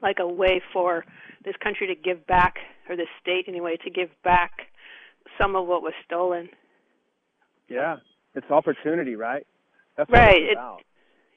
like 0.02 0.18
a 0.20 0.26
way 0.26 0.62
for 0.72 1.04
this 1.44 1.54
country 1.62 1.86
to 1.86 1.94
give 1.94 2.26
back, 2.26 2.56
or 2.88 2.96
this 2.96 3.08
state 3.20 3.44
anyway, 3.46 3.76
to 3.84 3.90
give 3.90 4.10
back 4.24 4.52
some 5.40 5.54
of 5.54 5.66
what 5.66 5.82
was 5.82 5.92
stolen. 6.04 6.48
Yeah, 7.68 7.96
it's 8.34 8.50
opportunity, 8.50 9.16
right? 9.16 9.46
That's 9.96 10.10
right. 10.10 10.42
It, 10.42 10.58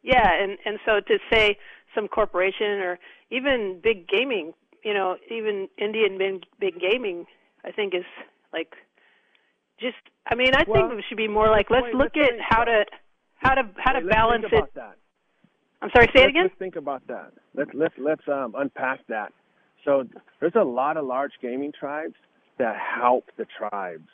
yeah, 0.03 0.29
and 0.41 0.57
and 0.65 0.79
so 0.85 0.99
to 0.99 1.19
say 1.31 1.57
some 1.93 2.07
corporation 2.07 2.79
or 2.79 2.99
even 3.29 3.79
big 3.83 4.07
gaming 4.07 4.53
you 4.83 4.93
know, 4.93 5.17
even 5.29 5.67
Indian 5.77 6.17
big, 6.17 6.45
big 6.59 6.79
gaming, 6.79 7.25
I 7.63 7.71
think 7.71 7.93
is 7.93 8.05
like 8.53 8.73
just. 9.79 9.97
I 10.27 10.35
mean, 10.35 10.53
I 10.53 10.63
well, 10.67 10.89
think 10.89 10.99
it 10.99 11.05
should 11.07 11.17
be 11.17 11.27
more 11.27 11.49
like 11.49 11.69
let's 11.69 11.93
look 11.93 12.15
at 12.15 12.33
how 12.39 12.63
to 12.63 12.85
how 13.35 13.55
to 13.55 13.63
how 13.77 13.93
to 13.93 14.05
balance 14.05 14.45
it. 14.51 14.63
That. 14.75 14.95
I'm 15.81 15.89
sorry. 15.93 16.07
Say 16.07 16.21
let's, 16.21 16.25
it 16.25 16.29
again. 16.29 16.43
Let's 16.43 16.59
think 16.59 16.75
about 16.75 17.05
that. 17.07 17.31
Let's 17.55 17.71
let's 17.73 17.93
let's 17.97 18.27
um, 18.27 18.55
unpack 18.57 19.05
that. 19.07 19.33
So 19.85 20.03
there's 20.39 20.55
a 20.55 20.63
lot 20.63 20.97
of 20.97 21.05
large 21.05 21.33
gaming 21.41 21.71
tribes 21.77 22.15
that 22.57 22.75
help 22.77 23.25
the 23.37 23.45
tribes. 23.57 24.07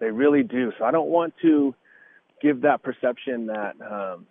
They 0.00 0.10
really 0.10 0.42
do. 0.42 0.72
So 0.78 0.84
I 0.84 0.90
don't 0.90 1.08
want 1.08 1.34
to 1.42 1.74
give 2.42 2.62
that 2.62 2.82
perception 2.82 3.46
that 3.46 3.74
um, 3.80 4.26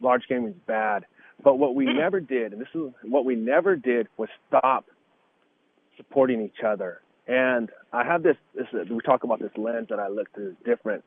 large 0.00 0.22
gaming 0.28 0.48
is 0.48 0.60
bad. 0.66 1.04
But 1.42 1.58
what 1.58 1.74
we 1.74 1.86
never 1.86 2.20
did, 2.20 2.52
and 2.52 2.60
this 2.60 2.68
is 2.74 2.92
what 3.04 3.24
we 3.24 3.34
never 3.34 3.76
did, 3.76 4.08
was 4.16 4.28
stop 4.48 4.86
supporting 5.96 6.42
each 6.42 6.64
other. 6.66 7.00
And 7.26 7.70
I 7.92 8.04
have 8.04 8.22
this, 8.22 8.36
this 8.54 8.66
we 8.90 9.00
talk 9.04 9.24
about 9.24 9.40
this 9.40 9.50
lens 9.56 9.88
that 9.90 9.98
I 9.98 10.08
look 10.08 10.32
through 10.34 10.50
is 10.50 10.56
different. 10.64 11.04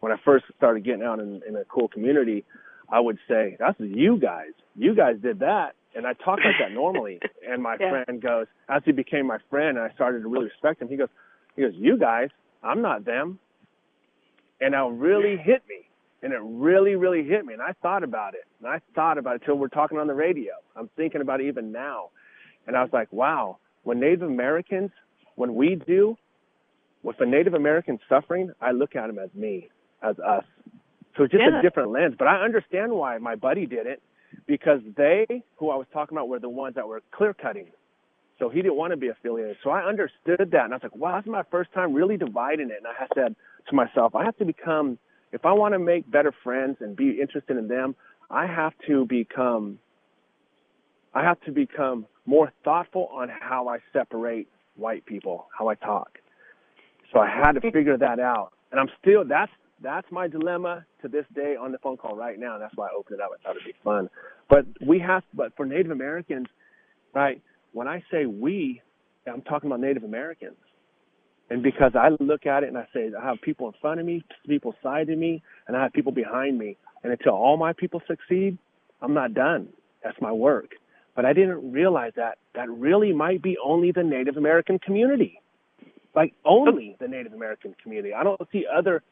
When 0.00 0.12
I 0.12 0.16
first 0.24 0.44
started 0.56 0.84
getting 0.84 1.02
out 1.02 1.18
in, 1.18 1.42
in 1.46 1.56
a 1.56 1.64
cool 1.64 1.88
community, 1.88 2.44
I 2.90 3.00
would 3.00 3.18
say, 3.28 3.56
that's 3.58 3.78
you 3.80 4.18
guys. 4.18 4.52
You 4.76 4.94
guys 4.94 5.16
did 5.20 5.40
that. 5.40 5.74
And 5.94 6.06
I 6.06 6.12
talk 6.12 6.38
like 6.44 6.54
that 6.60 6.72
normally. 6.72 7.20
And 7.50 7.62
my 7.62 7.78
yeah. 7.80 8.04
friend 8.04 8.20
goes, 8.20 8.46
as 8.68 8.82
he 8.84 8.92
became 8.92 9.26
my 9.26 9.38
friend 9.48 9.78
and 9.78 9.90
I 9.90 9.94
started 9.94 10.20
to 10.20 10.28
really 10.28 10.44
respect 10.46 10.82
him, 10.82 10.88
he 10.88 10.96
goes, 10.96 11.08
he 11.56 11.62
goes, 11.62 11.72
you 11.74 11.96
guys, 11.96 12.28
I'm 12.62 12.82
not 12.82 13.06
them. 13.06 13.38
And 14.60 14.74
it 14.74 14.78
really 14.78 15.36
hit 15.36 15.62
me. 15.68 15.88
And 16.22 16.32
it 16.32 16.40
really, 16.42 16.96
really 16.96 17.22
hit 17.22 17.46
me. 17.46 17.52
And 17.52 17.62
I 17.62 17.74
thought 17.80 18.02
about 18.02 18.34
it. 18.34 18.44
And 18.60 18.68
I 18.68 18.80
thought 18.94 19.18
about 19.18 19.36
it 19.36 19.42
till 19.46 19.56
we're 19.56 19.68
talking 19.68 19.98
on 19.98 20.08
the 20.08 20.14
radio. 20.14 20.54
I'm 20.74 20.90
thinking 20.96 21.20
about 21.20 21.40
it 21.40 21.46
even 21.46 21.70
now. 21.70 22.10
And 22.66 22.76
I 22.76 22.82
was 22.82 22.90
like, 22.92 23.12
wow, 23.12 23.58
when 23.84 24.00
Native 24.00 24.22
Americans, 24.22 24.90
when 25.36 25.54
we 25.54 25.76
do, 25.86 26.16
with 27.02 27.16
a 27.20 27.26
Native 27.26 27.54
American 27.54 28.00
suffering, 28.08 28.50
I 28.60 28.72
look 28.72 28.96
at 28.96 29.06
them 29.06 29.18
as 29.18 29.30
me, 29.34 29.68
as 30.02 30.18
us. 30.18 30.44
So 31.16 31.24
it's 31.24 31.32
just 31.32 31.44
yeah. 31.48 31.60
a 31.60 31.62
different 31.62 31.90
lens. 31.90 32.14
But 32.18 32.26
I 32.26 32.42
understand 32.42 32.92
why 32.92 33.18
my 33.18 33.36
buddy 33.36 33.66
did 33.66 33.86
it 33.86 34.02
because 34.46 34.80
they, 34.96 35.26
who 35.56 35.70
I 35.70 35.76
was 35.76 35.86
talking 35.92 36.16
about, 36.16 36.28
were 36.28 36.40
the 36.40 36.48
ones 36.48 36.74
that 36.74 36.86
were 36.86 37.02
clear 37.12 37.32
cutting. 37.32 37.66
So 38.38 38.48
he 38.48 38.62
didn't 38.62 38.76
want 38.76 38.92
to 38.92 38.96
be 38.96 39.08
affiliated. 39.08 39.56
So 39.64 39.70
I 39.70 39.82
understood 39.82 40.50
that. 40.52 40.64
And 40.64 40.72
I 40.72 40.76
was 40.76 40.82
like, 40.82 40.94
wow, 40.96 41.16
this 41.16 41.26
is 41.26 41.30
my 41.30 41.42
first 41.50 41.72
time 41.72 41.92
really 41.92 42.16
dividing 42.16 42.70
it. 42.70 42.78
And 42.78 42.86
I 42.86 43.06
said 43.14 43.34
to 43.68 43.76
myself, 43.76 44.14
I 44.14 44.24
have 44.24 44.36
to 44.38 44.44
become, 44.44 44.98
if 45.32 45.44
I 45.44 45.52
want 45.52 45.74
to 45.74 45.78
make 45.78 46.10
better 46.10 46.32
friends 46.42 46.78
and 46.80 46.96
be 46.96 47.20
interested 47.20 47.56
in 47.56 47.68
them, 47.68 47.94
I 48.30 48.46
have 48.46 48.72
to 48.86 49.06
become, 49.06 49.78
I 51.14 51.22
have 51.22 51.40
to 51.42 51.52
become 51.52 52.06
more 52.26 52.52
thoughtful 52.64 53.08
on 53.12 53.28
how 53.28 53.68
I 53.68 53.78
separate 53.92 54.48
white 54.76 55.06
people, 55.06 55.46
how 55.56 55.68
I 55.68 55.74
talk. 55.74 56.18
So 57.12 57.20
I 57.20 57.28
had 57.28 57.52
to 57.52 57.60
figure 57.60 57.96
that 57.96 58.20
out. 58.20 58.52
And 58.70 58.78
I'm 58.78 58.88
still, 59.00 59.24
that's, 59.24 59.50
that's 59.82 60.06
my 60.10 60.28
dilemma 60.28 60.84
to 61.02 61.08
this 61.08 61.24
day 61.34 61.56
on 61.58 61.72
the 61.72 61.78
phone 61.78 61.96
call 61.96 62.14
right 62.16 62.38
now. 62.38 62.58
That's 62.58 62.76
why 62.76 62.88
I 62.88 62.90
opened 62.96 63.20
it 63.20 63.22
up. 63.22 63.30
I 63.32 63.42
thought 63.42 63.56
it'd 63.56 63.64
be 63.64 63.74
fun. 63.82 64.10
But 64.50 64.66
we 64.86 64.98
have, 64.98 65.22
but 65.32 65.56
for 65.56 65.64
Native 65.64 65.90
Americans, 65.90 66.48
right, 67.14 67.40
when 67.72 67.88
I 67.88 68.02
say 68.10 68.26
we, 68.26 68.82
I'm 69.26 69.42
talking 69.42 69.68
about 69.68 69.80
Native 69.80 70.04
Americans. 70.04 70.56
And 71.50 71.62
because 71.62 71.92
I 71.94 72.10
look 72.20 72.46
at 72.46 72.62
it 72.62 72.68
and 72.68 72.76
I 72.76 72.86
say, 72.92 73.10
I 73.18 73.24
have 73.24 73.40
people 73.40 73.66
in 73.68 73.74
front 73.80 74.00
of 74.00 74.06
me, 74.06 74.22
people 74.46 74.74
side 74.82 75.08
of 75.08 75.18
me, 75.18 75.42
and 75.66 75.76
I 75.76 75.82
have 75.82 75.92
people 75.92 76.12
behind 76.12 76.58
me. 76.58 76.76
And 77.02 77.12
until 77.12 77.32
all 77.32 77.56
my 77.56 77.72
people 77.72 78.02
succeed, 78.06 78.58
I'm 79.00 79.14
not 79.14 79.34
done. 79.34 79.68
That's 80.04 80.20
my 80.20 80.32
work. 80.32 80.70
but 81.18 81.24
I 81.24 81.32
didn't 81.32 81.72
realize 81.72 82.12
that 82.14 82.38
that 82.54 82.70
really 82.70 83.12
might 83.12 83.42
be 83.42 83.56
only 83.58 83.90
the 83.90 84.04
Native 84.04 84.36
American 84.36 84.78
community, 84.78 85.40
like 86.14 86.32
only 86.44 86.96
the 87.00 87.08
Native 87.08 87.32
American 87.32 87.74
community. 87.82 88.14
I 88.14 88.22
don't 88.22 88.40
see 88.52 88.66
other 88.72 89.02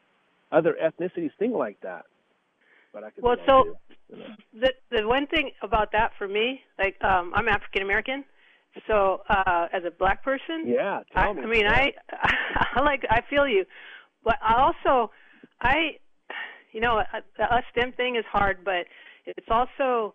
other 0.49 0.77
ethnicities 0.81 1.31
think 1.37 1.53
like 1.53 1.81
that. 1.81 2.05
But 2.93 3.03
I 3.03 3.09
could 3.09 3.25
well, 3.25 3.35
so 3.45 3.75
you 4.07 4.19
know. 4.19 4.25
the 4.53 4.73
the 4.89 5.05
one 5.05 5.27
thing 5.27 5.51
about 5.61 5.91
that 5.91 6.11
for 6.17 6.29
me, 6.29 6.61
like 6.79 6.95
um, 7.03 7.33
I'm 7.35 7.49
African 7.49 7.81
American, 7.81 8.23
so 8.87 9.21
uh, 9.29 9.67
as 9.73 9.83
a 9.85 9.91
black 9.91 10.23
person, 10.23 10.63
yeah, 10.65 11.01
I, 11.15 11.33
me. 11.33 11.41
I 11.41 11.45
mean, 11.45 11.67
I, 11.67 11.93
I 12.75 12.81
like 12.81 13.03
I 13.09 13.21
feel 13.29 13.47
you, 13.47 13.65
but 14.23 14.35
I 14.41 14.61
also 14.61 15.11
I, 15.61 15.97
you 16.71 16.81
know, 16.81 17.01
the 17.37 17.43
us 17.43 17.63
STEM 17.71 17.93
thing 17.93 18.15
is 18.15 18.25
hard, 18.31 18.59
but 18.63 18.85
it's 19.25 19.47
also 19.49 20.13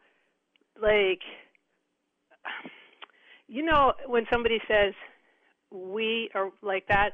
like, 0.80 1.20
you 3.48 3.64
know, 3.64 3.92
when 4.06 4.26
somebody 4.30 4.60
says 4.68 4.94
we 5.70 6.30
are 6.34 6.50
like 6.62 6.86
that, 6.88 7.10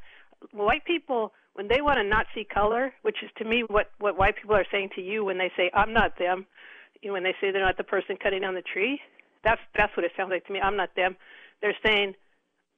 white 0.53 0.85
people 0.85 1.33
when 1.55 1.67
they 1.67 1.81
want 1.81 1.97
to 1.97 2.05
not 2.05 2.27
see 2.35 2.45
color, 2.45 2.95
which 3.03 3.17
is 3.25 3.31
to 3.39 3.45
me 3.45 3.65
what 3.67 3.91
what 3.99 4.17
white 4.17 4.37
people 4.37 4.55
are 4.55 4.67
saying 4.71 4.91
to 4.95 5.03
you 5.03 5.25
when 5.25 5.39
they 5.39 5.51
say 5.57 5.71
I'm 5.75 5.93
not 5.93 6.19
them, 6.19 6.47
you 7.03 7.09
know, 7.09 7.15
when 7.15 7.25
they 7.25 7.35
say 7.41 7.51
they're 7.51 7.65
not 7.65 7.77
the 7.77 7.85
person 7.85 8.17
cutting 8.23 8.43
down 8.43 8.55
the 8.55 8.63
tree, 8.63 9.01
that's 9.43 9.61
that's 9.77 9.97
what 9.97 10.05
it 10.05 10.13
sounds 10.17 10.31
like 10.31 10.47
to 10.47 10.53
me. 10.53 10.61
I'm 10.61 10.77
not 10.77 10.95
them. 10.95 11.17
They're 11.61 11.77
saying 11.85 12.15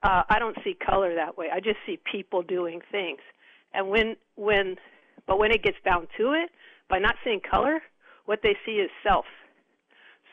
uh, 0.02 0.22
I 0.28 0.38
don't 0.38 0.56
see 0.64 0.74
color 0.74 1.14
that 1.14 1.36
way. 1.36 1.46
I 1.52 1.60
just 1.60 1.76
see 1.86 1.98
people 2.10 2.42
doing 2.42 2.80
things. 2.90 3.20
And 3.74 3.88
when 3.88 4.16
when 4.36 4.76
but 5.26 5.38
when 5.38 5.52
it 5.52 5.62
gets 5.62 5.76
down 5.84 6.08
to 6.18 6.32
it, 6.32 6.50
by 6.88 6.98
not 6.98 7.16
seeing 7.22 7.40
color, 7.40 7.80
what 8.26 8.40
they 8.42 8.56
see 8.64 8.72
is 8.72 8.90
self. 9.06 9.26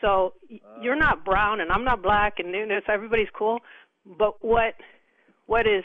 So 0.02 0.34
you're 0.82 0.96
not 0.96 1.26
brown 1.26 1.60
and 1.60 1.72
I'm 1.72 1.84
not 1.84 2.02
black 2.02 2.40
and 2.40 2.54
you 2.54 2.66
know, 2.66 2.80
so 2.86 2.94
everybody's 2.94 3.30
cool, 3.38 3.60
but 4.06 4.44
what 4.44 4.76
what 5.48 5.68
is 5.68 5.84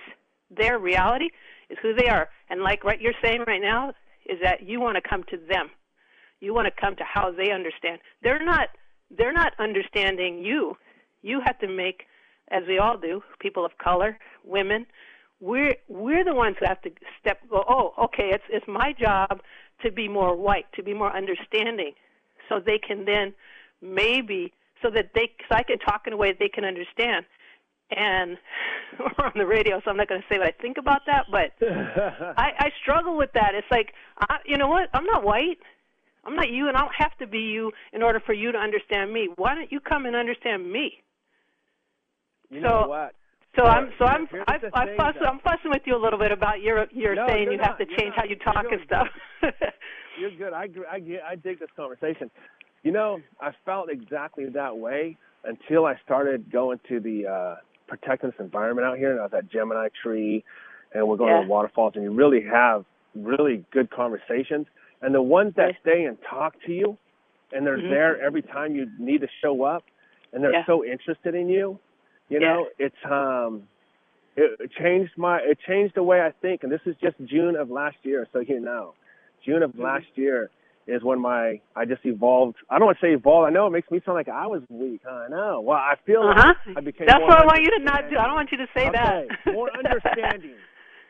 their 0.51 0.79
reality 0.79 1.31
is 1.71 1.79
who 1.83 1.95
they 1.95 2.09
are. 2.09 2.29
And 2.51 2.63
like 2.63 2.85
what 2.85 3.01
you're 3.01 3.15
saying 3.23 3.45
right 3.47 3.61
now 3.61 3.91
is 4.27 4.39
that 4.43 4.63
you 4.63 4.81
want 4.81 4.97
to 4.97 5.09
come 5.09 5.25
to 5.31 5.37
them. 5.37 5.71
You 6.41 6.55
want 6.55 6.67
to 6.67 6.81
come 6.81 6.97
to 6.97 7.05
how 7.05 7.33
they 7.33 7.51
understand. 7.51 8.01
They're 8.23 8.45
not 8.45 8.69
they're 9.17 9.33
not 9.33 9.53
understanding 9.59 10.43
you. 10.45 10.77
You 11.23 11.41
have 11.45 11.59
to 11.61 11.69
make 11.69 12.05
as 12.53 12.63
we 12.69 12.79
all 12.79 12.97
do, 12.99 13.23
people 13.41 13.65
of 13.65 13.73
color, 13.79 14.19
women, 14.45 14.87
we're 15.41 15.75
we're 15.89 16.25
the 16.25 16.35
ones 16.35 16.57
who 16.61 16.67
have 16.67 16.81
to 16.83 16.91
step 17.21 17.39
go, 17.51 17.65
oh, 17.69 17.95
okay, 18.05 18.31
it's 18.33 18.45
it's 18.51 18.67
my 18.69 18.93
job 18.93 19.41
to 19.83 19.91
be 19.91 20.09
more 20.09 20.37
white, 20.37 20.67
to 20.75 20.83
be 20.83 20.95
more 20.95 21.15
understanding 21.15 21.93
so 22.49 22.61
they 22.65 22.79
can 22.79 23.05
then 23.05 23.35
maybe 23.81 24.53
so 24.83 24.91
that 24.91 25.11
they 25.15 25.33
so 25.49 25.57
I 25.57 25.63
can 25.63 25.79
talk 25.79 26.03
in 26.07 26.13
a 26.13 26.17
way 26.17 26.33
that 26.33 26.39
they 26.39 26.49
can 26.49 26.65
understand 26.65 27.25
and 27.97 28.39
we're 28.99 29.27
on 29.27 29.33
the 29.37 29.47
radio, 29.47 29.81
so 29.85 29.91
I'm 29.91 29.97
not 29.97 30.09
going 30.09 30.21
to 30.21 30.27
say 30.31 30.39
what 30.39 30.49
I 30.49 30.63
think 30.63 30.79
about 30.79 31.03
that. 31.07 31.27
But 31.31 31.53
I, 32.37 32.53
I 32.59 32.71
struggle 32.83 33.17
with 33.17 33.31
that. 33.35 33.55
It's 33.55 33.67
like, 33.71 33.93
I, 34.19 34.37
you 34.47 34.57
know 34.57 34.69
what? 34.69 34.89
I'm 34.95 35.05
not 35.05 35.25
white. 35.25 35.59
I'm 36.25 36.37
not 36.37 36.51
you, 36.51 36.69
and 36.69 36.77
I 36.77 36.81
don't 36.81 36.95
have 36.97 37.17
to 37.19 37.27
be 37.27 37.41
you 37.41 37.73
in 37.93 38.03
order 38.03 38.21
for 38.25 38.33
you 38.33 38.53
to 38.53 38.59
understand 38.59 39.13
me. 39.13 39.29
Why 39.37 39.55
don't 39.55 39.73
you 39.73 39.81
come 39.81 40.07
and 40.07 40.15
understand 40.15 40.71
me? 40.71 41.03
You 42.53 42.61
so, 42.61 42.69
know 42.69 42.89
what? 42.89 43.15
So 43.57 43.65
I'm 43.65 43.91
so 43.99 44.05
I'm 44.05 44.29
I, 44.47 44.59
I 44.75 44.97
fuss, 44.97 45.15
I'm 45.27 45.41
fussing 45.41 45.71
with 45.71 45.83
you 45.85 45.97
a 45.97 46.03
little 46.03 46.19
bit 46.19 46.33
about 46.33 46.61
your 46.61 46.87
your 46.91 47.15
no, 47.15 47.27
saying 47.27 47.51
you 47.51 47.57
not, 47.57 47.67
have 47.67 47.79
to 47.79 47.87
change 47.97 48.15
how 48.15 48.25
you 48.25 48.37
talk 48.37 48.65
and 48.71 48.81
stuff. 48.85 49.09
you're 50.21 50.31
good. 50.37 50.53
I 50.53 50.69
I 50.91 51.03
I 51.31 51.37
dig 51.37 51.59
this 51.61 51.69
conversation. 51.77 52.31
You 52.83 52.93
know, 52.93 53.21
I 53.41 53.51
felt 53.65 53.91
exactly 53.91 54.47
that 54.51 54.77
way 54.77 55.17
until 55.45 55.87
I 55.87 55.97
started 56.05 56.51
going 56.53 56.79
to 56.89 57.01
the 57.01 57.27
uh 57.27 57.55
protecting 57.89 58.31
this 58.31 58.41
environment 58.41 58.87
out 58.87 58.99
here. 58.99 59.13
And 59.13 59.21
I 59.21 59.25
was 59.25 59.33
at 59.37 59.51
Gemini 59.51 59.89
Tree, 60.03 60.45
and 60.95 61.07
we're 61.07 61.17
going 61.17 61.31
yeah. 61.31 61.41
to 61.41 61.47
the 61.47 61.51
waterfalls, 61.51 61.93
and 61.95 62.05
you 62.05 62.13
really 62.13 62.43
have 62.51 62.85
really 63.15 63.65
good 63.71 63.91
conversations. 63.91 64.67
And 65.03 65.15
the 65.15 65.23
ones 65.23 65.55
that 65.57 65.75
stay 65.81 66.05
and 66.05 66.17
talk 66.29 66.55
to 66.67 66.73
you, 66.73 66.97
and 67.51 67.67
they're 67.67 67.79
mm-hmm. 67.79 67.91
there 67.91 68.23
every 68.23 68.43
time 68.43 68.75
you 68.75 68.89
need 68.99 69.21
to 69.23 69.29
show 69.43 69.65
up, 69.65 69.85
and 70.33 70.43
they're 70.43 70.53
yeah. 70.53 70.67
so 70.67 70.85
interested 70.85 71.35
in 71.35 71.49
you. 71.49 71.79
You 72.29 72.41
yeah. 72.41 72.47
know, 72.47 72.67
it's 72.79 72.97
um, 73.11 73.65
it 74.37 74.71
changed 74.81 75.13
my 75.17 75.39
it 75.39 75.59
changed 75.67 75.95
the 75.95 76.03
way 76.03 76.21
I 76.21 76.33
think. 76.41 76.63
And 76.63 76.73
this 76.73 76.81
is 76.87 76.97
just 77.03 77.17
June 77.27 77.57
of 77.57 77.71
last 77.71 77.97
year, 78.03 78.27
so 78.33 78.41
you 78.41 78.61
know, 78.61 78.95
June 79.45 79.63
of 79.63 79.71
mm-hmm. 79.73 79.83
last 79.83 80.07
year 80.15 80.51
is 80.87 81.03
when 81.03 81.21
my 81.21 81.61
I 81.77 81.85
just 81.85 82.05
evolved. 82.05 82.57
I 82.71 82.79
don't 82.79 82.87
want 82.87 82.99
to 83.01 83.07
say 83.07 83.13
evolved. 83.13 83.49
I 83.49 83.53
know 83.53 83.67
it 83.67 83.71
makes 83.71 83.91
me 83.91 84.01
sound 84.05 84.17
like 84.17 84.29
I 84.29 84.47
was 84.47 84.63
weak. 84.69 85.03
Huh? 85.05 85.27
I 85.27 85.29
know. 85.29 85.61
Well, 85.61 85.79
I 85.79 85.95
feel 86.07 86.23
uh-huh. 86.23 86.55
like 86.67 86.77
I 86.77 86.81
became. 86.81 87.07
That's 87.07 87.23
what 87.23 87.39
I 87.39 87.45
want 87.45 87.63
you 87.63 87.71
to 87.79 87.85
not 87.85 88.11
do. 88.11 88.17
I 88.17 88.27
don't 88.27 88.35
want 88.35 88.51
you 88.53 88.59
to 88.59 88.67
say 88.75 88.89
okay. 88.89 89.27
that. 89.45 89.53
more 89.53 89.71
understanding. 89.77 90.55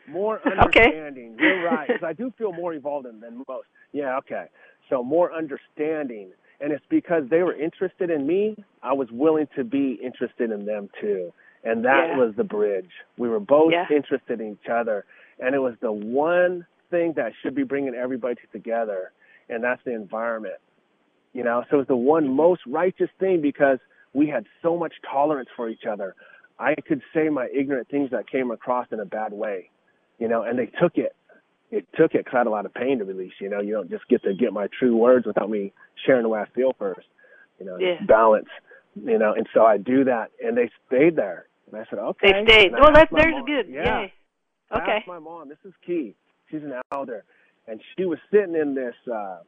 More 0.09 0.41
okay. 0.41 0.57
understanding. 0.59 1.37
You're 1.39 1.65
right. 1.65 1.87
Because 1.87 2.03
I 2.05 2.13
do 2.13 2.33
feel 2.37 2.53
more 2.53 2.75
evolved 2.75 3.07
than, 3.07 3.21
than 3.21 3.45
most. 3.49 3.67
Yeah. 3.93 4.19
Okay. 4.19 4.47
So 4.91 5.03
more 5.03 5.33
understanding, 5.33 6.33
and 6.63 6.73
it's 6.73 6.85
because 6.89 7.25
they 7.29 7.43
were 7.43 7.55
interested 7.55 8.09
in 8.11 8.27
me. 8.27 8.57
I 8.83 8.93
was 8.93 9.09
willing 9.11 9.49
to 9.57 9.65
be 9.65 9.99
interested 10.03 10.51
in 10.51 10.65
them 10.65 10.89
too, 11.01 11.33
and 11.65 11.85
that 11.85 12.09
yeah. 12.11 12.19
was 12.19 12.35
the 12.37 12.45
bridge. 12.45 12.91
We 13.19 13.29
were 13.29 13.41
both 13.41 13.73
yeah. 13.73 13.85
interested 13.95 14.41
in 14.41 14.53
each 14.53 14.71
other, 14.71 15.05
and 15.39 15.55
it 15.55 15.59
was 15.59 15.75
the 15.83 15.93
one 15.93 16.67
thing 16.91 17.15
that 17.17 17.33
should 17.43 17.55
be 17.55 17.65
bringing 17.65 17.95
everybody 17.95 18.41
together 18.53 19.13
and 19.53 19.63
that's 19.63 19.83
the 19.85 19.95
environment. 19.95 20.57
You 21.33 21.45
know, 21.45 21.65
so 21.71 21.81
it's 21.81 21.89
the 21.89 21.97
one 21.97 22.35
most 22.35 22.63
righteous 22.67 23.09
thing 23.19 23.41
because 23.41 23.79
we 24.13 24.29
had 24.29 24.47
so 24.63 24.77
much 24.77 24.93
tolerance 25.11 25.49
for 25.57 25.69
each 25.69 25.85
other. 25.91 26.15
I 26.59 26.75
could 26.87 27.01
say 27.15 27.29
my 27.29 27.49
ignorant 27.55 27.89
things 27.89 28.11
that 28.11 28.31
came 28.31 28.51
across 28.51 28.87
in 28.93 29.01
a 29.01 29.07
bad 29.07 29.33
way, 29.33 29.71
you 30.19 30.29
know, 30.29 30.43
and 30.43 30.59
they 30.59 30.67
took 30.67 30.97
it. 30.97 31.17
It 31.73 31.89
took 31.97 32.15
it 32.15 32.25
because 32.25 32.35
I 32.35 32.39
had 32.39 32.47
a 32.47 32.51
lot 32.51 32.67
of 32.67 32.75
pain 32.75 32.99
to 32.99 33.05
release. 33.05 33.33
You 33.41 33.51
know, 33.51 33.61
you 33.61 33.73
don't 33.73 33.91
just 33.91 34.07
get 34.09 34.23
to 34.23 34.35
get 34.35 34.53
my 34.53 34.69
true 34.79 34.97
words 34.97 35.27
without 35.27 35.51
me 35.51 35.73
sharing 36.07 36.23
the 36.23 36.29
way 36.29 36.41
I 36.41 36.47
feel 36.55 36.77
first. 36.79 37.09
You 37.59 37.67
know, 37.67 37.79
yeah. 37.79 38.05
balance. 38.07 38.49
You 38.95 39.19
know, 39.19 39.33
and 39.35 39.49
so 39.55 39.65
I 39.65 39.79
do 39.79 40.05
that, 40.05 40.31
and 40.41 40.57
they 40.57 40.71
stayed 40.87 41.17
there. 41.17 41.47
And 41.67 41.81
I 41.81 41.85
said, 41.89 41.99
okay. 41.99 42.33
They 42.33 42.45
stayed. 42.45 42.73
Well, 42.73 42.93
that's 42.95 43.11
there's 43.11 43.33
mom, 43.33 43.47
good. 43.47 43.67
Yeah. 43.69 44.03
Yay. 44.03 44.13
Okay. 44.71 44.93
I 44.93 44.97
asked 44.99 45.09
my 45.09 45.19
mom. 45.19 45.49
This 45.49 45.59
is 45.65 45.73
key. 45.85 46.15
She's 46.51 46.63
an 46.63 46.75
elder 46.93 47.25
and 47.67 47.81
she 47.97 48.05
was 48.05 48.19
sitting 48.31 48.55
in 48.55 48.75
this 48.75 48.95
uh 49.13 49.39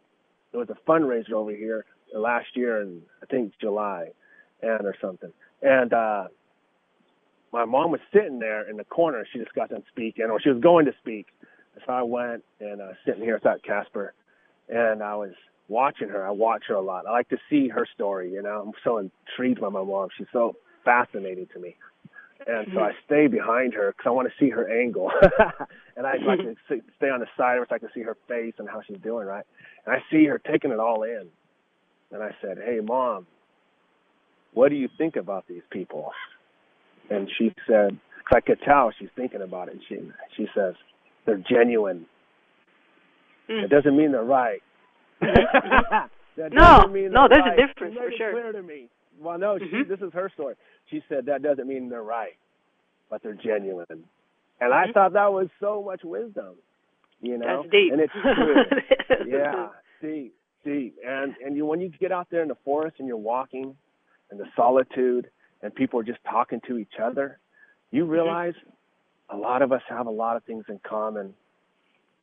it 0.53 0.57
was 0.57 0.69
a 0.71 0.91
fundraiser 0.91 1.33
over 1.33 1.51
here 1.51 1.85
last 2.15 2.47
year 2.55 2.81
in 2.81 3.03
I 3.23 3.27
think 3.27 3.53
July 3.61 4.09
and 4.63 4.87
or 4.87 4.95
something. 5.01 5.33
And 5.63 5.93
uh 5.93 6.25
my 7.53 7.65
mom 7.65 7.93
was 7.93 8.01
sitting 8.13 8.41
there 8.41 8.69
in 8.69 8.77
the 8.77 8.85
corner, 8.85 9.27
she 9.33 9.39
just 9.39 9.55
got 9.55 9.71
done 9.71 9.85
speaking 9.89 10.27
or 10.31 10.41
she 10.41 10.51
was 10.51 10.61
going 10.61 10.87
to 10.87 10.93
speak. 11.01 11.27
So 11.87 11.93
I 11.93 12.03
went 12.03 12.45
and 12.61 12.81
uh 12.81 12.93
sitting 13.05 13.23
here 13.23 13.41
at 13.45 13.63
Caspar 13.65 14.15
and 14.69 15.03
I 15.03 15.15
was 15.17 15.33
watching 15.69 16.09
her. 16.09 16.27
I 16.27 16.31
watch 16.31 16.65
her 16.69 16.75
a 16.75 16.81
lot. 16.81 17.07
I 17.07 17.13
like 17.13 17.29
to 17.31 17.39
see 17.51 17.69
her 17.69 17.87
story, 17.95 18.33
you 18.33 18.43
know. 18.43 18.63
I'm 18.67 18.73
so 18.83 18.99
intrigued 18.99 19.61
by 19.61 19.69
my 19.69 19.83
mom. 19.83 20.09
She's 20.17 20.27
so 20.33 20.57
fascinating 20.85 21.49
to 21.55 21.61
me. 21.61 21.77
And 22.47 22.67
so 22.75 22.81
I 22.81 22.93
stay 23.07 23.27
behind 23.27 23.75
her 23.75 23.93
because 23.93 24.07
I 24.07 24.11
want 24.11 24.29
to 24.29 24.45
see 24.45 24.51
her 24.51 24.81
angle. 24.81 25.11
and 25.97 26.07
I 26.07 26.17
like 26.25 26.41
to 26.41 26.55
stay 26.97 27.09
on 27.09 27.21
the 27.21 27.27
side 27.37 27.55
of 27.55 27.61
her 27.61 27.67
so 27.69 27.75
I 27.77 27.79
can 27.79 27.89
see 27.95 28.03
her 28.03 28.17
face 28.29 28.55
and 28.59 28.69
how 28.69 28.81
she's 28.87 28.99
doing, 29.03 29.27
right? 29.27 29.45
And 29.87 29.95
I 29.95 29.99
see 30.11 30.27
her 30.27 30.39
taking 30.39 30.71
it 30.71 30.79
all 30.79 31.03
in. 31.03 31.29
And 32.13 32.23
I 32.23 32.31
said, 32.41 32.59
Hey, 32.65 32.81
mom, 32.81 33.27
what 34.53 34.69
do 34.69 34.77
you 34.77 34.89
think 34.99 35.17
about 35.17 35.47
these 35.49 35.63
people? 35.71 36.13
And 37.11 37.31
she 37.39 37.53
said, 37.67 37.99
cause 38.29 38.37
I 38.37 38.41
could 38.41 38.61
tell 38.63 38.91
she's 38.99 39.09
thinking 39.17 39.43
about 39.43 39.69
it. 39.69 39.75
And 39.75 39.83
she, 39.89 39.97
she 40.37 40.49
says, 40.55 40.75
They're 41.27 41.43
genuine. 41.49 42.07
Mm. 43.49 43.65
It 43.65 43.71
doesn't 43.71 43.97
mean 43.97 44.13
they're 44.13 44.23
right. 44.23 44.63
no, 45.23 45.29
no, 46.37 47.29
there's 47.29 47.43
right. 47.45 47.59
a 47.59 47.67
difference 47.67 47.97
for 47.97 48.11
sure. 48.17 48.33
Clear 48.33 48.53
to 48.53 48.63
me. 48.63 48.89
Well, 49.21 49.39
no, 49.39 49.59
mm-hmm. 49.59 49.89
this 49.89 50.01
is 50.01 50.13
her 50.13 50.31
story. 50.35 50.55
She 50.91 51.03
said 51.09 51.27
that 51.27 51.43
doesn't 51.43 51.67
mean 51.67 51.89
they're 51.89 52.03
right, 52.03 52.37
but 53.11 53.23
they're 53.23 53.35
genuine. 53.35 53.87
And 53.91 54.03
mm-hmm. 54.61 54.73
I 54.73 54.93
thought 54.93 55.13
that 55.13 55.33
was 55.33 55.49
so 55.61 55.83
much 55.85 56.01
wisdom, 56.03 56.57
you 57.21 57.39
know. 57.39 57.63
That's 57.63 57.71
deep. 57.71 57.93
And 57.93 58.01
it's 58.01 58.13
true. 58.23 59.29
yeah, 59.29 59.69
deep, 60.03 60.35
deep. 60.65 60.97
And 61.07 61.35
and 61.45 61.57
you 61.57 61.65
when 61.65 61.81
you 61.81 61.91
get 62.01 62.13
out 62.13 62.29
there 62.31 62.43
in 62.43 62.49
the 62.49 62.59
forest 62.65 62.97
and 62.99 63.07
you're 63.07 63.17
walking, 63.17 63.77
and 64.31 64.41
the 64.41 64.47
solitude, 64.57 65.31
and 65.63 65.75
people 65.75 66.01
are 66.01 66.05
just 66.05 66.19
talking 66.29 66.61
to 66.67 66.79
each 66.79 66.95
other, 67.03 67.39
you 67.91 68.05
Mm-hmm. 68.05 68.71
A 69.31 69.37
lot 69.37 69.63
of 69.63 69.73
us 69.73 69.83
have 69.89 70.07
a 70.07 70.11
lot 70.11 70.37
of 70.37 70.45
things 70.45 70.65
in 70.69 70.81
common. 70.87 71.35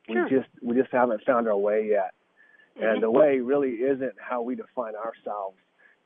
Sure. 0.07 0.23
We 0.23 0.29
just 0.29 0.49
we 0.61 0.75
just 0.75 0.91
haven't 0.91 1.23
found 1.25 1.47
our 1.47 1.57
way 1.57 1.87
yet. 1.89 2.11
Mm-hmm. 2.77 2.85
And 2.85 3.03
the 3.03 3.11
way 3.11 3.39
really 3.39 3.71
isn't 3.71 4.13
how 4.19 4.41
we 4.41 4.55
define 4.55 4.93
ourselves. 4.95 5.57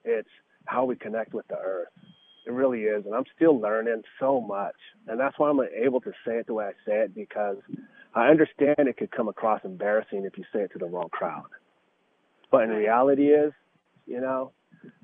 It's 0.03 0.29
how 0.65 0.85
we 0.85 0.95
connect 0.95 1.33
with 1.33 1.47
the 1.47 1.57
earth. 1.57 1.89
It 2.45 2.51
really 2.51 2.81
is. 2.81 3.05
And 3.05 3.15
I'm 3.15 3.25
still 3.35 3.59
learning 3.59 4.03
so 4.19 4.39
much. 4.39 4.75
And 5.07 5.19
that's 5.19 5.37
why 5.37 5.49
I'm 5.49 5.59
able 5.61 6.01
to 6.01 6.11
say 6.25 6.37
it 6.37 6.47
the 6.47 6.53
way 6.53 6.65
I 6.65 6.71
say 6.85 6.97
it 6.99 7.15
because 7.15 7.57
I 8.13 8.27
understand 8.27 8.75
it 8.77 8.97
could 8.97 9.11
come 9.11 9.27
across 9.27 9.61
embarrassing 9.63 10.25
if 10.25 10.37
you 10.37 10.43
say 10.53 10.61
it 10.61 10.71
to 10.73 10.79
the 10.79 10.85
wrong 10.85 11.09
crowd. 11.09 11.45
But 12.51 12.63
in 12.63 12.69
reality 12.69 13.27
is, 13.29 13.51
you 14.05 14.21
know, 14.21 14.51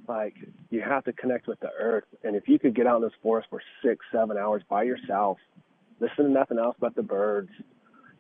like 0.08 0.36
you 0.70 0.82
have 0.82 1.04
to 1.06 1.14
connect 1.14 1.48
with 1.48 1.60
the 1.60 1.70
earth. 1.80 2.06
And 2.24 2.36
if 2.36 2.48
you 2.48 2.60
could 2.60 2.76
get 2.76 2.88
out 2.88 2.98
in 2.98 3.04
this 3.04 3.14
forest 3.24 3.48
for 3.50 3.62
six, 3.84 4.06
seven 4.12 4.38
hours 4.38 4.62
by 4.70 4.84
yourself, 4.84 5.38
listen 6.02 6.26
to 6.26 6.32
nothing 6.32 6.58
else 6.58 6.76
but 6.80 6.96
the 6.96 7.04
birds, 7.04 7.50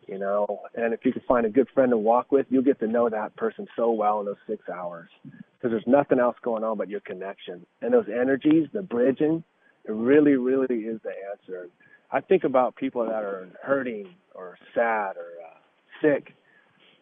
you 0.07 0.17
know, 0.17 0.61
and 0.75 0.93
if 0.93 1.01
you 1.03 1.11
can 1.11 1.21
find 1.27 1.45
a 1.45 1.49
good 1.49 1.67
friend 1.73 1.91
to 1.91 1.97
walk 1.97 2.31
with, 2.31 2.45
you'll 2.49 2.63
get 2.63 2.79
to 2.79 2.87
know 2.87 3.09
that 3.09 3.35
person 3.35 3.67
so 3.75 3.91
well 3.91 4.19
in 4.19 4.25
those 4.27 4.35
six 4.47 4.63
hours 4.69 5.09
because 5.23 5.71
there's 5.71 5.83
nothing 5.87 6.19
else 6.19 6.35
going 6.43 6.63
on 6.63 6.77
but 6.77 6.89
your 6.89 7.01
connection 7.01 7.65
and 7.81 7.93
those 7.93 8.07
energies, 8.07 8.67
the 8.73 8.81
bridging. 8.81 9.43
It 9.85 9.91
really, 9.91 10.35
really 10.35 10.81
is 10.81 10.99
the 11.03 11.11
answer. 11.31 11.67
I 12.11 12.21
think 12.21 12.43
about 12.43 12.75
people 12.75 13.03
that 13.05 13.23
are 13.23 13.47
hurting 13.63 14.07
or 14.35 14.57
sad 14.75 15.15
or 15.17 15.31
uh, 15.43 15.57
sick. 16.01 16.33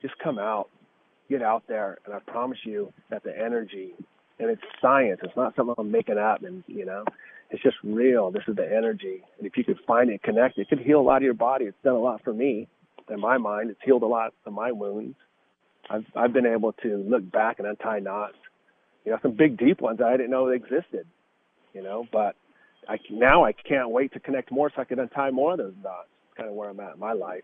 Just 0.01 0.13
come 0.23 0.39
out, 0.39 0.69
get 1.29 1.41
out 1.41 1.63
there, 1.67 1.97
and 2.05 2.13
I 2.13 2.19
promise 2.19 2.59
you 2.63 2.93
that 3.09 3.23
the 3.23 3.37
energy 3.37 3.93
and 4.39 4.49
it's 4.49 4.61
science. 4.81 5.19
It's 5.23 5.35
not 5.35 5.55
something 5.55 5.75
I'm 5.77 5.91
making 5.91 6.17
up, 6.17 6.43
and 6.43 6.63
you 6.67 6.85
know, 6.85 7.03
it's 7.49 7.63
just 7.63 7.77
real. 7.83 8.31
This 8.31 8.43
is 8.47 8.55
the 8.55 8.65
energy, 8.65 9.23
and 9.37 9.47
if 9.47 9.57
you 9.57 9.63
could 9.63 9.79
find 9.87 10.09
it, 10.09 10.21
connect 10.21 10.57
it, 10.57 10.61
it 10.61 10.69
could 10.69 10.79
heal 10.79 10.99
a 10.99 11.01
lot 11.01 11.17
of 11.17 11.23
your 11.23 11.33
body. 11.33 11.65
It's 11.65 11.77
done 11.83 11.95
a 11.95 11.99
lot 11.99 12.23
for 12.23 12.33
me. 12.33 12.67
In 13.09 13.19
my 13.19 13.37
mind, 13.39 13.71
it's 13.71 13.79
healed 13.83 14.03
a 14.03 14.07
lot 14.07 14.33
of 14.45 14.53
my 14.53 14.71
wounds. 14.71 15.15
I've 15.89 16.05
I've 16.15 16.33
been 16.33 16.45
able 16.45 16.73
to 16.83 16.97
look 16.97 17.29
back 17.31 17.57
and 17.59 17.67
untie 17.67 17.99
knots. 17.99 18.35
You 19.03 19.11
know, 19.11 19.17
some 19.23 19.35
big 19.35 19.57
deep 19.57 19.81
ones 19.81 19.99
I 20.05 20.11
didn't 20.11 20.29
know 20.29 20.49
existed. 20.49 21.07
You 21.73 21.81
know, 21.81 22.05
but 22.11 22.35
I 22.87 22.97
now 23.09 23.45
I 23.45 23.53
can't 23.53 23.89
wait 23.89 24.13
to 24.13 24.19
connect 24.19 24.51
more 24.51 24.71
so 24.75 24.81
I 24.81 24.85
can 24.85 24.99
untie 24.99 25.31
more 25.31 25.53
of 25.53 25.57
those 25.57 25.73
knots. 25.83 26.07
It's 26.27 26.37
kind 26.37 26.49
of 26.49 26.55
where 26.55 26.69
I'm 26.69 26.79
at 26.79 26.93
in 26.93 26.99
my 26.99 27.13
life. 27.13 27.43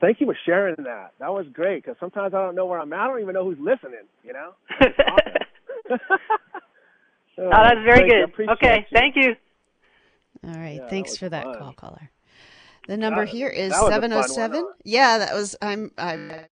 Thank 0.00 0.20
you 0.20 0.26
for 0.26 0.36
sharing 0.44 0.76
that. 0.84 1.12
That 1.18 1.32
was 1.32 1.46
great 1.52 1.82
because 1.82 1.96
sometimes 1.98 2.34
I 2.34 2.44
don't 2.44 2.54
know 2.54 2.66
where 2.66 2.78
I'm 2.78 2.92
at. 2.92 3.00
I 3.00 3.06
don't 3.08 3.20
even 3.20 3.34
know 3.34 3.44
who's 3.44 3.58
listening. 3.58 4.06
You 4.22 4.34
know. 4.34 4.52
oh, 7.38 7.50
that's 7.50 7.80
very 7.84 8.08
good. 8.08 8.48
Okay, 8.50 8.78
you. 8.78 8.84
thank 8.92 9.16
you. 9.16 9.36
All 10.44 10.58
right, 10.58 10.80
yeah, 10.80 10.88
thanks 10.88 11.12
that 11.12 11.18
for 11.18 11.28
that 11.28 11.44
fun. 11.44 11.58
call, 11.58 11.72
caller. 11.72 12.10
The 12.86 12.96
number 12.96 13.26
that, 13.26 13.32
here 13.32 13.48
is 13.48 13.74
seven 13.74 14.12
oh 14.12 14.22
seven. 14.22 14.66
Yeah, 14.84 15.18
that 15.18 15.34
was. 15.34 15.56
I'm. 15.60 15.92
I. 15.98 16.46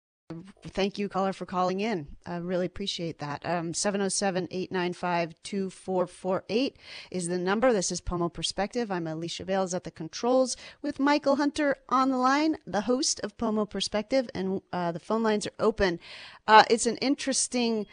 Thank 0.66 0.99
you, 0.99 1.11
caller, 1.11 1.35
for 1.35 1.45
calling 1.45 1.80
in. 1.80 2.07
I 2.24 2.37
really 2.37 2.64
appreciate 2.64 3.18
that. 3.18 3.45
Um, 3.45 3.74
707 3.74 4.49
895 4.51 5.35
2448 5.43 6.76
is 7.11 7.28
the 7.28 7.37
number. 7.37 7.70
This 7.70 7.93
is 7.93 8.01
Pomo 8.01 8.30
Perspective. 8.30 8.91
I'm 8.91 9.07
Alicia 9.07 9.45
Bales 9.45 9.74
at 9.74 9.85
the 9.85 9.91
controls 9.91 10.57
with 10.80 10.99
Michael 10.99 11.37
Hunter 11.37 11.76
on 11.91 12.09
the 12.09 12.16
line, 12.16 12.57
the 12.66 12.83
host 12.83 13.20
of 13.20 13.37
Pomo 13.37 13.66
Perspective, 13.66 14.30
and 14.35 14.62
uh, 14.72 14.93
the 14.93 15.01
phone 15.01 15.22
lines 15.22 15.47
are 15.47 15.53
open. 15.59 16.01
Uh, 16.49 16.64
it's 16.70 16.87
an 16.87 16.97
interesting 16.99 17.87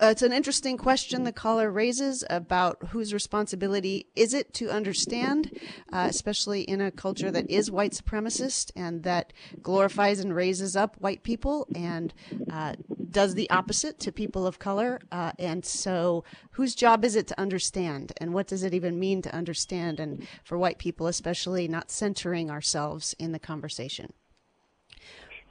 it's 0.00 0.22
an 0.22 0.32
interesting 0.32 0.76
question 0.76 1.24
the 1.24 1.32
caller 1.32 1.70
raises 1.70 2.24
about 2.30 2.88
whose 2.90 3.12
responsibility 3.12 4.06
is 4.14 4.34
it 4.34 4.52
to 4.54 4.70
understand, 4.70 5.50
uh, 5.92 6.06
especially 6.08 6.62
in 6.62 6.80
a 6.80 6.90
culture 6.90 7.30
that 7.30 7.48
is 7.50 7.70
white 7.70 7.92
supremacist 7.92 8.70
and 8.76 9.02
that 9.02 9.32
glorifies 9.62 10.20
and 10.20 10.34
raises 10.34 10.76
up 10.76 10.96
white 10.98 11.22
people 11.22 11.66
and 11.74 12.14
uh, 12.50 12.74
does 13.10 13.34
the 13.34 13.48
opposite 13.50 13.98
to 14.00 14.12
people 14.12 14.46
of 14.46 14.58
color. 14.58 15.00
Uh, 15.12 15.32
and 15.38 15.64
so, 15.64 16.24
whose 16.52 16.74
job 16.74 17.04
is 17.04 17.16
it 17.16 17.26
to 17.28 17.40
understand, 17.40 18.12
and 18.18 18.34
what 18.34 18.46
does 18.46 18.62
it 18.62 18.74
even 18.74 18.98
mean 18.98 19.22
to 19.22 19.34
understand? 19.34 20.00
And 20.00 20.26
for 20.44 20.58
white 20.58 20.78
people, 20.78 21.06
especially, 21.06 21.68
not 21.68 21.90
centering 21.90 22.50
ourselves 22.50 23.14
in 23.18 23.32
the 23.32 23.38
conversation. 23.38 24.12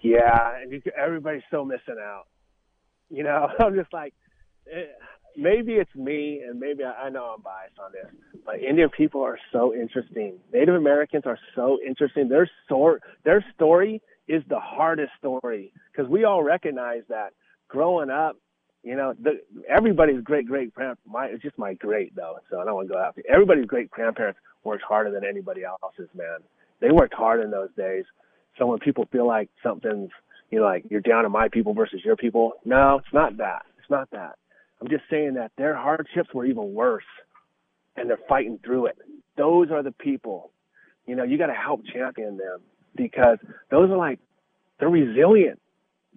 Yeah, 0.01 0.59
everybody's 0.97 1.43
so 1.49 1.63
missing 1.63 1.95
out 2.01 2.25
you 3.13 3.23
know, 3.23 3.47
I'm 3.59 3.75
just 3.75 3.93
like, 3.93 4.13
eh, 4.67 4.85
maybe 5.37 5.73
it's 5.73 5.93
me, 5.95 6.41
and 6.45 6.59
maybe 6.59 6.83
I, 6.83 7.05
I 7.05 7.09
know 7.09 7.35
I'm 7.35 7.41
biased 7.41 7.77
on 7.79 7.91
this, 7.91 8.11
but 8.45 8.59
Indian 8.59 8.89
people 8.89 9.21
are 9.21 9.37
so 9.51 9.73
interesting. 9.73 10.39
Native 10.51 10.75
Americans 10.75 11.23
are 11.25 11.39
so 11.55 11.77
interesting. 11.85 12.27
Their 12.27 12.49
story, 12.65 12.99
their 13.23 13.45
story 13.55 14.01
is 14.27 14.41
the 14.49 14.59
hardest 14.59 15.11
story 15.19 15.71
because 15.91 16.09
we 16.09 16.23
all 16.23 16.43
recognize 16.43 17.03
that 17.09 17.33
growing 17.67 18.09
up. 18.09 18.37
You 18.83 18.97
know, 18.97 19.13
the, 19.21 19.39
everybody's 19.69 20.21
great 20.23 20.45
great 20.45 20.73
my 21.07 21.27
it's 21.27 21.41
just 21.41 21.57
my 21.57 21.73
great 21.75 22.13
though, 22.15 22.39
so 22.49 22.59
I 22.59 22.65
don't 22.65 22.75
want 22.75 22.89
to 22.89 22.93
go 22.93 22.99
after 22.99 23.21
everybody's 23.29 23.65
great 23.65 23.89
grandparents 23.89 24.39
worked 24.65 24.83
harder 24.83 25.09
than 25.09 25.23
anybody 25.23 25.61
else's. 25.63 26.09
Man, 26.13 26.39
they 26.81 26.91
worked 26.91 27.13
hard 27.13 27.41
in 27.41 27.49
those 27.49 27.69
days. 27.77 28.03
So 28.57 28.65
when 28.67 28.79
people 28.79 29.07
feel 29.11 29.25
like 29.25 29.49
something's 29.63 30.11
you 30.51 30.59
know, 30.59 30.65
like 30.65 30.85
you're 30.89 31.01
down 31.01 31.23
to 31.23 31.29
my 31.29 31.47
people 31.49 31.73
versus 31.73 32.01
your 32.03 32.15
people. 32.15 32.53
No, 32.65 32.99
it's 32.99 33.13
not 33.13 33.37
that. 33.37 33.65
It's 33.79 33.89
not 33.89 34.09
that. 34.11 34.37
I'm 34.81 34.89
just 34.89 35.03
saying 35.09 35.35
that 35.35 35.51
their 35.57 35.75
hardships 35.75 36.29
were 36.33 36.45
even 36.45 36.73
worse 36.73 37.03
and 37.95 38.09
they're 38.09 38.19
fighting 38.27 38.59
through 38.63 38.87
it. 38.87 38.97
Those 39.37 39.71
are 39.71 39.81
the 39.81 39.91
people, 39.91 40.51
you 41.07 41.15
know, 41.15 41.23
you 41.23 41.37
got 41.37 41.47
to 41.47 41.53
help 41.53 41.81
champion 41.85 42.37
them 42.37 42.59
because 42.95 43.37
those 43.71 43.89
are 43.89 43.97
like, 43.97 44.19
they're 44.79 44.89
resilient. 44.89 45.59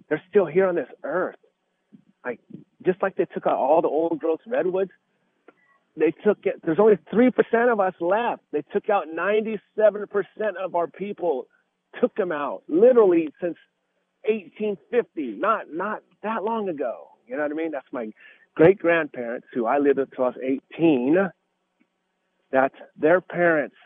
They're 0.09 0.22
still 0.29 0.47
here 0.47 0.66
on 0.66 0.74
this 0.74 0.89
earth. 1.03 1.37
Like, 2.24 2.41
just 2.85 3.01
like 3.03 3.16
they 3.16 3.27
took 3.27 3.47
out 3.47 3.57
all 3.57 3.83
the 3.83 3.89
old 3.89 4.18
growth 4.18 4.41
redwoods, 4.47 4.91
they 5.97 6.12
took 6.24 6.39
it, 6.45 6.61
there's 6.64 6.79
only 6.79 6.99
3% 7.12 7.72
of 7.72 7.81
us 7.81 7.95
left. 8.01 8.43
They 8.53 8.62
took 8.72 8.91
out 8.91 9.05
97% 9.09 9.59
of 10.62 10.74
our 10.74 10.87
people, 10.87 11.47
took 12.01 12.14
them 12.16 12.33
out 12.33 12.62
literally 12.68 13.33
since 13.41 13.57
1850, 14.29 15.39
not 15.41 15.72
not 15.72 16.03
that 16.22 16.45
long 16.45 16.68
ago. 16.68 17.09
You 17.27 17.37
know 17.37 17.43
what 17.43 17.53
I 17.53 17.55
mean? 17.55 17.70
That's 17.72 17.87
my 17.93 18.12
great 18.55 18.79
grandparents 18.79 19.49
who 19.55 19.66
I 19.66 19.79
lived 19.79 19.99
with 19.99 20.11
till 20.14 20.24
I 20.24 20.29
was 20.29 20.61
18. 20.74 21.31
That 22.53 22.72
their 22.97 23.20
parents 23.20 23.77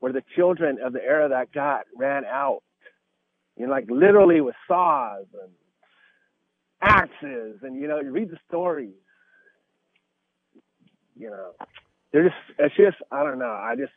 were 0.00 0.12
the 0.12 0.24
children 0.36 0.78
of 0.84 0.92
the 0.92 1.02
era 1.02 1.28
that 1.30 1.52
got 1.52 1.86
ran 1.96 2.24
out. 2.24 2.62
You 3.56 3.66
know, 3.66 3.72
like 3.72 3.86
literally 3.90 4.40
with 4.40 4.56
saws 4.68 5.26
and 5.42 5.52
axes, 6.82 7.58
and 7.62 7.80
you 7.80 7.88
know, 7.88 8.00
you 8.00 8.10
read 8.12 8.30
the 8.30 8.38
stories. 8.48 8.94
You 11.16 11.30
know, 11.30 11.52
they're 12.12 12.24
just 12.24 12.36
it's 12.58 12.76
just 12.76 12.96
I 13.12 13.22
don't 13.24 13.38
know. 13.38 13.46
I 13.52 13.74
just 13.76 13.92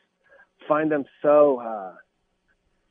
find 0.68 0.90
them 0.92 1.04
so. 1.22 1.60
uh 1.60 1.94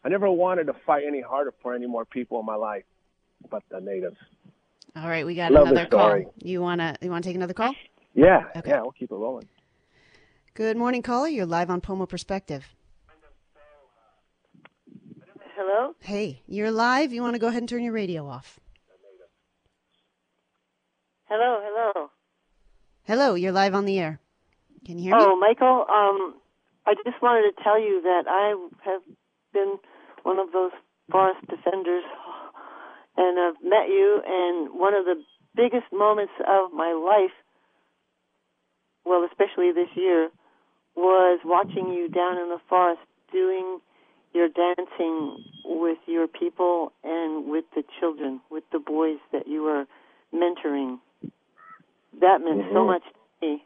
I 0.08 0.10
never 0.10 0.32
wanted 0.32 0.68
to 0.68 0.74
fight 0.86 1.04
any 1.06 1.20
harder 1.20 1.54
for 1.62 1.74
any 1.74 1.86
more 1.86 2.06
people 2.06 2.40
in 2.40 2.46
my 2.46 2.56
life, 2.56 2.86
but 3.52 3.62
the 3.70 3.82
natives. 3.82 4.16
All 4.96 5.10
right, 5.10 5.26
we 5.26 5.36
got 5.36 5.52
Love 5.52 5.68
another 5.68 5.86
call. 5.86 6.34
You 6.38 6.62
wanna 6.62 6.96
you 7.02 7.10
wanna 7.10 7.24
take 7.24 7.36
another 7.36 7.54
call? 7.54 7.76
Yeah, 8.14 8.46
okay. 8.56 8.70
yeah, 8.70 8.82
we'll 8.84 8.94
keep 8.94 9.12
it 9.12 9.16
rolling. 9.16 9.50
Good 10.54 10.78
morning, 10.78 11.02
caller. 11.02 11.28
You're 11.28 11.46
live 11.46 11.70
on 11.70 11.82
Pomo 11.82 12.06
Perspective. 12.06 12.64
Hello. 15.58 15.94
Hey, 16.00 16.42
you're 16.48 16.72
live. 16.72 17.12
You 17.12 17.22
want 17.22 17.36
to 17.36 17.40
go 17.40 17.48
ahead 17.48 17.62
and 17.62 17.68
turn 17.68 17.84
your 17.84 17.92
radio 17.92 18.30
off? 18.30 18.62
Hello, 21.26 21.60
hello. 21.62 22.10
Hello, 23.04 23.36
you're 23.36 23.52
live 23.52 23.76
on 23.76 23.84
the 23.84 24.00
air. 24.00 24.22
Can 24.86 25.00
you 25.00 25.10
hear 25.10 25.18
me? 25.18 25.22
Oh, 25.22 25.38
Michael. 25.38 25.86
Um, 25.94 26.36
I 26.86 26.94
just 27.04 27.22
wanted 27.22 27.52
to 27.52 27.62
tell 27.62 27.78
you 27.78 28.02
that 28.04 28.24
I 28.30 28.56
have 28.90 29.02
been 29.52 29.78
one 30.28 30.40
of 30.40 30.52
those 30.52 30.72
forest 31.10 31.40
defenders 31.48 32.04
and 33.16 33.40
I've 33.40 33.64
met 33.64 33.88
you 33.88 34.22
and 34.28 34.78
one 34.78 34.94
of 34.94 35.06
the 35.06 35.24
biggest 35.56 35.88
moments 35.94 36.34
of 36.46 36.74
my 36.74 36.92
life 36.92 37.32
well 39.06 39.24
especially 39.24 39.72
this 39.72 39.88
year 39.96 40.28
was 40.98 41.40
watching 41.46 41.94
you 41.94 42.10
down 42.10 42.38
in 42.38 42.50
the 42.50 42.60
forest 42.68 43.00
doing 43.32 43.80
your 44.34 44.50
dancing 44.50 45.46
with 45.64 45.98
your 46.08 46.28
people 46.28 46.92
and 47.06 47.50
with 47.50 47.64
the 47.74 47.84
children 47.98 48.42
with 48.52 48.66
the 48.74 48.80
boys 48.80 49.20
that 49.32 49.48
you 49.48 49.64
were 49.64 49.86
mentoring 50.36 51.00
that 52.20 52.42
meant 52.44 52.68
mm-hmm. 52.68 52.76
so 52.76 52.86
much 52.86 53.04
to 53.42 53.48
me 53.48 53.64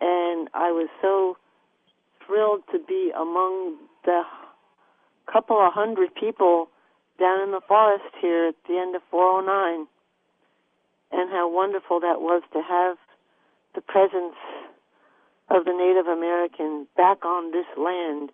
and 0.00 0.48
I 0.54 0.70
was 0.70 0.88
so 1.02 1.36
thrilled 2.24 2.62
to 2.70 2.78
be 2.86 3.10
among 3.10 3.78
the 4.04 4.22
couple 5.30 5.56
of 5.58 5.72
hundred 5.72 6.14
people 6.14 6.68
down 7.18 7.42
in 7.42 7.50
the 7.50 7.60
forest 7.66 8.14
here 8.20 8.48
at 8.48 8.54
the 8.68 8.78
end 8.78 8.94
of 8.94 9.02
409 9.10 9.86
and 11.10 11.30
how 11.30 11.50
wonderful 11.50 12.00
that 12.00 12.20
was 12.20 12.42
to 12.52 12.62
have 12.62 12.96
the 13.74 13.80
presence 13.80 14.36
of 15.50 15.64
the 15.64 15.72
Native 15.72 16.06
American 16.06 16.86
back 16.96 17.24
on 17.24 17.52
this 17.52 17.66
land 17.76 18.30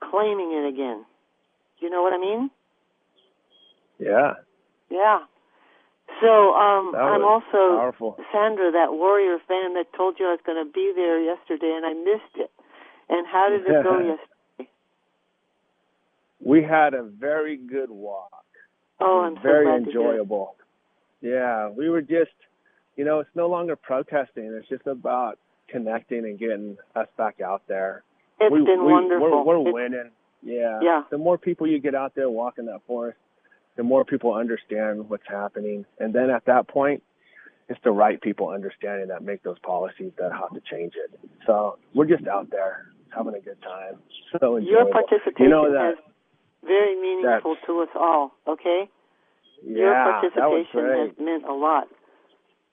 claiming 0.00 0.52
it 0.52 0.68
again. 0.68 1.04
You 1.78 1.90
know 1.90 2.02
what 2.02 2.12
I 2.12 2.18
mean? 2.18 2.50
Yeah. 3.98 4.34
Yeah. 4.90 5.20
So 6.20 6.54
um, 6.54 6.94
I'm 6.94 7.24
also 7.24 7.76
powerful. 7.76 8.16
Sandra, 8.32 8.70
that 8.72 8.92
warrior 8.92 9.38
fan 9.48 9.74
that 9.74 9.92
told 9.96 10.16
you 10.18 10.26
I 10.26 10.32
was 10.32 10.44
going 10.46 10.64
to 10.64 10.70
be 10.70 10.92
there 10.94 11.20
yesterday, 11.20 11.74
and 11.76 11.84
I 11.84 11.92
missed 11.92 12.36
it. 12.36 12.50
And 13.08 13.26
how 13.26 13.50
did 13.50 13.62
it 13.62 13.84
go 13.84 13.98
yesterday? 14.00 14.35
We 16.46 16.62
had 16.62 16.94
a 16.94 17.02
very 17.02 17.56
good 17.56 17.90
walk. 17.90 18.30
Oh, 19.00 19.22
I'm 19.26 19.42
very 19.42 19.66
so 19.66 19.76
enjoyable. 19.76 20.56
Yeah, 21.20 21.68
we 21.68 21.88
were 21.88 22.02
just 22.02 22.30
you 22.96 23.04
know, 23.04 23.20
it's 23.20 23.30
no 23.34 23.48
longer 23.48 23.76
protesting. 23.76 24.44
It's 24.58 24.68
just 24.68 24.86
about 24.86 25.38
connecting 25.68 26.24
and 26.24 26.38
getting 26.38 26.76
us 26.94 27.06
back 27.16 27.40
out 27.40 27.62
there. 27.68 28.02
It's 28.40 28.52
we, 28.52 28.64
been 28.64 28.84
we, 28.84 28.92
wonderful. 28.92 29.44
We're, 29.44 29.58
we're 29.58 29.72
winning. 29.72 30.10
Yeah. 30.42 30.80
Yeah. 30.82 31.02
The 31.10 31.18
more 31.18 31.38
people 31.38 31.66
you 31.66 31.78
get 31.78 31.94
out 31.94 32.14
there 32.14 32.30
walking 32.30 32.66
that 32.66 32.80
forest, 32.86 33.18
the 33.76 33.82
more 33.82 34.04
people 34.04 34.34
understand 34.34 35.08
what's 35.08 35.26
happening. 35.28 35.84
And 35.98 36.14
then 36.14 36.30
at 36.30 36.46
that 36.46 36.68
point, 36.68 37.02
it's 37.68 37.80
the 37.84 37.90
right 37.90 38.20
people 38.20 38.48
understanding 38.48 39.08
that 39.08 39.22
make 39.22 39.42
those 39.42 39.58
policies 39.58 40.12
that 40.18 40.32
have 40.32 40.50
to 40.50 40.62
change 40.70 40.94
it. 40.94 41.18
So 41.46 41.78
we're 41.94 42.06
just 42.06 42.26
out 42.26 42.50
there 42.50 42.86
having 43.14 43.34
a 43.34 43.40
good 43.40 43.60
time. 43.60 43.98
So 44.40 44.56
Your 44.56 44.86
participation 44.90 45.44
you 45.44 45.48
know 45.48 45.72
that, 45.72 45.92
is 45.92 45.98
very 46.66 47.00
meaningful 47.00 47.56
to 47.66 47.80
us 47.82 47.88
all, 47.94 48.32
okay? 48.46 48.88
Your 49.64 49.92
yeah, 49.92 50.20
that 50.34 50.50
was 50.50 50.66
participation 50.66 50.80
great. 50.80 51.08
has 51.08 51.10
meant 51.18 51.44
a 51.44 51.54
lot. 51.54 51.88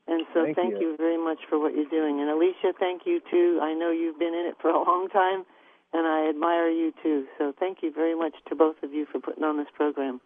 And 0.07 0.25
so 0.33 0.43
Thank 0.43 0.57
thank 0.57 0.73
you. 0.73 0.91
you 0.91 0.97
very 0.97 1.17
much 1.17 1.39
for 1.49 1.57
what 1.57 1.73
you're 1.73 1.89
doing. 1.89 2.19
And 2.19 2.29
Alicia, 2.29 2.73
thank 2.77 3.03
you 3.05 3.21
too. 3.31 3.59
I 3.61 3.73
know 3.73 3.89
you've 3.91 4.19
been 4.19 4.33
in 4.33 4.45
it 4.51 4.55
for 4.61 4.69
a 4.69 4.77
long 4.77 5.07
time 5.07 5.45
and 5.93 6.07
I 6.07 6.27
admire 6.29 6.69
you 6.69 6.91
too. 7.01 7.25
So 7.37 7.53
thank 7.57 7.77
you 7.81 7.91
very 7.93 8.15
much 8.15 8.33
to 8.49 8.55
both 8.55 8.75
of 8.83 8.91
you 8.91 9.05
for 9.11 9.19
putting 9.19 9.43
on 9.43 9.57
this 9.57 9.67
program. 9.73 10.19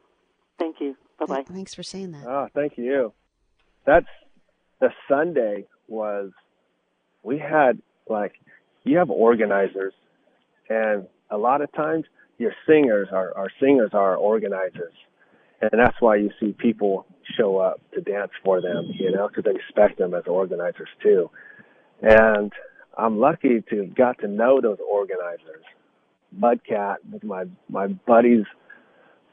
Thank 0.58 0.78
you. 0.80 0.96
Bye 1.20 1.26
bye. 1.26 1.44
Thanks 1.44 1.76
for 1.76 1.84
saying 1.84 2.12
that. 2.12 2.26
Oh, 2.26 2.48
thank 2.56 2.78
you. 2.78 3.14
That's 3.86 4.08
the 4.80 4.90
Sunday 5.08 5.66
was 5.88 6.32
we 7.24 7.38
had 7.38 7.82
like 8.10 8.34
you 8.84 8.98
have 8.98 9.10
organizers 9.10 9.94
and 10.70 11.08
a 11.30 11.38
lot 11.38 11.62
of 11.62 11.72
times 11.74 12.06
your 12.38 12.54
singers 12.68 13.10
are 13.12 13.36
our 13.36 13.50
singers 13.60 13.92
are 13.94 14.12
our 14.12 14.16
organizers. 14.16 14.94
And 15.62 15.72
that's 15.74 16.00
why 16.00 16.18
you 16.18 16.30
see 16.40 16.54
people 16.54 17.08
show 17.36 17.58
up 17.58 17.82
to 17.94 18.02
dance 18.02 18.32
for 18.44 18.62
them, 18.62 18.92
you 18.94 19.12
know, 19.12 19.28
because 19.28 19.44
they 19.44 19.54
respect 19.54 19.98
them 19.98 20.14
as 20.14 20.24
organizers 20.28 20.90
too. 21.02 21.32
And 22.02 22.54
I'm 22.96 23.20
lucky 23.20 23.64
to 23.70 23.78
have 23.82 23.96
got 23.96 24.20
to 24.20 24.28
know 24.28 24.62
those 24.62 24.78
organizers. 24.88 25.64
Mudcat 26.38 26.98
was 27.12 27.24
my 27.24 27.46
my 27.70 27.88
buddies 27.88 28.46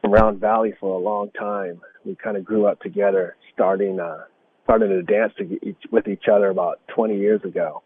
from 0.01 0.13
Round 0.13 0.41
Valley 0.41 0.75
for 0.81 0.95
a 0.99 1.03
long 1.03 1.31
time. 1.39 1.81
We 2.05 2.15
kind 2.15 2.37
of 2.37 2.45
grew 2.45 2.67
up 2.67 2.81
together, 2.81 3.37
starting 3.53 4.01
uh, 4.01 4.25
starting 4.65 4.89
to 4.89 5.03
dance 5.03 5.33
to 5.39 5.59
each, 5.67 5.83
with 5.91 6.09
each 6.09 6.25
other 6.33 6.49
about 6.49 6.81
20 6.95 7.19
years 7.19 7.43
ago. 7.45 7.83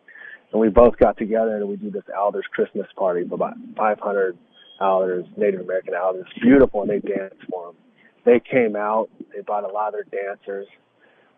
And 0.53 0.61
we 0.61 0.69
both 0.69 0.97
got 0.97 1.19
together 1.19 1.57
and 1.57 1.69
we 1.69 1.77
do 1.77 1.91
this 1.91 2.05
Elders 2.15 2.47
Christmas 2.53 2.87
party 2.97 3.23
about 3.23 3.55
500 3.77 4.39
Elders, 4.81 5.25
Native 5.37 5.61
American 5.61 5.95
Elders. 5.95 6.27
Beautiful, 6.41 6.83
and 6.83 6.91
they 6.91 7.01
danced 7.01 7.43
for 7.51 7.67
them. 7.67 7.77
They 8.25 8.41
came 8.41 8.77
out. 8.77 9.09
They 9.35 9.43
brought 9.43 9.65
a 9.65 9.73
lot 9.73 9.89
of 9.89 9.95
their 9.95 10.23
dancers. 10.23 10.67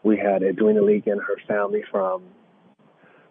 We 0.02 0.18
had 0.18 0.42
Edwina 0.42 0.80
Legan, 0.80 1.18
her 1.18 1.36
family 1.46 1.82
from 1.90 2.22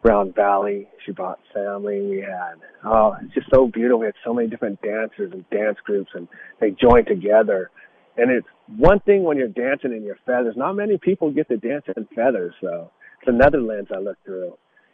Round 0.04 0.34
Valley. 0.36 0.88
She 1.06 1.12
brought 1.12 1.40
family. 1.54 2.02
We 2.02 2.20
had 2.22 2.56
oh, 2.86 3.16
it's 3.22 3.34
just 3.34 3.48
so 3.54 3.68
beautiful. 3.68 4.00
We 4.00 4.06
had 4.06 4.16
so 4.24 4.34
many 4.34 4.48
different 4.48 4.82
dancers 4.82 5.32
and 5.34 5.50
dance 5.50 5.78
groups, 5.84 6.12
and 6.14 6.28
they 6.62 6.72
joined 6.72 7.08
together. 7.08 7.72
And 8.18 8.32
it's 8.32 8.48
one 8.78 9.00
thing 9.02 9.24
when 9.24 9.38
you're 9.38 9.48
dancing 9.48 9.94
in 9.94 10.04
your 10.04 10.18
feathers. 10.26 10.56
Not 10.58 10.74
many 10.74 10.98
people 10.98 11.32
get 11.32 11.48
to 11.50 11.58
dance 11.58 11.86
in 11.96 12.08
feathers, 12.16 12.54
so 12.62 12.92
it's 13.20 13.28
another 13.28 13.62
lens 13.62 13.88
I 13.94 14.00
look 14.00 14.18
through. 14.26 14.54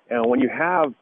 And 0.09 0.30
when 0.30 0.39
you 0.39 0.49
have, 0.49 0.93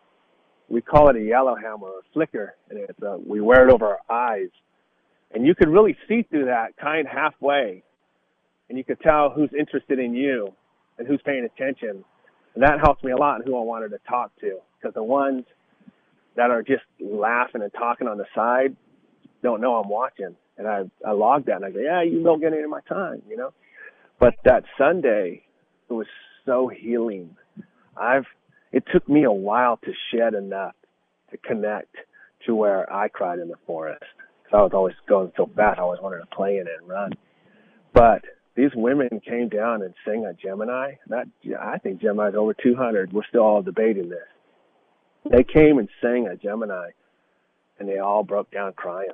we 0.69 0.81
call 0.81 1.09
it 1.09 1.15
a 1.15 1.21
yellow 1.21 1.55
hammer 1.55 1.87
or 1.87 1.99
a 1.99 2.13
flicker, 2.13 2.55
and 2.69 2.79
it's 2.79 3.03
uh, 3.03 3.17
we 3.25 3.41
wear 3.41 3.67
it 3.67 3.73
over 3.73 3.97
our 4.09 4.33
eyes, 4.33 4.49
and 5.33 5.45
you 5.45 5.55
could 5.55 5.69
really 5.69 5.95
see 6.07 6.23
through 6.23 6.45
that 6.45 6.77
kind 6.77 7.07
halfway, 7.07 7.83
and 8.69 8.77
you 8.77 8.83
could 8.83 8.99
tell 9.01 9.29
who's 9.29 9.51
interested 9.57 9.99
in 9.99 10.13
you 10.13 10.53
and 10.97 11.07
who's 11.07 11.21
paying 11.25 11.45
attention. 11.45 12.03
And 12.55 12.63
that 12.63 12.79
helps 12.79 13.03
me 13.03 13.11
a 13.11 13.17
lot 13.17 13.41
in 13.41 13.47
who 13.47 13.57
I 13.57 13.63
wanted 13.63 13.89
to 13.89 13.99
talk 14.07 14.31
to. 14.41 14.59
Because 14.79 14.93
the 14.93 15.03
ones 15.03 15.43
that 16.35 16.51
are 16.51 16.61
just 16.61 16.83
laughing 16.99 17.61
and 17.61 17.71
talking 17.73 18.07
on 18.07 18.17
the 18.17 18.25
side 18.35 18.75
don't 19.41 19.61
know 19.61 19.75
I'm 19.75 19.89
watching. 19.89 20.35
And 20.57 20.67
I, 20.67 20.83
I 21.05 21.11
log 21.11 21.45
that 21.47 21.57
and 21.57 21.65
I 21.65 21.71
go, 21.71 21.79
yeah, 21.79 22.03
you 22.03 22.23
don't 22.23 22.39
get 22.39 22.53
any 22.53 22.61
of 22.61 22.69
my 22.69 22.81
time, 22.81 23.23
you 23.27 23.37
know? 23.37 23.53
But 24.19 24.35
that 24.45 24.63
Sunday, 24.77 25.43
it 25.89 25.93
was 25.93 26.07
so 26.45 26.67
healing. 26.67 27.35
I've, 27.97 28.25
it 28.73 28.83
took 28.91 29.07
me 29.07 29.23
a 29.23 29.31
while 29.31 29.77
to 29.77 29.91
shed 30.11 30.33
enough 30.33 30.73
to 31.31 31.37
connect 31.37 31.95
to 32.45 32.55
where 32.55 32.91
I 32.91 33.07
cried 33.07 33.39
in 33.39 33.47
the 33.47 33.55
forest. 33.65 34.03
Cause 34.45 34.51
I 34.53 34.61
was 34.63 34.71
always 34.73 34.95
going 35.07 35.31
so 35.37 35.49
fast. 35.55 35.79
I 35.79 35.83
always 35.83 36.01
wanted 36.01 36.19
to 36.19 36.35
play 36.35 36.57
in 36.57 36.67
it 36.67 36.73
and 36.81 36.89
run. 36.89 37.11
But 37.93 38.23
these 38.55 38.71
women 38.75 39.21
came 39.25 39.47
down 39.47 39.83
and 39.83 39.93
sang 40.05 40.25
a 40.25 40.33
Gemini. 40.33 40.93
That 41.07 41.27
I 41.59 41.77
think 41.77 42.01
Gemini's 42.01 42.35
over 42.35 42.53
200. 42.53 43.13
We're 43.13 43.21
still 43.29 43.41
all 43.41 43.61
debating 43.61 44.09
this. 44.09 44.19
They 45.31 45.43
came 45.43 45.77
and 45.77 45.87
sang 46.01 46.27
a 46.27 46.35
Gemini, 46.35 46.89
and 47.79 47.87
they 47.87 47.99
all 47.99 48.23
broke 48.23 48.51
down 48.51 48.73
crying. 48.73 49.07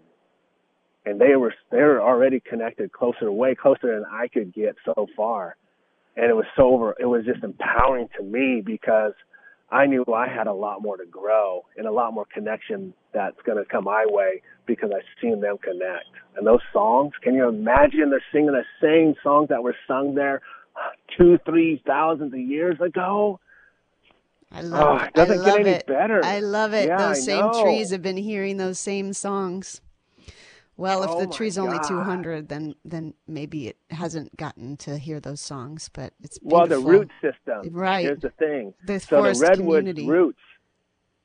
And 1.05 1.19
they 1.19 1.35
were 1.35 1.53
they 1.69 1.81
were 1.81 2.01
already 2.01 2.39
connected 2.39 2.91
closer, 2.91 3.31
way 3.31 3.55
closer 3.55 3.93
than 3.93 4.05
I 4.11 4.27
could 4.27 4.53
get 4.53 4.75
so 4.85 5.07
far. 5.15 5.55
And 6.15 6.25
it 6.25 6.33
was 6.33 6.45
so 6.55 6.63
over. 6.73 6.95
It 6.99 7.05
was 7.05 7.25
just 7.25 7.43
empowering 7.43 8.09
to 8.17 8.23
me 8.23 8.61
because 8.65 9.13
I 9.71 9.85
knew 9.85 10.03
I 10.13 10.27
had 10.27 10.47
a 10.47 10.53
lot 10.53 10.81
more 10.81 10.97
to 10.97 11.05
grow 11.05 11.63
and 11.77 11.85
a 11.85 11.91
lot 11.91 12.13
more 12.13 12.25
connection 12.33 12.93
that's 13.13 13.37
going 13.45 13.57
to 13.57 13.65
come 13.69 13.83
my 13.83 14.05
way 14.07 14.41
because 14.65 14.91
I've 14.93 15.03
seen 15.21 15.41
them 15.41 15.57
connect. 15.57 16.05
And 16.35 16.45
those 16.45 16.61
songs, 16.73 17.13
can 17.21 17.35
you 17.35 17.47
imagine 17.47 18.09
they're 18.09 18.23
singing 18.31 18.51
the 18.51 18.63
same 18.81 19.15
songs 19.23 19.49
that 19.49 19.61
were 19.61 19.75
sung 19.87 20.15
there 20.15 20.41
two, 21.17 21.37
three 21.45 21.81
thousands 21.85 22.33
of 22.33 22.39
years 22.39 22.79
ago? 22.81 23.39
I 24.51 24.61
love 24.61 25.01
Oh, 25.01 25.03
it. 25.03 25.07
it 25.09 25.13
doesn't 25.13 25.41
I 25.41 25.45
get 25.45 25.59
any 25.59 25.69
it. 25.71 25.85
better. 25.87 26.25
I 26.25 26.39
love 26.39 26.73
it. 26.73 26.87
Yeah, 26.87 26.97
those 26.97 27.17
I 27.17 27.21
same 27.21 27.39
know. 27.41 27.63
trees 27.63 27.91
have 27.91 28.01
been 28.01 28.17
hearing 28.17 28.57
those 28.57 28.79
same 28.79 29.13
songs. 29.13 29.81
Well, 30.79 31.03
if 31.03 31.09
Oh 31.09 31.19
the 31.19 31.27
tree's 31.27 31.57
only 31.57 31.77
God. 31.77 31.87
200, 31.89 32.47
then 32.47 32.73
then 32.85 33.13
maybe 33.27 33.67
it 33.67 33.77
hasn't 33.89 34.37
gotten 34.37 34.77
to 34.77 34.97
hear 34.97 35.19
those 35.19 35.41
songs, 35.41 35.89
but 35.93 36.13
it's 36.23 36.39
Well, 36.41 36.67
the 36.67 36.79
root 36.79 37.11
system. 37.21 37.73
Right. 37.73 38.05
Here's 38.05 38.21
the 38.21 38.29
thing. 38.29 38.73
The 38.85 39.01
so 39.01 39.17
the 39.17 39.37
redwoods 39.37 39.57
community. 39.57 40.07
roots. 40.07 40.39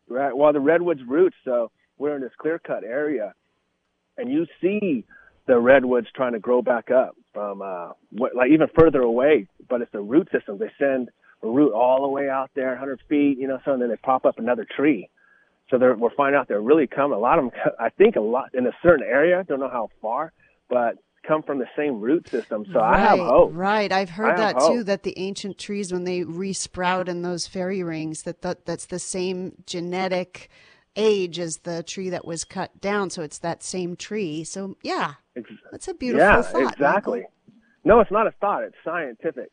Right. 0.08 0.36
Well, 0.36 0.52
the 0.52 0.58
redwoods 0.58 1.02
roots. 1.06 1.36
So 1.44 1.70
we're 1.98 2.16
in 2.16 2.22
this 2.22 2.32
clear 2.36 2.58
cut 2.58 2.82
area, 2.82 3.32
and 4.18 4.28
you 4.28 4.46
see 4.60 5.04
the 5.46 5.56
redwoods 5.60 6.08
trying 6.16 6.32
to 6.32 6.40
grow 6.40 6.60
back 6.60 6.90
up 6.90 7.14
from 7.32 7.62
uh, 7.62 7.90
what, 8.10 8.34
like 8.34 8.50
even 8.50 8.66
further 8.76 9.02
away. 9.02 9.46
But 9.68 9.82
it's 9.82 9.92
the 9.92 10.00
root 10.00 10.28
system. 10.32 10.58
They 10.58 10.72
send 10.80 11.10
a 11.44 11.46
root 11.48 11.72
all 11.72 12.02
the 12.02 12.08
way 12.08 12.28
out 12.28 12.50
there, 12.56 12.70
100 12.70 13.02
feet, 13.08 13.38
you 13.38 13.46
know, 13.46 13.58
so 13.64 13.74
and 13.74 13.82
then 13.82 13.90
they 13.90 13.96
pop 13.96 14.24
up 14.24 14.38
another 14.38 14.66
tree. 14.76 15.10
So 15.70 15.78
they're, 15.78 15.94
we're 15.94 16.14
finding 16.14 16.38
out 16.38 16.48
they're 16.48 16.60
really 16.60 16.86
coming. 16.86 17.16
A 17.16 17.20
lot 17.20 17.38
of 17.38 17.46
them, 17.46 17.60
I 17.80 17.88
think, 17.90 18.16
a 18.16 18.20
lot 18.20 18.54
in 18.54 18.66
a 18.66 18.72
certain 18.82 19.06
area. 19.06 19.44
Don't 19.48 19.60
know 19.60 19.70
how 19.70 19.88
far, 20.02 20.32
but 20.68 20.96
come 21.26 21.42
from 21.42 21.58
the 21.58 21.66
same 21.76 22.00
root 22.00 22.28
system. 22.28 22.66
So 22.72 22.80
I 22.80 22.98
have 22.98 23.18
hope. 23.18 23.50
Right, 23.54 23.90
I've 23.90 24.10
heard 24.10 24.36
that 24.36 24.58
too. 24.60 24.84
That 24.84 25.04
the 25.04 25.18
ancient 25.18 25.58
trees, 25.58 25.92
when 25.92 26.04
they 26.04 26.20
resprout 26.20 27.08
in 27.08 27.22
those 27.22 27.46
fairy 27.46 27.82
rings, 27.82 28.22
that, 28.24 28.42
that 28.42 28.66
that's 28.66 28.86
the 28.86 28.98
same 28.98 29.54
genetic 29.66 30.50
age 30.96 31.38
as 31.38 31.58
the 31.58 31.82
tree 31.82 32.10
that 32.10 32.26
was 32.26 32.44
cut 32.44 32.80
down. 32.80 33.10
So 33.10 33.22
it's 33.22 33.38
that 33.38 33.62
same 33.62 33.96
tree. 33.96 34.44
So 34.44 34.76
yeah, 34.82 35.14
Ex- 35.36 35.50
that's 35.70 35.88
a 35.88 35.94
beautiful 35.94 36.26
yeah, 36.26 36.42
thought. 36.42 36.72
exactly. 36.72 37.20
Michael. 37.20 37.32
No, 37.84 38.00
it's 38.00 38.10
not 38.10 38.26
a 38.26 38.32
thought. 38.40 38.64
It's 38.64 38.76
scientific. 38.84 39.50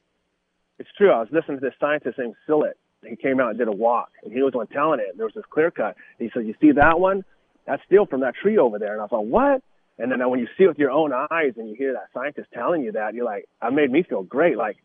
It's 0.78 0.90
true. 0.98 1.12
I 1.12 1.20
was 1.20 1.30
listening 1.32 1.60
to 1.60 1.66
this 1.66 1.74
scientist 1.80 2.18
named 2.18 2.36
Sillett. 2.48 2.74
He 3.08 3.16
came 3.16 3.40
out 3.40 3.50
and 3.50 3.58
did 3.58 3.68
a 3.68 3.72
walk, 3.72 4.10
and 4.24 4.32
he 4.32 4.42
was 4.42 4.54
one 4.54 4.68
telling 4.68 5.00
it. 5.00 5.18
There 5.18 5.26
was 5.26 5.34
this 5.36 5.44
clear 5.50 5.72
cut. 5.72 5.96
And 6.20 6.28
he 6.28 6.32
said, 6.34 6.46
"You 6.46 6.56
see 6.62 6.72
that 6.74 7.00
one? 7.00 7.24
That's 7.66 7.82
still 7.86 8.06
from 8.06 8.22
that 8.22 8.36
tree 8.36 8.58
over 8.58 8.78
there." 8.80 8.92
And 8.94 9.02
I 9.02 9.04
was 9.06 9.12
like, 9.12 9.26
"What?" 9.26 9.64
And 9.98 10.12
then 10.12 10.22
uh, 10.22 10.30
when 10.30 10.40
you 10.40 10.48
see 10.58 10.64
it 10.66 10.68
with 10.68 10.80
your 10.80 10.92
own 10.92 11.12
eyes 11.14 11.54
and 11.58 11.70
you 11.70 11.76
hear 11.76 11.94
that 11.94 12.08
scientist 12.14 12.48
telling 12.54 12.84
you 12.84 12.92
that, 12.94 13.14
you're 13.14 13.26
like, 13.26 13.48
"It 13.64 13.74
made 13.74 13.92
me 13.92 14.04
feel 14.04 14.24
great." 14.24 14.58
Like, 14.58 14.78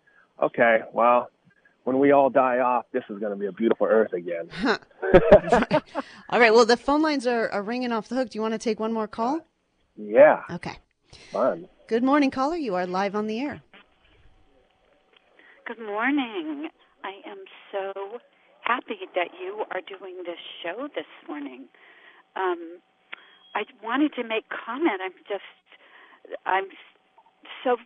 okay, 0.42 0.78
well, 0.92 1.30
when 1.84 1.98
we 1.98 2.12
all 2.12 2.30
die 2.30 2.58
off, 2.58 2.86
this 2.92 3.04
is 3.08 3.18
going 3.18 3.32
to 3.32 3.38
be 3.38 3.46
a 3.46 3.52
beautiful 3.52 3.86
Earth 3.86 4.12
again. 4.12 4.48
All 6.28 6.40
right. 6.40 6.52
Well, 6.52 6.66
the 6.66 6.76
phone 6.76 7.00
lines 7.00 7.26
are, 7.26 7.48
are 7.50 7.62
ringing 7.62 7.92
off 7.92 8.08
the 8.08 8.16
hook. 8.16 8.30
Do 8.30 8.36
you 8.38 8.42
want 8.42 8.54
to 8.54 8.58
take 8.58 8.80
one 8.80 8.92
more 8.92 9.06
call? 9.06 9.40
yeah, 9.96 10.42
Okay. 10.50 10.76
fun. 11.32 11.68
Good 11.88 12.02
morning, 12.02 12.30
caller. 12.32 12.56
You 12.56 12.74
are 12.74 12.86
live 12.86 13.14
on 13.14 13.28
the 13.28 13.38
air. 13.40 13.62
Good 15.66 15.78
morning. 15.78 16.68
I 17.06 17.22
am 17.22 17.38
so 17.70 18.18
happy 18.62 19.06
that 19.14 19.30
you 19.40 19.62
are 19.70 19.80
doing 19.80 20.26
this 20.26 20.42
show 20.60 20.88
this 20.90 21.06
morning. 21.28 21.66
Um, 22.34 22.82
I 23.54 23.62
wanted 23.80 24.12
to 24.14 24.24
make 24.24 24.50
comment. 24.50 24.98
I'm 24.98 25.14
just, 25.28 25.62
I'm 26.44 26.66
so 27.62 27.76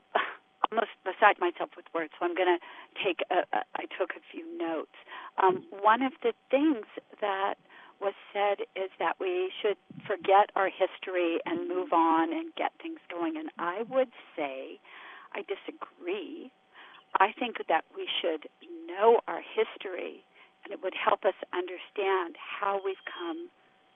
almost 0.73 0.97
beside 1.05 1.37
myself 1.39 1.69
with 1.77 1.85
words. 1.93 2.13
So 2.19 2.25
I'm 2.25 2.35
going 2.35 2.57
to 2.57 2.65
take. 3.05 3.21
A, 3.29 3.45
a, 3.53 3.61
I 3.77 3.85
took 3.93 4.17
a 4.17 4.25
few 4.33 4.49
notes. 4.57 4.97
Um, 5.37 5.69
one 5.83 6.01
of 6.01 6.13
the 6.23 6.33
things 6.51 6.89
that 7.21 7.61
was 8.01 8.15
said 8.33 8.65
is 8.73 8.89
that 8.99 9.21
we 9.21 9.53
should 9.61 9.77
forget 10.09 10.49
our 10.57 10.73
history 10.73 11.45
and 11.45 11.69
move 11.69 11.93
on 11.93 12.33
and 12.33 12.55
get 12.57 12.73
things 12.81 13.01
going. 13.13 13.37
And 13.37 13.51
I 13.59 13.85
would 13.91 14.17
say, 14.35 14.81
I 15.35 15.45
disagree. 15.45 16.51
I 17.19 17.33
think 17.33 17.57
that 17.69 17.85
we 17.95 18.07
should 18.21 18.47
know 18.87 19.21
our 19.27 19.41
history, 19.43 20.23
and 20.65 20.73
it 20.73 20.83
would 20.83 20.95
help 20.95 21.25
us 21.25 21.35
understand 21.53 22.37
how 22.39 22.81
we've 22.85 23.03
come 23.07 23.51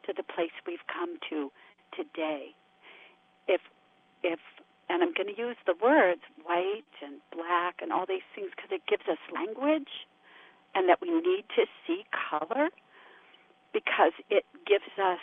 to 0.06 0.12
the 0.12 0.24
place 0.24 0.52
we've 0.66 0.86
come 0.90 1.16
to 1.30 1.50
today. 1.94 2.54
If, 3.46 3.60
if, 4.22 4.40
and 4.88 5.02
I'm 5.02 5.14
going 5.14 5.32
to 5.34 5.38
use 5.40 5.56
the 5.66 5.76
words 5.80 6.22
white 6.42 6.90
and 7.02 7.20
black 7.32 7.80
and 7.80 7.92
all 7.92 8.06
these 8.06 8.26
things 8.34 8.50
because 8.56 8.72
it 8.72 8.82
gives 8.88 9.06
us 9.08 9.20
language, 9.32 10.08
and 10.74 10.88
that 10.88 10.98
we 11.00 11.10
need 11.10 11.44
to 11.54 11.64
see 11.86 12.04
color 12.10 12.68
because 13.72 14.12
it 14.30 14.44
gives 14.66 14.90
us 14.98 15.22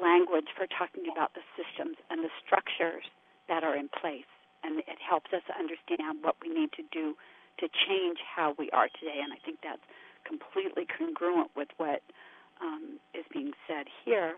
language 0.00 0.46
for 0.56 0.66
talking 0.66 1.10
about 1.10 1.34
the 1.34 1.42
systems 1.58 1.96
and 2.10 2.22
the 2.22 2.30
structures 2.44 3.04
that 3.48 3.64
are 3.64 3.76
in 3.76 3.88
place. 3.88 4.28
And 4.66 4.80
it 4.80 4.98
helps 4.98 5.30
us 5.32 5.46
understand 5.54 6.26
what 6.26 6.34
we 6.42 6.50
need 6.50 6.72
to 6.74 6.82
do 6.90 7.14
to 7.62 7.68
change 7.86 8.18
how 8.18 8.54
we 8.58 8.68
are 8.70 8.88
today. 8.98 9.22
And 9.22 9.32
I 9.32 9.38
think 9.44 9.62
that's 9.62 9.86
completely 10.26 10.84
congruent 10.84 11.50
with 11.54 11.68
what 11.76 12.02
um, 12.60 12.98
is 13.14 13.24
being 13.32 13.52
said 13.68 13.86
here. 14.04 14.34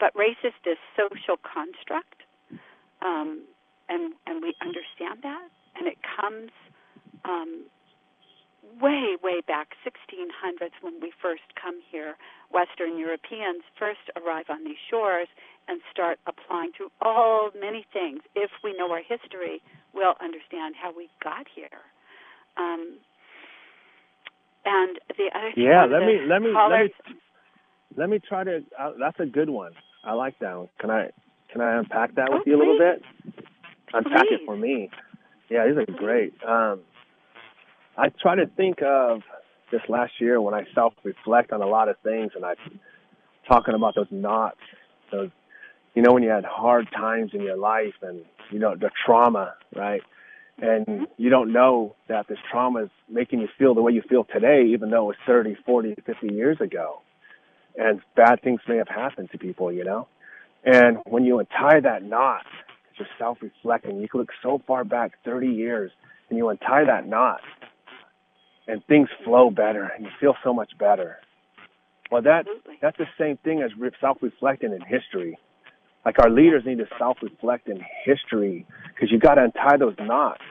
But 0.00 0.16
race 0.16 0.40
is 0.42 0.56
this 0.64 0.80
social 0.96 1.36
construct, 1.36 2.24
um, 3.04 3.44
and 3.88 4.14
and 4.26 4.40
we 4.40 4.56
understand 4.64 5.20
that, 5.22 5.48
and 5.76 5.86
it 5.86 5.98
comes 6.00 6.50
um, 7.28 7.68
way, 8.80 9.16
way 9.22 9.40
back, 9.46 9.74
1600s, 9.84 10.72
when 10.80 11.00
we 11.00 11.12
first 11.20 11.42
come 11.60 11.80
here, 11.90 12.16
Western 12.50 12.98
Europeans 12.98 13.62
first 13.78 14.08
arrive 14.16 14.46
on 14.48 14.64
these 14.64 14.80
shores 14.88 15.28
and 15.68 15.80
start 15.92 16.18
applying 16.26 16.72
to 16.78 16.90
all 17.00 17.50
many 17.58 17.86
things. 17.92 18.20
If 18.34 18.50
we 18.64 18.76
know 18.76 18.90
our 18.90 19.02
history, 19.02 19.62
we'll 19.94 20.16
understand 20.20 20.74
how 20.80 20.94
we 20.96 21.08
got 21.22 21.46
here. 21.54 21.80
Um, 22.56 22.98
and 24.64 24.98
the 25.16 25.30
other 25.34 25.52
thing 25.54 25.64
yeah, 25.64 25.86
let 25.86 26.00
me 26.04 26.20
let 26.28 26.42
me 26.42 26.52
let 26.52 26.80
me 26.82 26.92
let 27.96 28.08
me 28.10 28.18
try 28.18 28.44
to. 28.44 28.62
Uh, 28.78 28.92
that's 28.98 29.18
a 29.20 29.26
good 29.26 29.48
one. 29.48 29.72
I 30.04 30.12
like 30.12 30.38
that 30.40 30.56
one. 30.56 30.68
Can 30.78 30.90
I 30.90 31.10
can 31.52 31.60
I 31.60 31.78
unpack 31.78 32.14
that 32.16 32.30
with 32.30 32.42
oh, 32.42 32.50
you 32.50 32.56
a 32.56 32.58
little 32.58 32.78
please. 32.78 33.02
bit? 33.34 33.44
Unpack 33.92 34.28
please. 34.28 34.38
it 34.42 34.46
for 34.46 34.56
me. 34.56 34.90
Yeah, 35.48 35.66
these 35.66 35.76
are 35.76 35.98
great. 35.98 36.34
Um, 36.46 36.80
I 37.96 38.08
try 38.22 38.36
to 38.36 38.46
think 38.56 38.82
of 38.82 39.22
this 39.72 39.80
last 39.88 40.12
year 40.20 40.40
when 40.40 40.54
I 40.54 40.62
self 40.74 40.94
reflect 41.04 41.52
on 41.52 41.62
a 41.62 41.66
lot 41.66 41.88
of 41.88 41.96
things 42.02 42.32
and 42.34 42.44
I 42.44 42.54
talking 43.48 43.74
about 43.74 43.94
those 43.94 44.06
knots, 44.10 44.58
those 45.10 45.30
you 46.00 46.06
know, 46.06 46.14
when 46.14 46.22
you 46.22 46.30
had 46.30 46.46
hard 46.46 46.88
times 46.96 47.32
in 47.34 47.42
your 47.42 47.58
life 47.58 47.92
and 48.00 48.24
you 48.50 48.58
know, 48.58 48.74
the 48.74 48.88
trauma, 49.04 49.52
right? 49.76 50.00
And 50.56 50.86
mm-hmm. 50.86 51.04
you 51.18 51.28
don't 51.28 51.52
know 51.52 51.94
that 52.08 52.26
this 52.26 52.38
trauma 52.50 52.84
is 52.84 52.90
making 53.06 53.40
you 53.40 53.48
feel 53.58 53.74
the 53.74 53.82
way 53.82 53.92
you 53.92 54.00
feel 54.08 54.24
today, 54.24 54.64
even 54.72 54.88
though 54.88 55.10
it 55.10 55.16
was 55.18 55.26
30, 55.26 55.56
40, 55.66 55.96
50 56.06 56.34
years 56.34 56.56
ago. 56.58 57.02
And 57.76 58.00
bad 58.16 58.40
things 58.40 58.62
may 58.66 58.78
have 58.78 58.88
happened 58.88 59.28
to 59.32 59.38
people, 59.38 59.70
you 59.70 59.84
know? 59.84 60.08
And 60.64 60.96
when 61.04 61.24
you 61.24 61.38
untie 61.38 61.80
that 61.80 62.02
knot, 62.02 62.46
you're 62.98 63.06
self 63.18 63.36
reflecting, 63.42 64.00
you 64.00 64.08
can 64.08 64.20
look 64.20 64.30
so 64.42 64.62
far 64.66 64.84
back, 64.84 65.12
30 65.26 65.48
years, 65.48 65.90
and 66.30 66.38
you 66.38 66.48
untie 66.48 66.84
that 66.86 67.06
knot, 67.06 67.42
and 68.66 68.82
things 68.86 69.10
flow 69.22 69.50
better 69.50 69.82
and 69.94 70.06
you 70.06 70.10
feel 70.18 70.34
so 70.42 70.54
much 70.54 70.78
better. 70.78 71.18
Well, 72.10 72.22
that 72.22 72.46
Absolutely. 72.46 72.78
that's 72.80 72.96
the 72.96 73.08
same 73.18 73.36
thing 73.36 73.60
as 73.60 73.70
self-reflecting 74.00 74.72
in 74.72 74.80
history. 74.80 75.36
Like 76.04 76.18
our 76.18 76.30
leaders 76.30 76.62
need 76.64 76.78
to 76.78 76.86
self-reflect 76.98 77.68
in 77.68 77.80
history 78.04 78.66
because 78.94 79.10
you 79.12 79.18
got 79.18 79.34
to 79.34 79.44
untie 79.44 79.76
those 79.76 79.96
knots, 80.00 80.42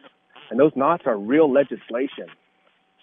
and 0.49 0.59
those 0.59 0.71
knots 0.75 1.03
are 1.05 1.17
real 1.17 1.51
legislation. 1.51 2.27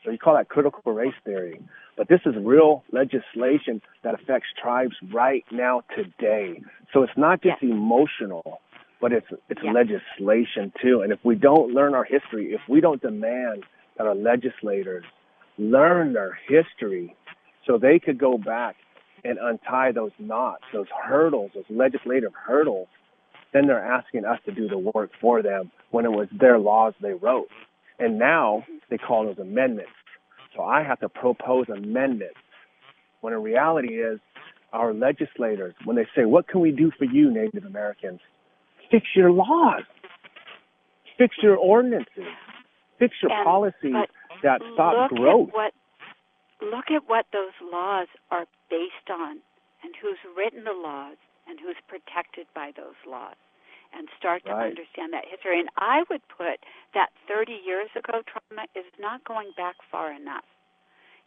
So 0.05 0.12
you 0.12 0.18
call 0.18 0.36
that 0.36 0.49
critical 0.49 0.92
race 0.92 1.14
theory, 1.24 1.61
but 1.97 2.09
this 2.09 2.20
is 2.24 2.34
real 2.38 2.84
legislation 2.92 3.82
that 4.05 4.14
affects 4.14 4.49
tribes 4.62 4.94
right 5.12 5.44
now 5.51 5.82
today. 5.97 6.62
So 6.92 7.03
it's 7.03 7.16
not 7.16 7.42
just 7.42 7.61
Yes. 7.62 7.72
emotional, 7.72 8.61
but 9.01 9.12
it's 9.12 9.26
it's 9.49 9.62
Yes. 9.64 9.74
legislation 9.74 10.72
too. 10.80 11.03
And 11.03 11.12
if 11.12 11.18
we 11.24 11.34
don't 11.34 11.72
learn 11.72 11.94
our 11.94 12.05
history, 12.05 12.53
if 12.53 12.61
we 12.68 12.80
don't 12.80 13.03
demand 13.03 13.64
that 13.97 14.07
our 14.07 14.14
legislators 14.14 15.05
learn 15.59 16.12
their 16.12 16.38
history 16.47 17.16
so 17.66 17.78
they 17.78 17.99
could 17.99 18.18
go 18.18 18.38
back 18.38 18.76
and 19.25 19.39
untie 19.41 19.93
those 19.93 20.12
knots, 20.19 20.62
those 20.73 20.87
hurdles, 21.07 21.51
those 21.55 21.64
legislative 21.71 22.33
hurdles, 22.35 22.89
then 23.53 23.67
they're 23.67 23.85
asking 23.85 24.25
us 24.25 24.39
to 24.45 24.53
do 24.53 24.69
the 24.69 24.79
work 24.79 25.11
for 25.21 25.43
them 25.43 25.71
when 25.91 26.05
it 26.05 26.11
was 26.11 26.29
their 26.39 26.59
laws 26.59 26.95
they 27.01 27.12
wrote. 27.12 27.49
And 27.99 28.19
now 28.19 28.64
they 28.91 28.99
call 28.99 29.25
those 29.25 29.39
amendments. 29.39 29.93
So 30.55 30.62
I 30.62 30.83
have 30.83 31.01
to 31.01 31.09
propose 31.09 31.67
amendments 31.69 32.37
when 33.21 33.33
in 33.33 33.43
reality 33.43 33.95
is 33.95 34.21
our 34.73 34.93
legislators, 34.93 35.75
when 35.85 35.97
they 35.97 36.07
say, 36.14 36.25
What 36.25 36.49
can 36.49 36.61
we 36.61 36.71
do 36.73 36.91
for 36.99 37.05
you, 37.05 37.33
Native 37.33 37.64
Americans? 37.64 38.21
Fix 38.91 39.07
your 39.14 39.31
laws, 39.33 39.83
fix 41.19 41.37
your 41.43 41.57
ordinances, 41.57 42.29
fix 42.99 43.14
your 43.23 43.33
And- 43.33 43.45
policies 43.45 43.95
that 44.43 44.61
stop 44.75 45.11
growth. 45.11 45.51
What, 45.53 45.73
look 46.63 46.91
at 46.91 47.09
what 47.09 47.27
those 47.33 47.55
laws 47.61 48.09
are 48.31 48.47
based 48.71 49.11
on 49.11 49.41
and 49.83 49.95
who's 50.01 50.19
written 50.37 50.65
the 50.65 50.73
laws 50.73 51.17
and 51.47 51.61
who's 51.61 51.77
protected 51.89 52.47
by 52.55 52.73
those 52.77 52.99
laws 53.07 53.37
and 53.97 54.09
start 54.19 54.45
to 54.47 54.53
Right. 54.53 54.71
understand 54.73 55.13
that 55.13 55.25
history. 55.27 55.61
And 55.61 55.71
I 55.79 56.05
would 56.11 56.27
put 56.29 56.61
that 56.95 57.11
30 57.29 57.53
years 57.53 57.91
ago 57.97 58.23
trauma 58.27 58.67
is 58.75 58.87
not 58.99 59.25
going 59.25 59.53
back 59.57 59.77
far 59.91 60.13
enough. 60.13 60.45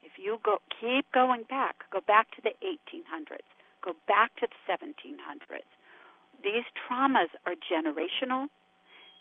If 0.04 0.14
you 0.18 0.40
go 0.44 0.60
keep 0.80 1.12
going 1.12 1.44
back, 1.44 1.84
go 1.92 2.02
back 2.02 2.32
to 2.36 2.42
the 2.42 2.54
1800s, 2.64 3.46
go 3.84 3.94
back 4.08 4.36
to 4.38 4.48
the 4.48 4.74
1700s. 4.74 5.64
These 6.44 6.64
traumas 6.76 7.30
are 7.46 7.56
generational. 7.56 8.48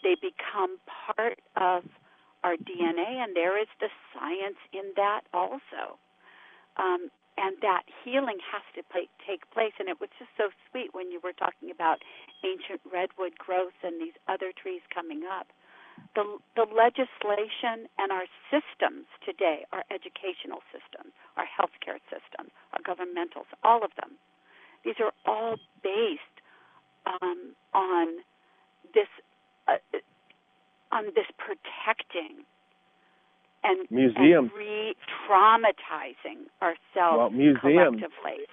They 0.02 0.14
become 0.14 0.78
part 0.86 1.40
of 1.56 1.84
our 2.44 2.56
DNA, 2.56 3.22
and 3.22 3.34
there 3.34 3.60
is 3.60 3.68
the 3.80 3.88
science 4.14 4.58
in 4.72 4.92
that 4.96 5.22
also. 5.32 5.98
Um, 6.76 7.10
and 7.38 7.54
that 7.62 7.86
healing 8.02 8.42
has 8.50 8.66
to 8.74 8.82
play, 8.90 9.06
take 9.22 9.46
place. 9.54 9.72
And 9.78 9.88
it 9.88 10.02
was 10.02 10.10
just 10.18 10.30
so 10.36 10.50
sweet 10.70 10.90
when 10.92 11.10
you 11.10 11.20
were 11.22 11.32
talking 11.32 11.70
about 11.70 12.02
ancient 12.42 12.82
redwood 12.82 13.38
growth 13.38 13.78
and 13.82 14.02
these 14.02 14.16
other 14.26 14.50
trees 14.50 14.82
coming 14.92 15.22
up. 15.22 15.46
The, 16.14 16.38
the 16.54 16.66
legislation 16.66 17.86
and 17.98 18.10
our 18.10 18.26
systems 18.50 19.06
today, 19.22 19.66
our 19.70 19.82
educational 19.90 20.62
systems, 20.74 21.14
our 21.38 21.46
healthcare 21.46 22.02
systems, 22.10 22.50
our 22.74 22.82
governmentals, 22.82 23.50
all 23.62 23.84
of 23.84 23.90
them, 23.98 24.18
these 24.84 24.98
are 25.02 25.14
all 25.26 25.56
based 25.82 26.38
um, 27.06 27.54
on 27.74 28.22
this 28.94 29.10
uh, 29.66 29.82
on 30.92 31.06
this 31.14 31.26
protecting 31.38 32.44
and, 33.64 33.86
Museums. 33.90 34.50
and 34.50 34.58
re-traumatizing 34.58 36.46
ourselves 36.62 37.18
Well, 37.18 37.30
museums. 37.30 37.60
collectively. 38.00 38.46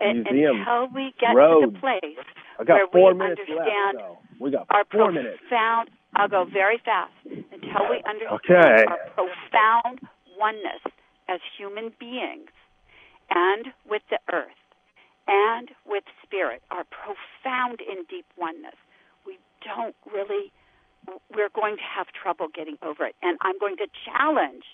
And- 0.00 0.24
Museums, 0.24 0.58
until 0.66 0.86
we 0.88 1.12
get 1.18 1.32
to 1.34 1.70
the 1.70 1.78
place 1.78 2.18
I 2.58 2.64
got 2.64 2.92
where 2.94 3.14
we 3.14 3.24
understand 3.24 3.98
left. 3.98 3.98
So 3.98 4.18
we 4.40 4.50
got 4.50 4.66
our 4.70 4.84
four 4.90 5.12
minutes. 5.12 5.38
profound 5.40 5.90
I'll 6.14 6.28
go 6.28 6.44
very 6.44 6.78
fast 6.78 7.12
until 7.24 7.88
we 7.88 8.02
understand 8.04 8.32
Okay. 8.44 8.84
our 8.84 8.98
profound 9.14 10.00
oneness 10.36 10.82
as 11.28 11.40
human 11.56 11.90
beings 11.98 12.50
and 13.30 13.72
with 13.88 14.02
the 14.10 14.18
earth 14.30 14.58
and 15.26 15.70
with 15.86 16.04
spirit, 16.22 16.62
our 16.70 16.84
profound 16.84 17.80
and 17.80 18.06
deep 18.08 18.26
oneness. 18.36 18.74
We 19.24 19.38
don't 19.64 19.94
really 20.12 20.52
we're 21.34 21.50
going 21.54 21.76
to 21.76 21.82
have 21.82 22.06
trouble 22.12 22.48
getting 22.54 22.76
over 22.82 23.06
it. 23.06 23.14
And 23.22 23.38
I'm 23.40 23.58
going 23.58 23.76
to 23.76 23.86
challenge 24.04 24.64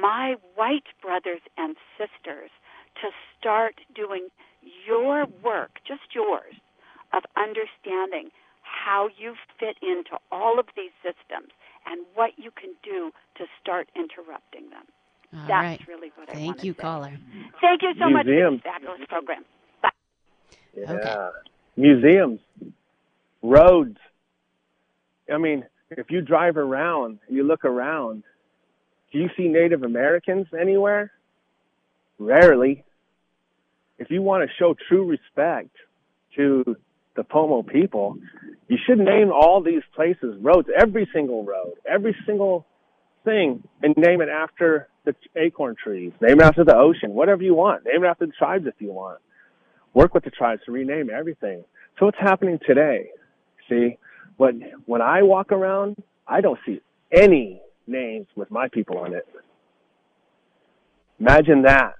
my 0.00 0.36
white 0.54 0.86
brothers 1.02 1.40
and 1.56 1.76
sisters 1.98 2.50
to 3.02 3.08
start 3.38 3.74
doing 3.94 4.28
your 4.86 5.26
work, 5.42 5.78
just 5.86 6.14
yours, 6.14 6.54
of 7.12 7.22
understanding 7.36 8.30
how 8.62 9.08
you 9.18 9.34
fit 9.58 9.76
into 9.82 10.18
all 10.32 10.58
of 10.58 10.66
these 10.76 10.92
systems 11.02 11.52
and 11.86 12.04
what 12.14 12.32
you 12.36 12.50
can 12.50 12.70
do 12.82 13.10
to 13.36 13.44
start 13.60 13.88
interrupting 13.94 14.70
them. 14.70 14.84
All 15.34 15.46
That's 15.48 15.80
right. 15.80 15.88
really 15.88 16.10
what 16.16 16.30
I 16.30 16.34
Thank 16.34 16.46
want 16.46 16.64
you, 16.64 16.72
say. 16.72 16.78
caller. 16.82 17.18
Thank 17.60 17.82
you 17.82 17.92
so 17.98 18.08
much 18.10 18.24
for 18.24 18.30
Museums. 18.30 18.62
this 18.62 18.72
fabulous 18.72 19.00
program. 19.08 19.44
Bye. 19.82 19.90
Yeah. 20.76 20.92
Okay. 20.92 21.16
Museums, 21.76 22.40
roads. 23.42 23.98
I 25.32 25.38
mean, 25.38 25.64
if 25.90 26.10
you 26.10 26.20
drive 26.20 26.56
around, 26.56 27.18
you 27.28 27.44
look 27.44 27.64
around, 27.64 28.24
do 29.12 29.18
you 29.18 29.28
see 29.36 29.48
Native 29.48 29.82
Americans 29.82 30.46
anywhere? 30.58 31.12
Rarely. 32.18 32.84
If 33.98 34.10
you 34.10 34.22
want 34.22 34.48
to 34.48 34.54
show 34.58 34.74
true 34.88 35.06
respect 35.06 35.70
to 36.36 36.76
the 37.16 37.22
Pomo 37.22 37.62
people, 37.62 38.16
you 38.68 38.76
should 38.86 38.98
name 38.98 39.30
all 39.30 39.62
these 39.62 39.82
places 39.94 40.36
roads, 40.40 40.68
every 40.76 41.08
single 41.14 41.44
road, 41.44 41.74
every 41.88 42.16
single 42.26 42.66
thing 43.24 43.62
and 43.82 43.94
name 43.96 44.20
it 44.20 44.28
after 44.28 44.88
the 45.04 45.14
acorn 45.36 45.76
trees, 45.82 46.12
name 46.20 46.40
it 46.40 46.44
after 46.44 46.64
the 46.64 46.76
ocean, 46.76 47.14
whatever 47.14 47.42
you 47.42 47.54
want. 47.54 47.84
Name 47.84 48.04
it 48.04 48.08
after 48.08 48.26
the 48.26 48.32
tribes 48.32 48.66
if 48.66 48.74
you 48.78 48.90
want. 48.90 49.20
Work 49.92 50.12
with 50.14 50.24
the 50.24 50.30
tribes 50.30 50.62
to 50.66 50.72
rename 50.72 51.08
everything. 51.08 51.64
So 51.98 52.06
what's 52.06 52.18
happening 52.18 52.58
today? 52.66 53.10
See, 53.68 53.96
when 54.36 54.62
when 54.86 55.02
I 55.02 55.22
walk 55.22 55.52
around, 55.52 55.96
I 56.26 56.40
don't 56.40 56.58
see 56.66 56.80
any 57.12 57.60
names 57.86 58.26
with 58.34 58.50
my 58.50 58.68
people 58.68 58.98
on 58.98 59.14
it. 59.14 59.26
Imagine 61.20 61.62
that. 61.62 61.94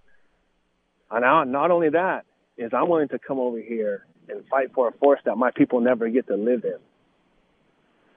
And 1.10 1.52
not 1.52 1.70
only 1.70 1.90
that, 1.90 2.24
is 2.56 2.72
I'm 2.72 2.88
willing 2.88 3.08
to 3.08 3.18
come 3.18 3.38
over 3.38 3.60
here 3.60 4.06
and 4.28 4.46
fight 4.48 4.72
for 4.74 4.88
a 4.88 4.92
force 4.92 5.20
that 5.24 5.36
my 5.36 5.50
people 5.54 5.80
never 5.80 6.08
get 6.08 6.26
to 6.28 6.36
live 6.36 6.64
in. 6.64 6.78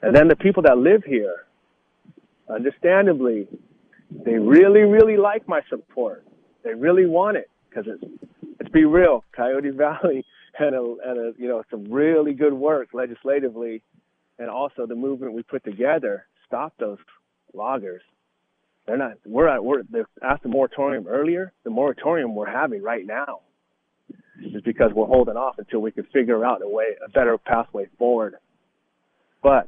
And 0.01 0.15
then 0.15 0.28
the 0.28 0.36
people 0.36 0.63
that 0.63 0.78
live 0.78 1.03
here, 1.03 1.45
understandably, 2.49 3.47
they 4.09 4.36
really, 4.36 4.82
really 4.82 5.18
like 5.18 5.47
my 5.47 5.61
support. 5.70 6.24
They 6.63 6.74
really 6.74 7.05
want 7.05 7.38
it 7.38 7.49
because 7.70 7.86
it's, 7.88 8.03
let's 8.59 8.72
be 8.72 8.86
real, 8.86 9.24
Coyote 9.36 9.70
Valley 9.76 10.26
had 10.53 10.74
a, 10.74 10.95
had 11.05 11.18
a, 11.18 11.34
you 11.38 11.47
know, 11.47 11.63
some 11.70 11.91
really 11.91 12.34
good 12.34 12.53
work 12.53 12.89
legislatively 12.93 13.82
and 14.39 14.49
also 14.49 14.85
the 14.85 14.95
movement 14.95 15.33
we 15.33 15.43
put 15.43 15.63
together 15.63 16.25
stopped 16.45 16.79
those 16.79 16.99
loggers. 17.53 18.01
They're 18.85 18.97
not, 18.97 19.13
we're 19.25 19.47
at, 19.47 19.63
we're, 19.63 19.83
asked 20.23 20.43
the 20.43 20.49
moratorium 20.49 21.07
earlier, 21.07 21.51
the 21.63 21.69
moratorium 21.69 22.35
we're 22.35 22.49
having 22.49 22.81
right 22.81 23.05
now 23.05 23.41
is 24.41 24.61
because 24.61 24.91
we're 24.93 25.07
holding 25.07 25.35
off 25.35 25.55
until 25.57 25.79
we 25.79 25.91
can 25.91 26.05
figure 26.05 26.45
out 26.45 26.61
a 26.61 26.69
way, 26.69 26.85
a 27.05 27.09
better 27.09 27.38
pathway 27.38 27.88
forward. 27.97 28.35
But 29.43 29.67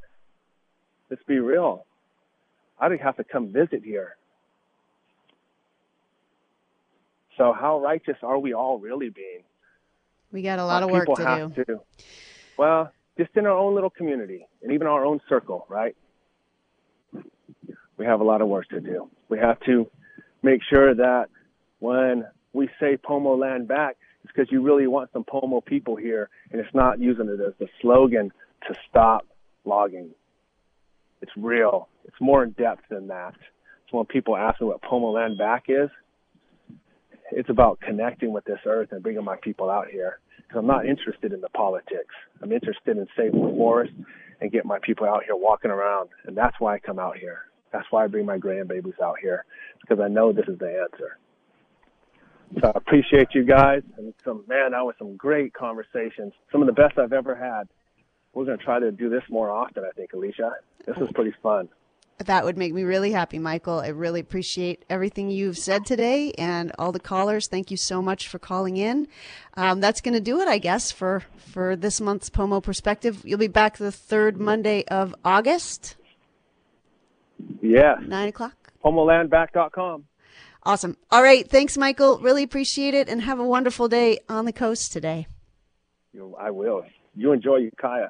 let's 1.09 1.23
be 1.23 1.39
real. 1.39 1.85
I'd 2.79 2.97
have 3.01 3.17
to 3.17 3.23
come 3.23 3.51
visit 3.51 3.83
here. 3.83 4.15
So 7.37 7.53
how 7.53 7.81
righteous 7.81 8.17
are 8.21 8.37
we 8.37 8.53
all 8.53 8.79
really 8.79 9.09
being? 9.09 9.43
We 10.31 10.41
got 10.41 10.59
a 10.59 10.65
lot 10.65 10.83
of 10.83 10.91
work 10.91 11.07
to 11.15 11.53
do. 11.55 11.63
To, 11.63 11.81
well, 12.57 12.91
just 13.19 13.35
in 13.35 13.45
our 13.45 13.57
own 13.57 13.75
little 13.75 13.89
community 13.89 14.47
and 14.63 14.71
even 14.71 14.87
our 14.87 15.03
own 15.05 15.19
circle, 15.27 15.65
right? 15.67 15.93
We 17.97 18.05
have 18.05 18.21
a 18.21 18.23
lot 18.23 18.41
of 18.41 18.47
work 18.47 18.69
to 18.69 18.79
do. 18.79 19.09
We 19.27 19.37
have 19.39 19.59
to 19.65 19.87
make 20.41 20.61
sure 20.69 20.95
that 20.95 21.25
when 21.79 22.25
we 22.53 22.69
say 22.79 22.95
Pomo 22.95 23.35
land 23.35 23.67
back, 23.67 23.97
it's 24.23 24.31
because 24.33 24.49
you 24.51 24.61
really 24.61 24.87
want 24.87 25.11
some 25.11 25.25
Pomo 25.25 25.59
people 25.59 25.97
here, 25.97 26.29
and 26.51 26.61
it's 26.61 26.73
not 26.73 26.99
using 26.99 27.27
it 27.27 27.41
as 27.45 27.53
the 27.59 27.67
slogan 27.81 28.31
to 28.69 28.75
stop 28.89 29.27
logging. 29.65 30.11
It's 31.21 31.31
real. 31.35 31.89
It's 32.05 32.21
more 32.21 32.43
in 32.43 32.51
depth 32.51 32.83
than 32.89 33.07
that. 33.07 33.33
So 33.91 33.97
when 33.97 34.05
people 34.05 34.37
ask 34.37 34.61
me 34.61 34.67
what 34.67 34.81
Pomo 34.81 35.11
land 35.11 35.37
back 35.37 35.65
is, 35.67 35.89
it's 37.31 37.49
about 37.49 37.79
connecting 37.81 38.31
with 38.33 38.45
this 38.45 38.59
earth 38.65 38.89
and 38.91 39.03
bringing 39.03 39.23
my 39.23 39.37
people 39.37 39.69
out 39.69 39.87
here. 39.89 40.19
Because 40.37 40.59
I'm 40.59 40.67
not 40.67 40.85
interested 40.85 41.31
in 41.33 41.41
the 41.41 41.49
politics. 41.49 42.15
I'm 42.41 42.51
interested 42.51 42.97
in 42.97 43.07
saving 43.15 43.41
the 43.41 43.55
forest 43.55 43.93
and 44.41 44.51
getting 44.51 44.67
my 44.67 44.79
people 44.79 45.05
out 45.07 45.23
here 45.25 45.35
walking 45.35 45.71
around. 45.71 46.09
And 46.25 46.35
that's 46.35 46.59
why 46.59 46.75
I 46.75 46.79
come 46.79 46.97
out 46.97 47.17
here. 47.17 47.41
That's 47.71 47.85
why 47.91 48.03
I 48.03 48.07
bring 48.07 48.25
my 48.25 48.37
grandbabies 48.37 48.99
out 49.01 49.17
here 49.21 49.45
because 49.81 49.99
I 50.03 50.07
know 50.07 50.31
this 50.31 50.47
is 50.47 50.57
the 50.57 50.87
answer. 50.91 51.17
So 52.59 52.67
I 52.67 52.71
appreciate 52.75 53.27
you 53.35 53.45
guys 53.45 53.83
and 53.97 54.13
some 54.25 54.43
man, 54.47 54.71
that 54.71 54.83
was 54.83 54.95
some 54.97 55.15
great 55.15 55.53
conversations. 55.53 56.33
Some 56.51 56.61
of 56.61 56.67
the 56.67 56.73
best 56.73 56.97
I've 56.97 57.13
ever 57.13 57.35
had. 57.35 57.67
We're 58.33 58.45
gonna 58.45 58.57
try 58.57 58.79
to 58.79 58.91
do 58.91 59.09
this 59.09 59.23
more 59.29 59.51
often, 59.51 59.83
I 59.83 59.91
think, 59.91 60.13
Alicia. 60.13 60.53
This 60.85 60.97
was 60.97 61.09
pretty 61.13 61.33
fun. 61.43 61.69
That 62.25 62.43
would 62.43 62.57
make 62.57 62.73
me 62.73 62.83
really 62.83 63.11
happy, 63.11 63.39
Michael. 63.39 63.79
I 63.79 63.87
really 63.87 64.19
appreciate 64.19 64.83
everything 64.89 65.29
you've 65.29 65.57
said 65.57 65.85
today 65.85 66.33
and 66.33 66.71
all 66.77 66.91
the 66.91 66.99
callers. 66.99 67.47
Thank 67.47 67.71
you 67.71 67.77
so 67.77 68.01
much 68.01 68.27
for 68.27 68.39
calling 68.39 68.75
in. 68.75 69.07
Um, 69.55 69.79
that's 69.79 70.01
going 70.01 70.15
to 70.15 70.19
do 70.19 70.41
it, 70.41 70.47
I 70.49 70.57
guess, 70.57 70.91
for, 70.91 71.23
for 71.37 71.77
this 71.77 72.01
month's 72.01 72.29
Pomo 72.29 72.59
Perspective. 72.59 73.21
You'll 73.23 73.39
be 73.39 73.47
back 73.47 73.77
the 73.77 73.91
third 73.91 74.37
Monday 74.37 74.83
of 74.85 75.15
August. 75.23 75.95
Yeah. 77.61 77.95
Nine 78.05 78.27
o'clock. 78.27 78.73
PomolandBack.com. 78.83 80.05
Awesome. 80.63 80.97
All 81.09 81.23
right. 81.23 81.49
Thanks, 81.49 81.77
Michael. 81.77 82.19
Really 82.19 82.43
appreciate 82.43 82.93
it 82.93 83.07
and 83.07 83.21
have 83.21 83.39
a 83.39 83.45
wonderful 83.45 83.87
day 83.87 84.19
on 84.27 84.43
the 84.43 84.53
coast 84.53 84.91
today. 84.91 85.27
I 86.37 86.51
will. 86.51 86.83
You 87.15 87.31
enjoy 87.31 87.57
Ukiah. 87.57 88.09